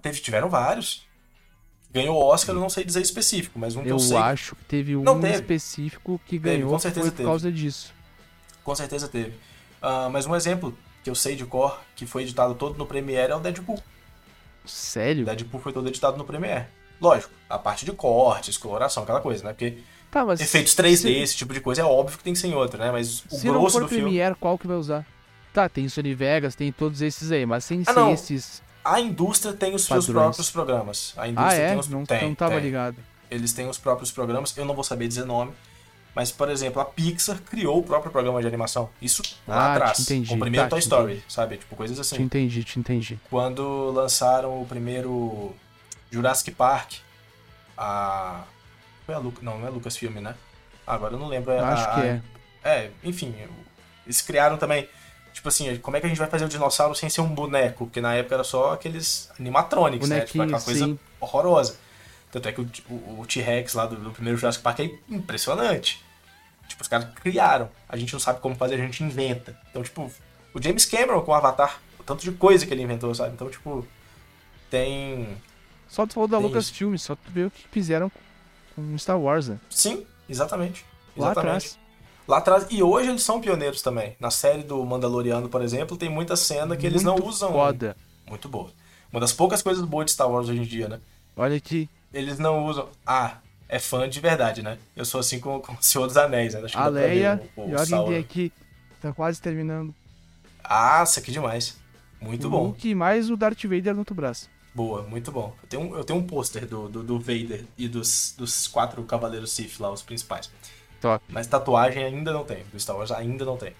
Teve, 0.00 0.20
tiveram 0.20 0.48
vários. 0.48 1.04
Ganhou 1.92 2.14
o 2.16 2.24
Oscar, 2.24 2.54
eu 2.54 2.60
não 2.60 2.70
sei 2.70 2.84
dizer 2.84 3.00
específico, 3.02 3.58
mas 3.58 3.74
um 3.74 3.82
que 3.82 3.88
eu, 3.88 3.96
Eu 3.96 3.98
sei, 3.98 4.16
acho 4.16 4.54
que 4.54 4.64
teve 4.66 4.96
um 4.96 5.02
teve. 5.20 5.34
específico 5.34 6.20
que 6.24 6.38
Teve, 6.38 6.58
ganhou 6.58 6.70
com 6.70 6.78
certeza 6.78 7.06
foi 7.06 7.10
por 7.10 7.16
teve. 7.16 7.28
causa 7.28 7.50
disso. 7.50 7.92
com 8.62 8.74
certeza 8.76 9.08
teve. 9.08 9.34
Ah, 9.82 10.08
mas 10.12 10.26
um 10.26 10.36
exemplo 10.36 10.76
que 11.02 11.10
eu 11.10 11.14
sei 11.16 11.34
de 11.34 11.44
cor, 11.44 11.80
que 11.96 12.06
foi 12.06 12.22
editado 12.22 12.54
todo 12.54 12.78
no 12.78 12.86
Premiere, 12.86 13.32
é 13.32 13.34
o 13.34 13.40
Deadpool. 13.40 13.82
Sério? 14.64 15.22
O 15.22 15.26
Deadpool 15.26 15.60
foi 15.60 15.72
todo 15.72 15.88
editado 15.88 16.16
no 16.16 16.24
Premiere. 16.24 16.66
Lógico, 17.00 17.32
a 17.48 17.58
parte 17.58 17.84
de 17.84 17.92
cortes, 17.92 18.56
coloração, 18.56 19.02
aquela 19.02 19.20
coisa, 19.20 19.44
né? 19.44 19.50
Porque 19.52 19.78
Tá, 20.10 20.26
efeitos 20.34 20.74
3D, 20.74 20.96
se, 20.96 21.12
esse 21.12 21.36
tipo 21.36 21.54
de 21.54 21.60
coisa, 21.60 21.82
é 21.82 21.84
óbvio 21.84 22.18
que 22.18 22.24
tem 22.24 22.32
que 22.32 22.38
ser 22.38 22.48
em 22.48 22.54
outro, 22.54 22.78
né? 22.78 22.90
Mas 22.90 23.24
o 23.30 23.36
se 23.36 23.46
não 23.46 23.54
grosso 23.54 23.72
for 23.78 23.82
do 23.82 23.88
filme... 23.88 24.04
Premiere, 24.04 24.34
qual 24.34 24.58
que 24.58 24.66
vai 24.66 24.76
usar? 24.76 25.06
Tá, 25.52 25.68
tem 25.68 25.88
Sony 25.88 26.14
Vegas, 26.14 26.54
tem 26.54 26.70
todos 26.72 27.00
esses 27.00 27.30
aí, 27.30 27.46
mas 27.46 27.64
sem 27.64 27.82
Ah, 27.86 27.92
ser 27.92 28.00
não. 28.00 28.12
esses. 28.12 28.62
A 28.84 29.00
indústria 29.00 29.52
tem 29.52 29.74
os 29.74 29.84
seus 29.84 30.06
próprios 30.06 30.50
programas. 30.50 31.12
A 31.16 31.22
Ah, 31.22 31.28
indústria 31.28 31.62
é? 31.62 31.68
tem 31.70 31.78
os 31.78 31.88
Não, 31.88 32.04
tem, 32.04 32.22
não 32.22 32.34
tava 32.34 32.54
tem. 32.54 32.62
ligado. 32.64 32.96
Eles 33.30 33.52
têm 33.52 33.68
os 33.68 33.78
próprios 33.78 34.10
programas. 34.10 34.56
Eu 34.56 34.64
não 34.64 34.74
vou 34.74 34.82
saber 34.84 35.06
dizer 35.06 35.24
nome. 35.24 35.52
Mas, 36.14 36.32
por 36.32 36.48
exemplo, 36.50 36.82
a 36.82 36.84
Pixar 36.84 37.40
criou 37.42 37.78
o 37.78 37.82
próprio 37.84 38.10
programa 38.10 38.40
de 38.40 38.46
animação. 38.48 38.90
Isso 39.00 39.22
lá 39.46 39.66
Ah, 39.66 39.72
atrás. 39.74 39.96
te 39.98 40.02
entendi. 40.02 40.34
O 40.34 40.38
primeiro 40.38 40.66
Tá, 40.66 40.70
Toy 40.70 40.80
te 40.80 40.82
Story, 40.82 41.12
entendi. 41.12 41.24
sabe? 41.28 41.56
Tipo, 41.56 41.76
coisas 41.76 41.96
Te 41.96 42.00
assim. 42.00 42.22
entendi, 42.22 42.64
te 42.64 42.78
entendi. 42.80 43.20
Quando 43.30 43.90
lançaram 43.92 44.60
o 44.60 44.66
primeiro 44.66 45.54
Jurassic 46.10 46.50
Park, 46.52 46.94
a. 47.76 48.44
Foi 49.06 49.14
a 49.14 49.18
Lucas. 49.18 49.42
Não, 49.42 49.58
não 49.58 49.66
é 49.66 49.70
Lucasfilm, 49.70 50.18
né? 50.20 50.34
Ah, 50.86 50.94
agora 50.94 51.14
eu 51.14 51.18
não 51.18 51.28
lembro. 51.28 51.52
a- 51.52 51.68
Acho 51.72 51.94
que 51.94 52.00
a- 52.00 52.04
é. 52.06 52.22
É, 52.62 52.90
enfim, 53.02 53.34
eles 54.04 54.20
criaram 54.20 54.56
também. 54.56 54.88
Tipo 55.32 55.48
assim, 55.48 55.76
como 55.78 55.96
é 55.96 56.00
que 56.00 56.06
a 56.06 56.08
gente 56.08 56.18
vai 56.18 56.28
fazer 56.28 56.44
o 56.44 56.48
dinossauro 56.48 56.94
sem 56.94 57.08
ser 57.08 57.20
um 57.20 57.28
boneco? 57.34 57.86
Porque 57.86 58.00
na 58.00 58.14
época 58.14 58.34
era 58.34 58.44
só 58.44 58.72
aqueles 58.72 59.30
animatronics, 59.38 60.08
né? 60.08 60.20
Tipo, 60.22 60.42
aquela 60.42 60.60
coisa 60.60 60.84
sim. 60.86 60.98
horrorosa. 61.20 61.76
Tanto 62.32 62.48
é 62.48 62.52
que 62.52 62.60
o, 62.60 62.70
o- 62.88 63.20
o 63.20 63.26
T-Rex 63.26 63.74
lá 63.74 63.86
do, 63.86 63.96
do 63.96 64.10
primeiro 64.10 64.38
Jurassic 64.38 64.62
Park 64.62 64.80
é 64.80 64.90
impressionante. 65.08 66.04
Tipo, 66.68 66.82
os 66.82 66.88
caras 66.88 67.08
criaram. 67.14 67.70
A 67.88 67.96
gente 67.96 68.12
não 68.12 68.20
sabe 68.20 68.40
como 68.40 68.54
fazer, 68.56 68.74
a 68.74 68.78
gente 68.78 69.02
inventa. 69.02 69.58
Então, 69.70 69.82
tipo, 69.82 70.10
o 70.52 70.62
James 70.62 70.84
Cameron 70.84 71.22
com 71.22 71.30
o 71.32 71.34
Avatar, 71.34 71.80
o 71.98 72.02
tanto 72.02 72.22
de 72.22 72.32
coisa 72.32 72.66
que 72.66 72.74
ele 72.74 72.82
inventou, 72.82 73.14
sabe? 73.14 73.32
Então, 73.34 73.48
tipo, 73.48 73.86
tem. 74.70 75.36
Só 75.90 76.06
tu 76.06 76.14
falou 76.14 76.28
da 76.28 76.38
Lucasfilm, 76.38 76.96
só 76.96 77.14
tu 77.16 77.30
vê 77.32 77.44
o 77.44 77.50
que 77.50 77.66
fizeram 77.70 78.10
com 78.74 78.96
Star 78.98 79.18
Wars, 79.20 79.48
né? 79.48 79.58
Sim, 79.68 80.06
exatamente. 80.28 80.84
Lá 81.16 81.32
Exatamente. 81.32 81.56
atrás. 81.66 81.78
Lá 82.28 82.38
atrás, 82.38 82.66
e 82.70 82.80
hoje 82.82 83.10
eles 83.10 83.22
são 83.24 83.40
pioneiros 83.40 83.82
também. 83.82 84.14
Na 84.20 84.30
série 84.30 84.62
do 84.62 84.84
Mandaloriano, 84.86 85.48
por 85.48 85.62
exemplo, 85.62 85.96
tem 85.96 86.08
muita 86.08 86.36
cena 86.36 86.76
que 86.76 86.86
eles 86.86 87.02
não 87.02 87.14
Muito 87.14 87.28
usam. 87.28 87.50
Foda. 87.52 87.96
Muito 88.28 88.48
boa. 88.48 88.70
Uma 89.10 89.20
das 89.20 89.32
poucas 89.32 89.60
coisas 89.62 89.84
boas 89.84 90.06
de 90.06 90.12
Star 90.12 90.30
Wars 90.30 90.48
hoje 90.48 90.60
em 90.60 90.64
dia, 90.64 90.88
né? 90.88 91.00
Olha 91.36 91.56
aqui. 91.56 91.88
Eles 92.14 92.38
não 92.38 92.64
usam. 92.66 92.88
Ah, 93.04 93.38
é 93.68 93.80
fã 93.80 94.08
de 94.08 94.20
verdade, 94.20 94.62
né? 94.62 94.78
Eu 94.94 95.04
sou 95.04 95.18
assim 95.18 95.40
com, 95.40 95.60
com 95.60 95.72
o 95.72 95.76
Senhor 95.80 96.06
dos 96.06 96.16
Anéis, 96.16 96.54
né? 96.54 96.60
Acho 96.62 96.76
que 96.76 96.80
A 96.80 96.86
Leia. 96.86 97.42
o- 97.56 97.62
o 97.62 98.12
E 98.12 98.16
aqui. 98.16 98.52
Tá 99.02 99.12
quase 99.12 99.40
terminando. 99.42 99.92
Ah, 100.62 101.02
isso 101.04 101.18
aqui 101.18 101.32
demais. 101.32 101.76
Muito 102.20 102.46
o 102.46 102.50
bom. 102.50 102.66
Luke 102.68 102.94
mais 102.94 103.28
o 103.30 103.36
Darth 103.36 103.64
Vader 103.64 103.92
no 103.94 104.00
outro 104.00 104.14
braço. 104.14 104.48
Boa, 104.74 105.02
muito 105.02 105.32
bom. 105.32 105.54
Eu 105.62 105.68
tenho, 105.68 105.82
um- 105.82 105.96
eu 105.96 106.04
tenho 106.04 106.18
um 106.18 106.26
pôster 106.26 106.66
do, 106.66 106.88
do, 106.88 107.02
do 107.02 107.18
Vader 107.18 107.64
e 107.76 107.88
dos, 107.88 108.34
dos 108.38 108.68
quatro 108.68 109.02
Cavaleiros 109.04 109.50
Sith 109.52 109.78
lá, 109.80 109.90
os 109.90 110.02
principais. 110.02 110.50
Top. 111.00 111.24
Mas 111.28 111.46
tatuagem 111.46 112.04
ainda 112.04 112.32
não 112.32 112.44
tem. 112.44 112.64
Do 112.72 112.78
Star 112.78 112.96
Wars 112.96 113.10
ainda 113.10 113.44
não 113.44 113.56
tem. 113.56 113.72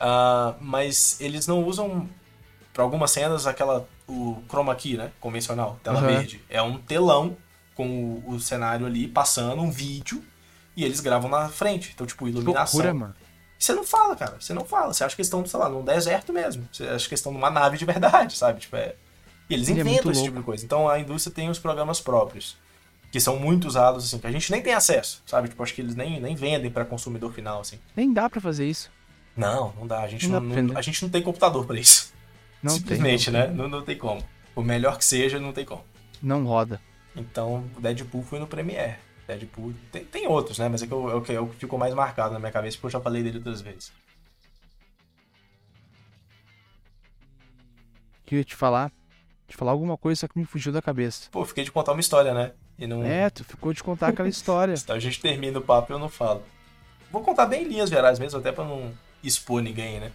Ah, 0.00 0.54
mas 0.60 1.20
eles 1.20 1.46
não 1.46 1.62
usam, 1.64 2.08
pra 2.72 2.82
algumas 2.82 3.10
cenas, 3.10 3.46
aquela. 3.46 3.88
O 4.08 4.42
chroma 4.48 4.74
key, 4.74 4.96
né? 4.96 5.12
Convencional, 5.20 5.78
tela 5.82 5.98
Aham. 5.98 6.06
verde. 6.06 6.42
É 6.48 6.62
um 6.62 6.78
telão 6.78 7.36
com 7.74 7.86
o, 8.26 8.30
o 8.34 8.40
cenário 8.40 8.86
ali 8.86 9.06
passando 9.06 9.60
um 9.60 9.70
vídeo 9.70 10.24
e 10.74 10.82
eles 10.82 10.98
gravam 11.00 11.28
na 11.30 11.48
frente. 11.50 11.92
Então, 11.94 12.06
tipo, 12.06 12.24
Que 12.24 12.30
iluminação. 12.30 12.78
loucura, 12.80 12.94
mano. 12.94 13.14
Você 13.58 13.74
não 13.74 13.84
fala, 13.84 14.16
cara. 14.16 14.40
Você 14.40 14.54
não 14.54 14.64
fala. 14.64 14.94
Você 14.94 15.04
acha 15.04 15.14
que 15.14 15.20
eles 15.20 15.26
estão, 15.26 15.44
sei 15.44 15.60
lá, 15.60 15.68
num 15.68 15.84
deserto 15.84 16.32
mesmo. 16.32 16.66
Você 16.72 16.84
acha 16.84 17.06
que 17.06 17.12
eles 17.12 17.20
estão 17.20 17.32
numa 17.32 17.50
nave 17.50 17.76
de 17.76 17.84
verdade, 17.84 18.34
sabe? 18.36 18.60
Tipo, 18.60 18.76
é... 18.76 18.94
E 19.48 19.54
eles 19.54 19.68
Ele 19.68 19.78
é 19.78 19.82
inventam 19.82 20.04
muito 20.04 20.10
esse 20.16 20.24
tipo 20.24 20.38
de 20.38 20.42
coisa. 20.44 20.64
Então 20.64 20.88
a 20.88 20.98
indústria 20.98 21.34
tem 21.34 21.48
os 21.48 21.58
programas 21.58 22.00
próprios. 22.00 22.56
Que 23.10 23.18
são 23.20 23.38
muito 23.38 23.66
usados, 23.66 24.04
assim, 24.04 24.18
que 24.18 24.26
a 24.26 24.30
gente 24.30 24.50
nem 24.52 24.60
tem 24.60 24.74
acesso, 24.74 25.22
sabe? 25.24 25.48
Tipo, 25.48 25.62
acho 25.62 25.72
que 25.74 25.80
eles 25.80 25.94
nem, 25.94 26.20
nem 26.20 26.34
vendem 26.34 26.70
pra 26.70 26.84
consumidor 26.84 27.32
final, 27.32 27.60
assim. 27.60 27.78
Nem 27.96 28.12
dá 28.12 28.28
pra 28.28 28.38
fazer 28.40 28.68
isso. 28.68 28.90
Não, 29.34 29.72
não 29.78 29.86
dá. 29.86 30.00
A 30.02 30.08
gente 30.08 30.28
Não 30.28 30.40
não, 30.40 30.62
não- 30.62 30.76
a 30.76 30.82
gente 30.82 31.02
não 31.02 31.08
tem 31.08 31.22
computador 31.22 31.64
pra 31.66 31.78
isso. 31.78 32.12
Não 32.60 32.72
Simplesmente, 32.72 33.26
tem. 33.30 33.34
né? 33.34 33.46
Não, 33.46 33.68
não 33.68 33.82
tem 33.82 33.96
como. 33.96 34.20
Por 34.52 34.64
melhor 34.64 34.98
que 34.98 35.04
seja, 35.04 35.38
não 35.38 35.52
tem 35.52 35.64
como. 35.64 35.84
Não 36.20 36.44
roda. 36.44 36.80
Então, 37.14 37.64
o 37.76 37.80
Deadpool 37.80 38.24
foi 38.24 38.40
no 38.40 38.48
Premiere. 38.48 38.96
Deadpool. 39.28 39.72
Tem, 39.92 40.04
tem 40.04 40.26
outros, 40.26 40.58
né? 40.58 40.68
Mas 40.68 40.82
é 40.82 40.86
que 40.88 40.92
eu- 40.92 41.08
é 41.08 41.14
o 41.14 41.22
que 41.22 41.32
é 41.32 41.38
o 41.40 41.46
que 41.46 41.54
ficou 41.54 41.78
mais 41.78 41.94
marcado 41.94 42.32
na 42.34 42.40
minha 42.40 42.50
cabeça, 42.50 42.76
porque 42.76 42.86
eu 42.86 42.90
já 42.90 43.00
falei 43.00 43.22
dele 43.22 43.38
outras 43.38 43.60
vezes. 43.60 43.92
Que 48.26 48.34
eu 48.34 48.38
ia 48.40 48.44
te 48.44 48.56
falar. 48.56 48.92
Te 49.48 49.56
falar 49.56 49.72
alguma 49.72 49.96
coisa, 49.96 50.20
só 50.20 50.28
que 50.28 50.38
me 50.38 50.44
fugiu 50.44 50.70
da 50.72 50.82
cabeça. 50.82 51.28
Pô, 51.32 51.44
fiquei 51.44 51.64
de 51.64 51.72
contar 51.72 51.92
uma 51.92 52.00
história, 52.00 52.34
né? 52.34 52.52
E 52.78 52.86
não. 52.86 53.02
É, 53.02 53.30
tu 53.30 53.42
ficou 53.44 53.72
de 53.72 53.82
contar 53.82 54.08
aquela 54.08 54.28
história. 54.28 54.74
Então 54.78 54.94
a 54.94 55.00
gente 55.00 55.20
termina 55.20 55.58
o 55.58 55.62
papo 55.62 55.90
e 55.90 55.94
eu 55.94 55.98
não 55.98 56.08
falo. 56.08 56.42
Vou 57.10 57.22
contar 57.22 57.46
bem 57.46 57.64
em 57.64 57.68
linhas 57.68 57.88
gerais 57.88 58.18
mesmo, 58.18 58.38
até 58.38 58.52
pra 58.52 58.64
não 58.64 58.92
expor 59.24 59.62
ninguém, 59.62 59.98
né? 60.00 60.12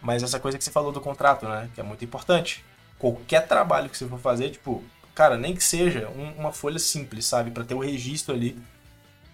Mas 0.00 0.22
essa 0.22 0.38
coisa 0.38 0.56
que 0.56 0.62
você 0.62 0.70
falou 0.70 0.92
do 0.92 1.00
contrato, 1.00 1.46
né? 1.48 1.68
Que 1.74 1.80
é 1.80 1.82
muito 1.82 2.04
importante. 2.04 2.64
Qualquer 2.98 3.46
trabalho 3.48 3.90
que 3.90 3.98
você 3.98 4.06
for 4.06 4.18
fazer, 4.20 4.50
tipo, 4.50 4.82
cara, 5.12 5.36
nem 5.36 5.54
que 5.56 5.62
seja 5.64 6.08
um- 6.10 6.32
uma 6.40 6.52
folha 6.52 6.78
simples, 6.78 7.26
sabe? 7.26 7.50
Pra 7.50 7.64
ter 7.64 7.74
o 7.74 7.80
registro 7.80 8.32
ali, 8.32 8.56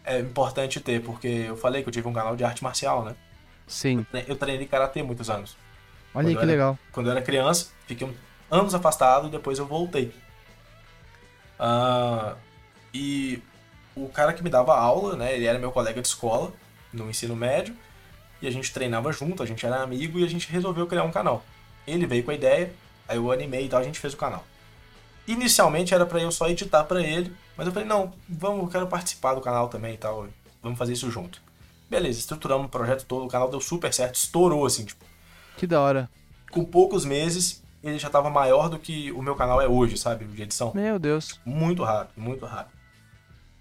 é 0.07 0.19
importante 0.21 0.81
ter, 0.81 1.03
porque 1.03 1.29
eu 1.29 1.57
falei 1.59 1.83
que 1.83 1.89
eu 1.89 1.93
tive 1.93 2.09
um 2.09 2.13
canal 2.15 2.35
de 2.35 2.45
arte 2.45 2.65
marcial, 2.65 3.05
né? 3.05 3.15
Sim. 3.67 4.07
Eu 4.27 4.37
treinei 4.37 4.67
karatê 4.67 5.03
muitos 5.03 5.29
anos. 5.29 5.55
Olha 6.15 6.29
aí 6.29 6.35
que 6.35 6.39
era- 6.39 6.47
legal. 6.47 6.79
Quando 6.93 7.07
eu 7.09 7.13
era 7.13 7.21
criança, 7.23 7.69
fiquei 7.87 8.07
um- 8.07 8.15
anos 8.55 8.75
afastado, 8.75 9.29
depois 9.29 9.59
eu 9.59 9.67
voltei. 9.67 10.15
Ah, 11.59 12.37
e 12.93 13.43
o 13.95 14.09
cara 14.09 14.33
que 14.33 14.43
me 14.43 14.51
dava 14.51 14.77
aula, 14.77 15.17
né, 15.17 15.35
ele 15.35 15.47
era 15.47 15.59
meu 15.59 15.73
colega 15.73 16.01
de 16.01 16.09
escola, 16.09 16.53
no 16.93 17.09
ensino 17.11 17.35
médio, 17.35 17.77
e 18.41 18.47
a 18.47 18.51
gente 18.51 18.73
treinava 18.73 19.13
junto, 19.13 19.43
a 19.43 19.47
gente 19.47 19.65
era 19.65 19.83
amigo 19.83 20.19
e 20.19 20.25
a 20.25 20.29
gente 20.29 20.51
resolveu 20.51 20.87
criar 20.87 21.05
um 21.05 21.11
canal. 21.11 21.45
Ele 21.87 22.07
veio 22.07 22.25
com 22.25 22.31
a 22.31 22.35
ideia, 22.35 22.73
aí 23.09 23.17
eu 23.17 23.31
animei 23.31 23.67
e 23.67 23.69
tal, 23.69 23.81
a 23.81 23.85
gente 23.85 23.99
fez 23.99 24.15
o 24.15 24.17
canal. 24.17 24.45
Inicialmente 25.27 25.95
era 25.95 26.05
pra 26.05 26.21
eu 26.21 26.31
só 26.31 26.49
editar 26.49 26.85
pra 26.85 27.03
ele, 27.03 27.35
mas 27.57 27.67
eu 27.67 27.73
falei, 27.73 27.89
não, 27.89 28.13
vamos, 28.29 28.63
eu 28.65 28.69
quero 28.69 28.87
participar 28.87 29.35
do 29.35 29.41
canal 29.41 29.69
também 29.69 29.95
e 29.95 29.99
tal, 29.99 30.29
vamos 30.63 30.79
fazer 30.79 30.93
isso 30.93 31.11
junto. 31.11 31.43
Beleza, 31.89 32.19
estruturamos 32.19 32.67
o 32.67 32.71
projeto 32.71 33.05
todo, 33.07 33.25
o 33.25 33.29
canal 33.29 33.51
deu 33.51 33.61
super 33.61 33.93
certo, 33.93 34.17
estourou 34.17 34.67
assim, 34.67 34.85
tipo, 34.85 35.05
Que 35.57 35.67
da 35.67 35.81
hora. 35.81 36.11
com 36.51 36.65
poucos 36.65 37.05
meses, 37.05 37.63
ele 37.89 37.99
já 37.99 38.09
tava 38.09 38.31
maior 38.31 38.69
do 38.69 38.79
que 38.79 39.13
o 39.13 39.23
meu 39.23 39.35
canal 39.35 39.61
é 39.61 39.69
hoje, 39.69 39.97
sabe? 39.99 40.25
De 40.25 40.43
edição. 40.43 40.73
Meu 40.75 40.99
Deus. 40.99 41.41
Muito 41.45 41.83
rápido, 41.85 42.21
muito 42.21 42.47
rápido. 42.47 42.75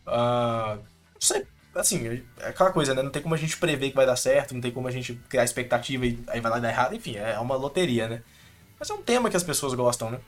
Ah, 0.06 0.78
não 1.14 1.22
sei, 1.22 1.46
assim, 1.76 2.24
é 2.40 2.48
aquela 2.48 2.72
coisa, 2.72 2.94
né? 2.94 3.02
Não 3.02 3.12
tem 3.12 3.22
como 3.22 3.36
a 3.36 3.38
gente 3.38 3.58
prever 3.58 3.90
que 3.90 3.96
vai 3.96 4.06
dar 4.06 4.16
certo, 4.16 4.54
não 4.54 4.62
tem 4.62 4.72
como 4.72 4.88
a 4.88 4.92
gente 4.92 5.16
criar 5.30 5.44
expectativa 5.44 6.06
e 6.06 6.24
aí 6.28 6.40
vai 6.40 6.52
lá 6.52 6.60
dar 6.60 6.70
errado, 6.70 6.96
enfim, 6.96 7.18
é 7.18 7.38
uma 7.40 7.56
loteria, 7.56 8.08
né? 8.08 8.24
Mas 8.80 8.90
é 8.90 8.94
um 8.94 9.02
tema 9.02 9.30
que 9.30 9.38
as 9.38 9.44
pessoas 9.44 9.74
gostam, 9.74 10.12
né? 10.12 10.20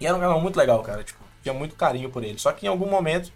E 0.00 0.06
era 0.06 0.16
um 0.16 0.20
canal 0.20 0.40
muito 0.40 0.56
legal, 0.56 0.82
cara, 0.82 1.02
tipo, 1.02 1.20
tinha 1.42 1.54
muito 1.54 1.74
carinho 1.74 2.10
por 2.10 2.22
ele. 2.22 2.38
Só 2.38 2.52
que 2.52 2.66
em 2.66 2.68
algum 2.68 2.88
momento 2.88 3.32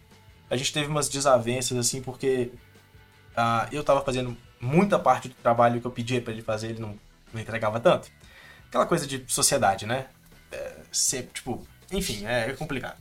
a 0.50 0.56
gente 0.56 0.72
teve 0.72 0.88
umas 0.88 1.08
desavenças, 1.08 1.76
assim, 1.78 2.02
porque 2.02 2.52
ah, 3.36 3.68
eu 3.72 3.82
tava 3.82 4.00
fazendo 4.02 4.36
muita 4.60 4.98
parte 4.98 5.28
do 5.28 5.34
trabalho 5.34 5.80
que 5.80 5.86
eu 5.86 5.90
pedia 5.90 6.20
pra 6.20 6.32
ele 6.32 6.42
fazer, 6.42 6.70
ele 6.70 6.80
não, 6.80 6.98
não 7.32 7.40
entregava 7.40 7.80
tanto. 7.80 8.10
Aquela 8.72 8.86
coisa 8.86 9.06
de 9.06 9.22
sociedade, 9.28 9.84
né? 9.84 10.06
É, 10.50 10.76
ser, 10.90 11.24
tipo, 11.34 11.60
enfim, 11.90 12.24
é, 12.24 12.48
é 12.48 12.52
complicado. 12.54 12.96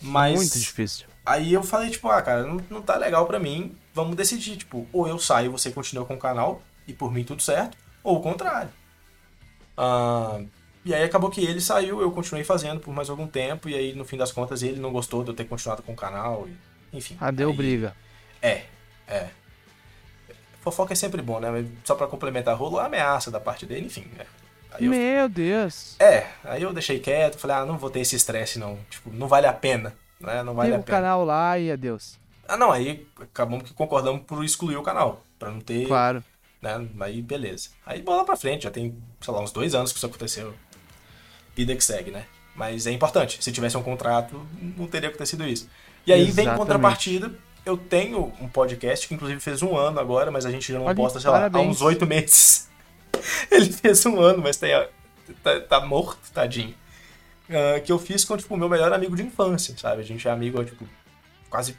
Mas 0.00 0.36
Muito 0.36 0.58
difícil. 0.58 1.06
aí 1.24 1.52
eu 1.52 1.62
falei, 1.62 1.90
tipo, 1.90 2.08
ah, 2.08 2.22
cara, 2.22 2.44
não, 2.44 2.56
não 2.70 2.80
tá 2.80 2.96
legal 2.96 3.26
pra 3.26 3.38
mim, 3.38 3.76
vamos 3.92 4.16
decidir, 4.16 4.56
tipo, 4.56 4.88
ou 4.94 5.06
eu 5.06 5.18
saio 5.18 5.46
e 5.46 5.48
você 5.50 5.70
continua 5.70 6.06
com 6.06 6.14
o 6.14 6.18
canal, 6.18 6.62
e 6.88 6.94
por 6.94 7.12
mim 7.12 7.24
tudo 7.24 7.42
certo, 7.42 7.76
ou 8.02 8.16
o 8.16 8.22
contrário. 8.22 8.70
Ah, 9.76 10.40
e 10.82 10.94
aí 10.94 11.02
acabou 11.04 11.28
que 11.28 11.44
ele 11.44 11.60
saiu, 11.60 12.00
eu 12.00 12.10
continuei 12.10 12.42
fazendo 12.42 12.80
por 12.80 12.94
mais 12.94 13.10
algum 13.10 13.26
tempo, 13.26 13.68
e 13.68 13.74
aí 13.74 13.94
no 13.94 14.04
fim 14.06 14.16
das 14.16 14.32
contas 14.32 14.62
ele 14.62 14.80
não 14.80 14.92
gostou 14.92 15.22
de 15.22 15.28
eu 15.30 15.34
ter 15.34 15.44
continuado 15.44 15.82
com 15.82 15.92
o 15.92 15.96
canal, 15.96 16.48
e, 16.48 16.96
enfim. 16.96 17.18
Ah, 17.20 17.30
deu 17.30 17.50
aí- 17.50 17.56
briga. 17.56 17.94
É, 18.40 18.64
é. 19.06 19.28
Fofoca 20.62 20.94
é 20.94 20.96
sempre 20.96 21.20
bom, 21.20 21.38
né? 21.38 21.66
Só 21.84 21.94
pra 21.94 22.06
complementar, 22.06 22.56
rolou 22.56 22.80
a 22.80 22.86
ameaça 22.86 23.30
da 23.30 23.38
parte 23.38 23.66
dele, 23.66 23.86
enfim. 23.86 24.06
né? 24.16 24.24
Aí 24.78 24.84
eu 24.84 24.90
Meu 24.90 25.28
Deus. 25.28 25.96
é, 25.98 26.26
aí 26.44 26.62
eu 26.62 26.72
deixei 26.72 26.98
quieto, 26.98 27.38
falei, 27.38 27.56
ah, 27.56 27.64
não 27.64 27.78
vou 27.78 27.90
ter 27.90 28.00
esse 28.00 28.14
estresse 28.16 28.58
não. 28.58 28.78
Tipo, 28.90 29.10
não 29.12 29.26
vale 29.28 29.46
a 29.46 29.52
pena, 29.52 29.94
né? 30.20 30.42
Não 30.42 30.54
vale 30.54 30.70
Pega 30.70 30.76
a 30.76 30.80
o 30.80 30.84
pena. 30.84 30.98
canal 30.98 31.24
lá 31.24 31.58
e 31.58 31.70
adeus. 31.70 32.18
Ah, 32.48 32.56
não, 32.56 32.70
aí 32.70 33.06
acabamos 33.20 33.64
que 33.68 33.74
concordamos 33.74 34.22
por 34.22 34.44
excluir 34.44 34.76
o 34.76 34.82
canal, 34.82 35.22
pra 35.38 35.50
não 35.50 35.60
ter, 35.60 35.86
Claro. 35.86 36.22
né? 36.62 36.86
Aí 37.00 37.20
beleza. 37.20 37.70
Aí 37.84 38.00
bola 38.02 38.24
pra 38.24 38.36
frente, 38.36 38.62
já 38.64 38.70
tem, 38.70 38.96
sei 39.20 39.34
lá, 39.34 39.40
uns 39.40 39.50
dois 39.52 39.74
anos 39.74 39.90
que 39.92 39.98
isso 39.98 40.06
aconteceu. 40.06 40.54
Vida 41.54 41.74
que 41.74 41.82
segue, 41.82 42.10
né? 42.10 42.24
Mas 42.54 42.86
é 42.86 42.90
importante, 42.92 43.42
se 43.42 43.52
tivesse 43.52 43.76
um 43.76 43.82
contrato, 43.82 44.46
não 44.76 44.86
teria 44.86 45.08
acontecido 45.08 45.46
isso. 45.46 45.68
E 46.06 46.12
aí 46.12 46.20
vem 46.24 46.30
Exatamente. 46.44 46.58
contrapartida, 46.58 47.34
eu 47.64 47.76
tenho 47.76 48.32
um 48.40 48.48
podcast 48.48 49.08
que 49.08 49.14
inclusive 49.14 49.40
fez 49.40 49.60
um 49.62 49.76
ano 49.76 49.98
agora, 49.98 50.30
mas 50.30 50.46
a 50.46 50.50
gente 50.50 50.72
já 50.72 50.78
não 50.78 50.86
Olha, 50.86 50.94
posta, 50.94 51.18
sei 51.18 51.28
lá, 51.30 51.50
há 51.52 51.60
uns 51.60 51.82
oito 51.82 52.06
meses. 52.06 52.68
Ele 53.50 53.72
fez 53.72 54.04
um 54.06 54.20
ano, 54.20 54.42
mas 54.42 54.60
a- 54.62 54.88
tá, 55.42 55.60
tá 55.60 55.80
morto, 55.80 56.18
tadinho. 56.32 56.74
Ah, 57.48 57.80
que 57.80 57.92
eu 57.92 57.98
fiz 57.98 58.24
com, 58.24 58.36
tipo, 58.36 58.54
o 58.54 58.56
meu 58.58 58.68
melhor 58.68 58.92
amigo 58.92 59.14
de 59.16 59.22
infância, 59.22 59.74
sabe? 59.78 60.02
A 60.02 60.04
gente 60.04 60.26
é 60.26 60.30
amigo 60.30 60.60
há, 60.60 60.64
tipo, 60.64 60.86
quase 61.48 61.76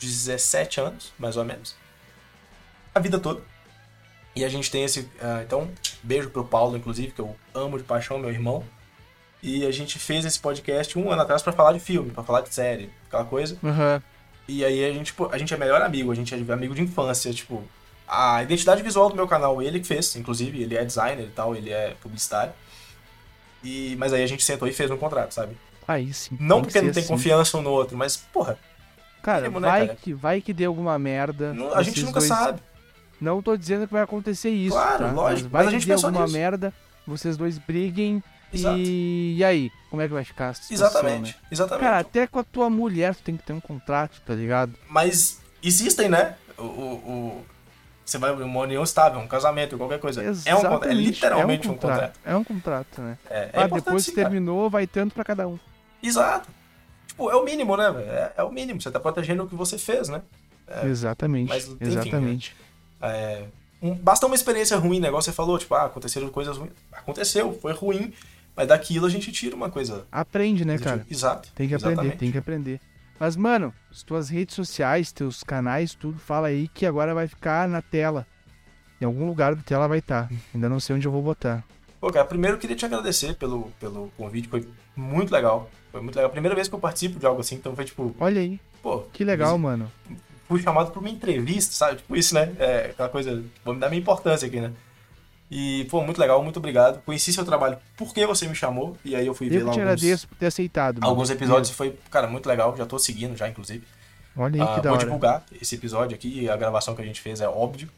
17 0.00 0.80
anos, 0.80 1.12
mais 1.18 1.36
ou 1.36 1.44
menos. 1.44 1.76
A 2.94 3.00
vida 3.00 3.18
toda. 3.18 3.40
E 4.34 4.44
a 4.44 4.48
gente 4.48 4.70
tem 4.70 4.84
esse. 4.84 5.08
ah, 5.20 5.42
então, 5.44 5.70
beijo 6.02 6.30
pro 6.30 6.44
Paulo, 6.44 6.76
inclusive, 6.76 7.12
que 7.12 7.20
eu 7.20 7.36
amo 7.54 7.78
de 7.78 7.84
paixão, 7.84 8.18
meu 8.18 8.30
irmão. 8.30 8.64
E 9.42 9.64
a 9.64 9.70
gente 9.70 9.98
fez 9.98 10.24
esse 10.24 10.38
podcast 10.38 10.98
um 10.98 11.10
ano 11.12 11.22
atrás 11.22 11.42
pra 11.42 11.52
falar 11.52 11.72
de 11.72 11.78
filme, 11.80 12.10
pra 12.10 12.24
falar 12.24 12.40
de 12.40 12.52
série, 12.52 12.90
aquela 13.06 13.24
coisa. 13.24 13.56
Aham. 13.62 14.02
E 14.48 14.64
aí 14.64 14.84
a 14.84 14.92
gente, 14.92 15.06
tipo, 15.06 15.28
a 15.32 15.38
gente 15.38 15.52
é 15.52 15.56
melhor 15.56 15.80
amigo, 15.82 16.10
a 16.10 16.14
gente 16.14 16.34
é 16.34 16.52
amigo 16.52 16.74
de 16.74 16.82
infância, 16.82 17.32
tipo. 17.32 17.62
A 18.08 18.42
identidade 18.42 18.82
visual 18.82 19.10
do 19.10 19.14
meu 19.16 19.26
canal, 19.28 19.60
ele 19.62 19.80
que 19.80 19.86
fez, 19.86 20.16
inclusive, 20.16 20.62
ele 20.62 20.76
é 20.76 20.84
designer 20.84 21.24
e 21.26 21.30
tal, 21.30 21.54
ele 21.54 21.70
é 21.70 21.94
publicitário. 22.00 22.52
E, 23.62 23.96
mas 23.98 24.12
aí 24.12 24.22
a 24.22 24.26
gente 24.26 24.42
sentou 24.44 24.66
e 24.68 24.72
fez 24.72 24.90
um 24.90 24.96
contrato, 24.96 25.32
sabe? 25.32 25.56
Aí 25.86 26.12
sim. 26.12 26.36
Não 26.40 26.60
que 26.60 26.68
porque 26.68 26.80
não 26.80 26.92
tem 26.92 27.02
assim. 27.02 27.12
confiança 27.12 27.56
um 27.58 27.62
no 27.62 27.70
outro, 27.70 27.96
mas, 27.96 28.16
porra, 28.16 28.58
Cara, 29.22 29.48
né, 29.50 29.60
vai, 29.60 29.86
cara? 29.86 29.98
Que, 30.00 30.14
vai 30.14 30.40
que 30.40 30.52
dê 30.52 30.64
alguma 30.64 30.98
merda. 30.98 31.52
não- 31.52 31.74
a 31.74 31.82
gente 31.82 32.02
nunca 32.02 32.20
dois- 32.20 32.28
sabe. 32.28 32.60
Não 33.20 33.42
tô 33.42 33.56
dizendo 33.56 33.86
que 33.86 33.92
vai 33.92 34.02
acontecer 34.02 34.48
isso. 34.50 34.76
Claro, 34.76 35.06
tá? 35.06 35.10
lógico, 35.12 35.48
Mas 35.50 35.52
vai 35.52 35.64
mas 35.64 35.66
a 35.66 35.70
que 35.70 35.74
gente 35.80 35.86
dê 35.88 35.92
pensou 35.94 36.06
alguma 36.08 36.24
nisso. 36.26 36.36
merda, 36.38 36.72
vocês 37.06 37.36
dois 37.36 37.58
briguem. 37.58 38.22
Exato. 38.52 38.78
E... 38.78 39.34
e 39.36 39.44
aí? 39.44 39.70
Como 39.90 40.00
é 40.00 40.06
que 40.06 40.14
vai 40.14 40.24
ficar 40.24 40.50
a 40.50 40.54
situação, 40.54 40.86
Exatamente, 40.86 41.32
né? 41.32 41.38
exatamente. 41.50 41.84
Cara, 41.84 41.98
até 41.98 42.26
com 42.26 42.38
a 42.38 42.44
tua 42.44 42.70
mulher 42.70 43.14
tu 43.16 43.22
tem 43.22 43.36
que 43.36 43.42
ter 43.42 43.52
um 43.52 43.60
contrato, 43.60 44.22
tá 44.24 44.34
ligado? 44.34 44.72
Mas 44.88 45.40
existem, 45.62 46.08
né? 46.08 46.36
O, 46.56 46.62
o, 46.62 46.94
o- 46.94 47.46
Você 48.08 48.16
vai 48.16 48.32
uma 48.32 48.60
união 48.60 48.82
estável, 48.82 49.20
um 49.20 49.28
casamento, 49.28 49.76
qualquer 49.76 50.00
coisa. 50.00 50.22
É, 50.22 50.24
um, 50.24 50.32
contrato, 50.32 50.46
é 50.46 50.56
Exatamente, 50.56 50.94
literalmente 50.94 51.68
é 51.68 51.70
um 51.70 51.74
contrato. 51.74 52.20
É 52.24 52.36
um 52.36 52.44
contrato, 52.44 53.02
né? 53.02 53.18
É, 53.28 53.50
é 53.52 53.62
ah, 53.62 53.66
depois 53.68 54.02
sim, 54.02 54.12
que 54.12 54.16
cara. 54.16 54.30
terminou, 54.30 54.70
vai 54.70 54.86
tanto 54.86 55.14
pra 55.14 55.22
cada 55.22 55.46
um. 55.46 55.58
Exato. 56.02 56.48
Tipo, 57.06 57.30
é 57.30 57.36
o 57.36 57.44
mínimo, 57.44 57.76
né? 57.76 57.90
velho? 57.90 58.10
É, 58.10 58.32
é 58.38 58.42
o 58.42 58.50
mínimo. 58.50 58.80
Você 58.80 58.90
tá 58.90 58.98
protegendo 58.98 59.44
o 59.44 59.46
que 59.46 59.54
você 59.54 59.76
fez, 59.76 60.08
né? 60.08 60.22
É, 60.66 60.86
exatamente, 60.86 61.50
mas, 61.50 61.68
enfim, 61.68 61.76
exatamente. 61.84 62.56
É, 63.02 63.44
um, 63.82 63.94
basta 63.94 64.24
uma 64.24 64.34
experiência 64.34 64.78
ruim, 64.78 65.00
negócio 65.00 65.30
você 65.30 65.36
falou, 65.36 65.58
tipo, 65.58 65.74
ah, 65.74 65.84
aconteceram 65.84 66.30
coisas 66.30 66.56
ruins. 66.56 66.72
Aconteceu, 66.90 67.58
foi 67.60 67.74
ruim, 67.74 68.14
mas 68.56 68.68
daquilo 68.68 69.04
a 69.04 69.10
gente 69.10 69.30
tira 69.32 69.54
uma 69.54 69.68
coisa. 69.68 70.06
Aprende, 70.10 70.64
né, 70.64 70.78
cara? 70.78 71.04
Exato. 71.10 71.50
Tem 71.54 71.68
que 71.68 71.74
aprender, 71.74 71.92
exatamente. 71.92 72.16
tem 72.16 72.32
que 72.32 72.38
aprender. 72.38 72.80
Mas, 73.18 73.36
mano, 73.36 73.74
as 73.90 74.02
tuas 74.02 74.28
redes 74.28 74.54
sociais, 74.54 75.10
teus 75.12 75.42
canais, 75.42 75.94
tudo, 75.94 76.18
fala 76.18 76.48
aí 76.48 76.68
que 76.68 76.86
agora 76.86 77.14
vai 77.14 77.26
ficar 77.26 77.68
na 77.68 77.82
tela. 77.82 78.26
Em 79.00 79.04
algum 79.04 79.26
lugar 79.26 79.54
da 79.54 79.62
tela 79.62 79.88
vai 79.88 79.98
estar. 79.98 80.30
Ainda 80.54 80.68
não 80.68 80.78
sei 80.80 80.96
onde 80.96 81.06
eu 81.06 81.12
vou 81.12 81.22
botar. 81.22 81.64
Pô, 82.00 82.12
cara, 82.12 82.24
primeiro 82.24 82.56
eu 82.56 82.60
queria 82.60 82.76
te 82.76 82.84
agradecer 82.84 83.34
pelo, 83.34 83.72
pelo 83.80 84.10
convite, 84.16 84.48
foi 84.48 84.68
muito 84.94 85.32
legal. 85.32 85.68
Foi 85.90 86.00
muito 86.00 86.14
legal. 86.14 86.30
Primeira 86.30 86.54
vez 86.54 86.68
que 86.68 86.74
eu 86.74 86.78
participo 86.78 87.18
de 87.18 87.26
algo 87.26 87.40
assim, 87.40 87.56
então 87.56 87.74
foi 87.74 87.84
tipo, 87.84 88.14
Olha 88.20 88.40
aí, 88.40 88.60
pô, 88.80 89.00
que 89.12 89.24
legal, 89.24 89.58
mano. 89.58 89.90
fui 90.46 90.62
chamado 90.62 90.92
pra 90.92 91.00
uma 91.00 91.10
entrevista, 91.10 91.74
sabe? 91.74 91.96
Tipo 91.96 92.14
isso, 92.14 92.34
né? 92.34 92.54
É 92.58 92.90
aquela 92.90 93.08
coisa, 93.08 93.42
vou 93.64 93.74
me 93.74 93.80
dar 93.80 93.88
minha 93.88 94.00
importância 94.00 94.46
aqui, 94.46 94.60
né? 94.60 94.72
E, 95.50 95.86
pô, 95.90 96.02
muito 96.02 96.20
legal, 96.20 96.42
muito 96.42 96.58
obrigado. 96.58 97.00
Conheci 97.04 97.32
seu 97.32 97.44
trabalho 97.44 97.78
porque 97.96 98.26
você 98.26 98.46
me 98.46 98.54
chamou, 98.54 98.96
e 99.04 99.16
aí 99.16 99.26
eu 99.26 99.34
fui 99.34 99.48
ver 99.48 99.60
Eu 99.62 99.66
lá 99.66 99.72
que 99.72 99.76
te 99.76 99.80
alguns, 99.80 99.92
agradeço 100.02 100.28
por 100.28 100.36
ter 100.36 100.46
aceitado. 100.46 100.96
mano. 101.00 101.06
alguns 101.06 101.30
episódios 101.30 101.70
e 101.70 101.74
foi, 101.74 101.98
cara, 102.10 102.26
muito 102.26 102.46
legal. 102.46 102.76
Já 102.76 102.84
tô 102.84 102.98
seguindo 102.98 103.36
já, 103.36 103.48
inclusive. 103.48 103.86
Olha 104.36 104.62
aí 104.62 104.68
Ah, 104.68 104.74
que 104.74 104.80
da 104.82 104.90
vou 104.90 104.92
hora. 104.98 105.04
divulgar 105.04 105.44
esse 105.60 105.74
episódio 105.74 106.14
aqui, 106.14 106.48
a 106.48 106.56
gravação 106.56 106.94
que 106.94 107.00
a 107.02 107.04
gente 107.04 107.20
fez 107.20 107.40
é 107.40 107.48
óbvio. 107.48 107.88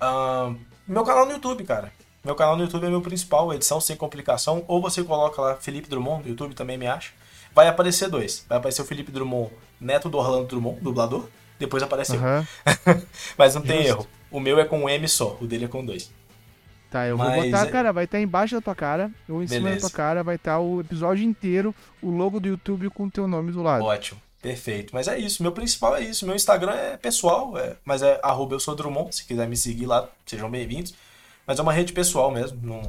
Ah, 0.00 0.52
meu 0.86 1.04
canal 1.04 1.26
no 1.26 1.32
YouTube, 1.32 1.64
cara. 1.64 1.92
Meu 2.24 2.34
canal 2.34 2.56
no 2.56 2.64
YouTube 2.64 2.84
é 2.86 2.90
meu 2.90 3.00
principal, 3.00 3.52
edição 3.54 3.80
sem 3.80 3.96
complicação. 3.96 4.62
Ou 4.68 4.80
você 4.80 5.02
coloca 5.02 5.40
lá 5.40 5.54
Felipe 5.56 5.88
Drummond, 5.88 6.24
no 6.24 6.28
YouTube 6.28 6.54
também 6.54 6.76
me 6.76 6.86
acha. 6.86 7.12
Vai 7.54 7.66
aparecer 7.66 8.08
dois. 8.10 8.44
Vai 8.48 8.58
aparecer 8.58 8.82
o 8.82 8.84
Felipe 8.84 9.10
Drummond, 9.10 9.50
neto 9.80 10.08
do 10.08 10.18
Orlando 10.18 10.46
Drummond, 10.46 10.80
dublador. 10.80 11.28
Depois 11.58 11.82
apareceu. 11.82 12.16
Aham. 12.20 12.46
Mas 13.38 13.54
não 13.54 13.62
tem 13.62 13.78
Justo. 13.78 13.88
erro. 14.02 14.06
O 14.30 14.38
meu 14.38 14.60
é 14.60 14.64
com 14.64 14.80
um 14.84 14.88
M 14.88 15.08
só, 15.08 15.36
o 15.40 15.46
dele 15.46 15.64
é 15.64 15.68
com 15.68 15.84
dois. 15.84 16.12
Tá, 16.90 17.06
eu 17.06 17.16
vou 17.18 17.26
Mas 17.26 17.44
botar, 17.44 17.66
é- 17.66 17.70
cara, 17.70 17.92
vai 17.92 18.04
estar 18.04 18.18
embaixo 18.18 18.54
da 18.54 18.60
tua 18.62 18.74
cara, 18.74 19.10
ou 19.28 19.42
em 19.42 19.46
cima 19.46 19.60
da 19.60 19.66
Beleza. 19.68 19.88
tua 19.88 19.94
cara, 19.96 20.22
vai 20.24 20.36
estar 20.36 20.58
o 20.58 20.80
episódio 20.80 21.22
inteiro, 21.22 21.74
o 22.00 22.10
logo 22.10 22.40
do 22.40 22.48
YouTube 22.48 22.88
com 22.90 23.04
o 23.04 23.10
teu 23.10 23.28
nome 23.28 23.52
do 23.52 23.62
lado. 23.62 23.84
Ótimo, 23.84 24.18
perfeito. 24.40 24.94
Mas 24.94 25.06
é 25.06 25.18
isso, 25.18 25.42
meu 25.42 25.52
principal 25.52 25.96
é 25.96 26.02
isso. 26.02 26.24
Meu 26.24 26.34
Instagram 26.34 26.72
é 26.72 26.96
pessoal, 26.96 27.58
é- 27.58 27.76
mas 27.84 28.00
é 28.00 28.18
arroba 28.22 28.54
eu 28.54 28.60
sou 28.60 28.74
Drummond. 28.74 29.14
Se 29.14 29.26
quiser 29.26 29.46
me 29.46 29.56
seguir 29.56 29.84
lá, 29.84 30.08
sejam 30.24 30.50
bem-vindos. 30.50 30.94
Mas 31.46 31.58
é 31.58 31.62
uma 31.62 31.72
rede 31.74 31.92
pessoal 31.92 32.30
mesmo. 32.30 32.58
Não, 32.62 32.80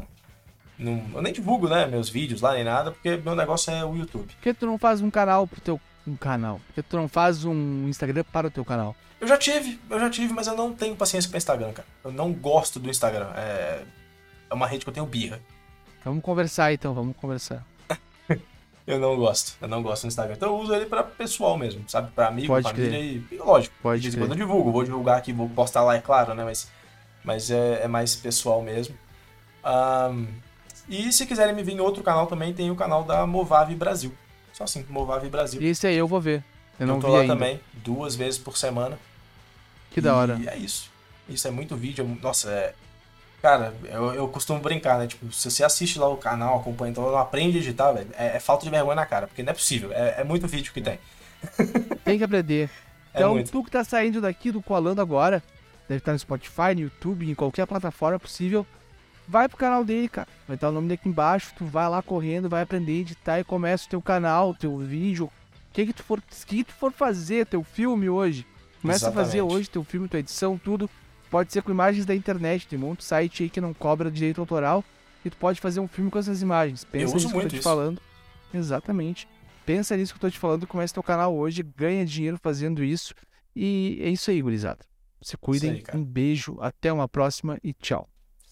não, 0.77 1.03
eu 1.15 1.21
nem 1.21 1.33
divulgo 1.33 1.67
né, 1.67 1.85
meus 1.85 2.07
vídeos 2.09 2.39
lá 2.39 2.53
nem 2.53 2.63
nada, 2.63 2.91
porque 2.91 3.17
meu 3.17 3.35
negócio 3.35 3.69
é 3.73 3.83
o 3.83 3.95
YouTube. 3.97 4.27
Por 4.33 4.41
que 4.41 4.53
tu 4.53 4.65
não 4.65 4.77
faz 4.77 5.01
um 5.01 5.09
canal 5.11 5.45
pro 5.45 5.59
teu 5.59 5.79
um 6.07 6.15
canal? 6.15 6.61
Por 6.67 6.75
que 6.75 6.83
tu 6.83 6.95
não 6.95 7.09
faz 7.09 7.43
um 7.43 7.85
Instagram 7.89 8.23
para 8.31 8.47
o 8.47 8.51
teu 8.51 8.63
canal? 8.63 8.95
Eu 9.19 9.27
já 9.27 9.37
tive, 9.37 9.79
eu 9.89 9.99
já 9.99 10.09
tive, 10.09 10.33
mas 10.33 10.47
eu 10.47 10.55
não 10.55 10.73
tenho 10.73 10.95
paciência 10.95 11.29
pra 11.29 11.37
Instagram, 11.37 11.73
cara. 11.73 11.87
Eu 12.03 12.11
não 12.11 12.31
gosto 12.31 12.79
do 12.79 12.89
Instagram. 12.89 13.27
É, 13.35 13.83
é 14.49 14.53
uma 14.53 14.65
rede 14.65 14.85
que 14.85 14.89
eu 14.89 14.93
tenho 14.93 15.05
birra. 15.05 15.39
Vamos 16.03 16.23
conversar 16.23 16.71
então, 16.73 16.93
vamos 16.93 17.15
conversar. 17.17 17.65
Eu 18.87 18.97
não 18.97 19.15
gosto, 19.15 19.55
eu 19.61 19.67
não 19.67 19.83
gosto 19.83 20.01
do 20.01 20.07
Instagram. 20.07 20.33
Então 20.33 20.49
eu 20.49 20.57
uso 20.57 20.73
ele 20.73 20.87
pra 20.87 21.03
pessoal 21.03 21.55
mesmo, 21.55 21.87
sabe? 21.87 22.09
Pra 22.09 22.25
amigo, 22.29 22.47
Pode 22.47 22.67
família 22.67 22.97
e, 22.97 23.23
e 23.31 23.37
lógico. 23.37 23.75
Pode 23.83 24.01
de 24.01 24.09
crer. 24.09 24.19
quando 24.23 24.31
eu 24.31 24.37
divulgo, 24.37 24.71
vou 24.71 24.83
divulgar 24.83 25.19
aqui, 25.19 25.31
vou 25.31 25.47
postar 25.47 25.83
lá, 25.83 25.95
é 25.95 26.01
claro, 26.01 26.33
né? 26.33 26.43
Mas, 26.43 26.71
mas 27.23 27.51
é, 27.51 27.83
é 27.83 27.87
mais 27.87 28.15
pessoal 28.15 28.63
mesmo. 28.63 28.97
Ahn, 29.63 30.25
e 30.87 31.13
se 31.13 31.27
quiserem 31.27 31.53
me 31.53 31.61
ver 31.61 31.73
em 31.73 31.79
outro 31.79 32.01
canal 32.01 32.25
também, 32.25 32.51
tem 32.51 32.71
o 32.71 32.75
canal 32.75 33.03
da 33.03 33.27
Movave 33.27 33.75
Brasil. 33.75 34.11
Só 34.53 34.63
assim, 34.63 34.83
Movave 34.89 35.29
Brasil. 35.29 35.61
E 35.61 35.67
esse 35.67 35.85
aí 35.85 35.95
eu 35.95 36.07
vou 36.07 36.19
ver. 36.19 36.43
Eu 36.79 36.87
não 36.87 36.95
eu 36.95 37.01
tô 37.01 37.07
vi 37.07 37.13
lá 37.13 37.19
ainda. 37.19 37.33
também, 37.35 37.59
duas 37.73 38.15
vezes 38.15 38.39
por 38.39 38.57
semana. 38.57 38.97
Que 40.01 40.07
da 40.07 40.15
hora. 40.15 40.37
E 40.39 40.47
é 40.47 40.57
isso. 40.57 40.89
Isso 41.27 41.47
é 41.47 41.51
muito 41.51 41.75
vídeo. 41.75 42.03
é 42.05 42.23
Nossa, 42.23 42.49
é. 42.51 42.73
Cara, 43.41 43.73
eu, 43.85 44.13
eu 44.13 44.27
costumo 44.27 44.59
brincar, 44.59 44.99
né? 44.99 45.07
Tipo, 45.07 45.31
se 45.31 45.49
você 45.49 45.63
assiste 45.63 45.97
lá 45.97 46.07
o 46.09 46.17
canal, 46.17 46.59
acompanha, 46.59 46.91
então 46.91 47.09
não 47.09 47.17
aprende 47.17 47.57
a 47.57 47.61
editar, 47.61 47.93
velho, 47.93 48.09
é, 48.17 48.35
é 48.35 48.39
falta 48.39 48.65
de 48.65 48.69
vergonha 48.69 48.95
na 48.95 49.05
cara, 49.05 49.27
porque 49.27 49.41
não 49.41 49.51
é 49.51 49.53
possível. 49.53 49.91
É, 49.93 50.21
é 50.21 50.23
muito 50.25 50.45
vídeo 50.47 50.73
que 50.73 50.81
tem. 50.81 50.99
Tem 52.03 52.17
que 52.17 52.23
aprender. 52.23 52.69
É 53.13 53.19
Então, 53.19 53.35
muito. 53.35 53.49
tu 53.49 53.63
que 53.63 53.71
tá 53.71 53.83
saindo 53.83 54.19
daqui 54.19 54.51
do 54.51 54.61
Colando 54.61 55.01
agora, 55.01 55.41
deve 55.87 55.99
estar 55.99 56.11
no 56.11 56.19
Spotify, 56.19 56.75
no 56.75 56.81
YouTube, 56.81 57.29
em 57.29 57.33
qualquer 57.33 57.65
plataforma 57.65 58.19
possível, 58.19 58.67
vai 59.25 59.47
pro 59.47 59.57
canal 59.57 59.85
dele, 59.85 60.09
cara. 60.09 60.27
Vai 60.45 60.55
estar 60.55 60.67
o 60.67 60.71
nome 60.73 60.87
dele 60.89 60.99
aqui 60.99 61.07
embaixo, 61.07 61.53
tu 61.57 61.63
vai 61.63 61.87
lá 61.87 62.01
correndo, 62.01 62.49
vai 62.49 62.63
aprender 62.63 62.91
a 62.91 62.95
editar 62.95 63.39
e 63.39 63.43
começa 63.45 63.85
o 63.85 63.89
teu 63.89 64.01
canal, 64.01 64.53
teu 64.53 64.77
vídeo. 64.79 65.25
O 65.25 65.31
que 65.71 65.85
que 65.85 65.93
tu 65.93 66.03
for, 66.03 66.19
o 66.19 66.45
que 66.45 66.63
tu 66.63 66.73
for 66.73 66.91
fazer, 66.91 67.45
teu 67.45 67.63
filme 67.63 68.09
hoje, 68.09 68.45
começa 68.81 69.09
a 69.09 69.11
fazer 69.11 69.37
Exatamente. 69.37 69.57
hoje 69.57 69.69
teu 69.69 69.83
filme, 69.83 70.07
tua 70.07 70.19
edição, 70.19 70.57
tudo. 70.57 70.89
Pode 71.29 71.53
ser 71.53 71.61
com 71.61 71.71
imagens 71.71 72.05
da 72.05 72.15
internet, 72.15 72.67
tem 72.67 72.79
um 72.79 72.81
monte 72.81 72.99
de 72.99 73.05
site 73.05 73.43
aí 73.43 73.49
que 73.49 73.61
não 73.61 73.73
cobra 73.73 74.09
direito 74.09 74.41
autoral 74.41 74.83
e 75.23 75.29
tu 75.29 75.37
pode 75.37 75.59
fazer 75.61 75.79
um 75.79 75.87
filme 75.87 76.09
com 76.09 76.17
essas 76.17 76.41
imagens. 76.41 76.83
Pensa 76.83 77.13
nisso 77.13 77.29
que 77.29 77.37
eu 77.37 77.41
tô 77.41 77.47
te 77.47 77.55
isso. 77.55 77.63
falando. 77.63 78.01
Exatamente. 78.53 79.27
Pensa 79.65 79.95
nisso 79.95 80.13
que 80.13 80.17
eu 80.17 80.21
tô 80.21 80.31
te 80.31 80.39
falando, 80.39 80.65
começa 80.65 80.93
teu 80.93 81.03
canal 81.03 81.35
hoje, 81.35 81.61
ganha 81.61 82.05
dinheiro 82.05 82.39
fazendo 82.41 82.83
isso. 82.83 83.13
E 83.55 83.99
é 84.01 84.09
isso 84.09 84.31
aí, 84.31 84.41
gurizada. 84.41 84.79
Se 85.21 85.37
cuidem. 85.37 85.71
aí, 85.71 85.83
um 85.93 86.03
beijo, 86.03 86.57
até 86.59 86.91
uma 86.91 87.07
próxima 87.07 87.59
e 87.63 87.73
tchau. 87.73 88.09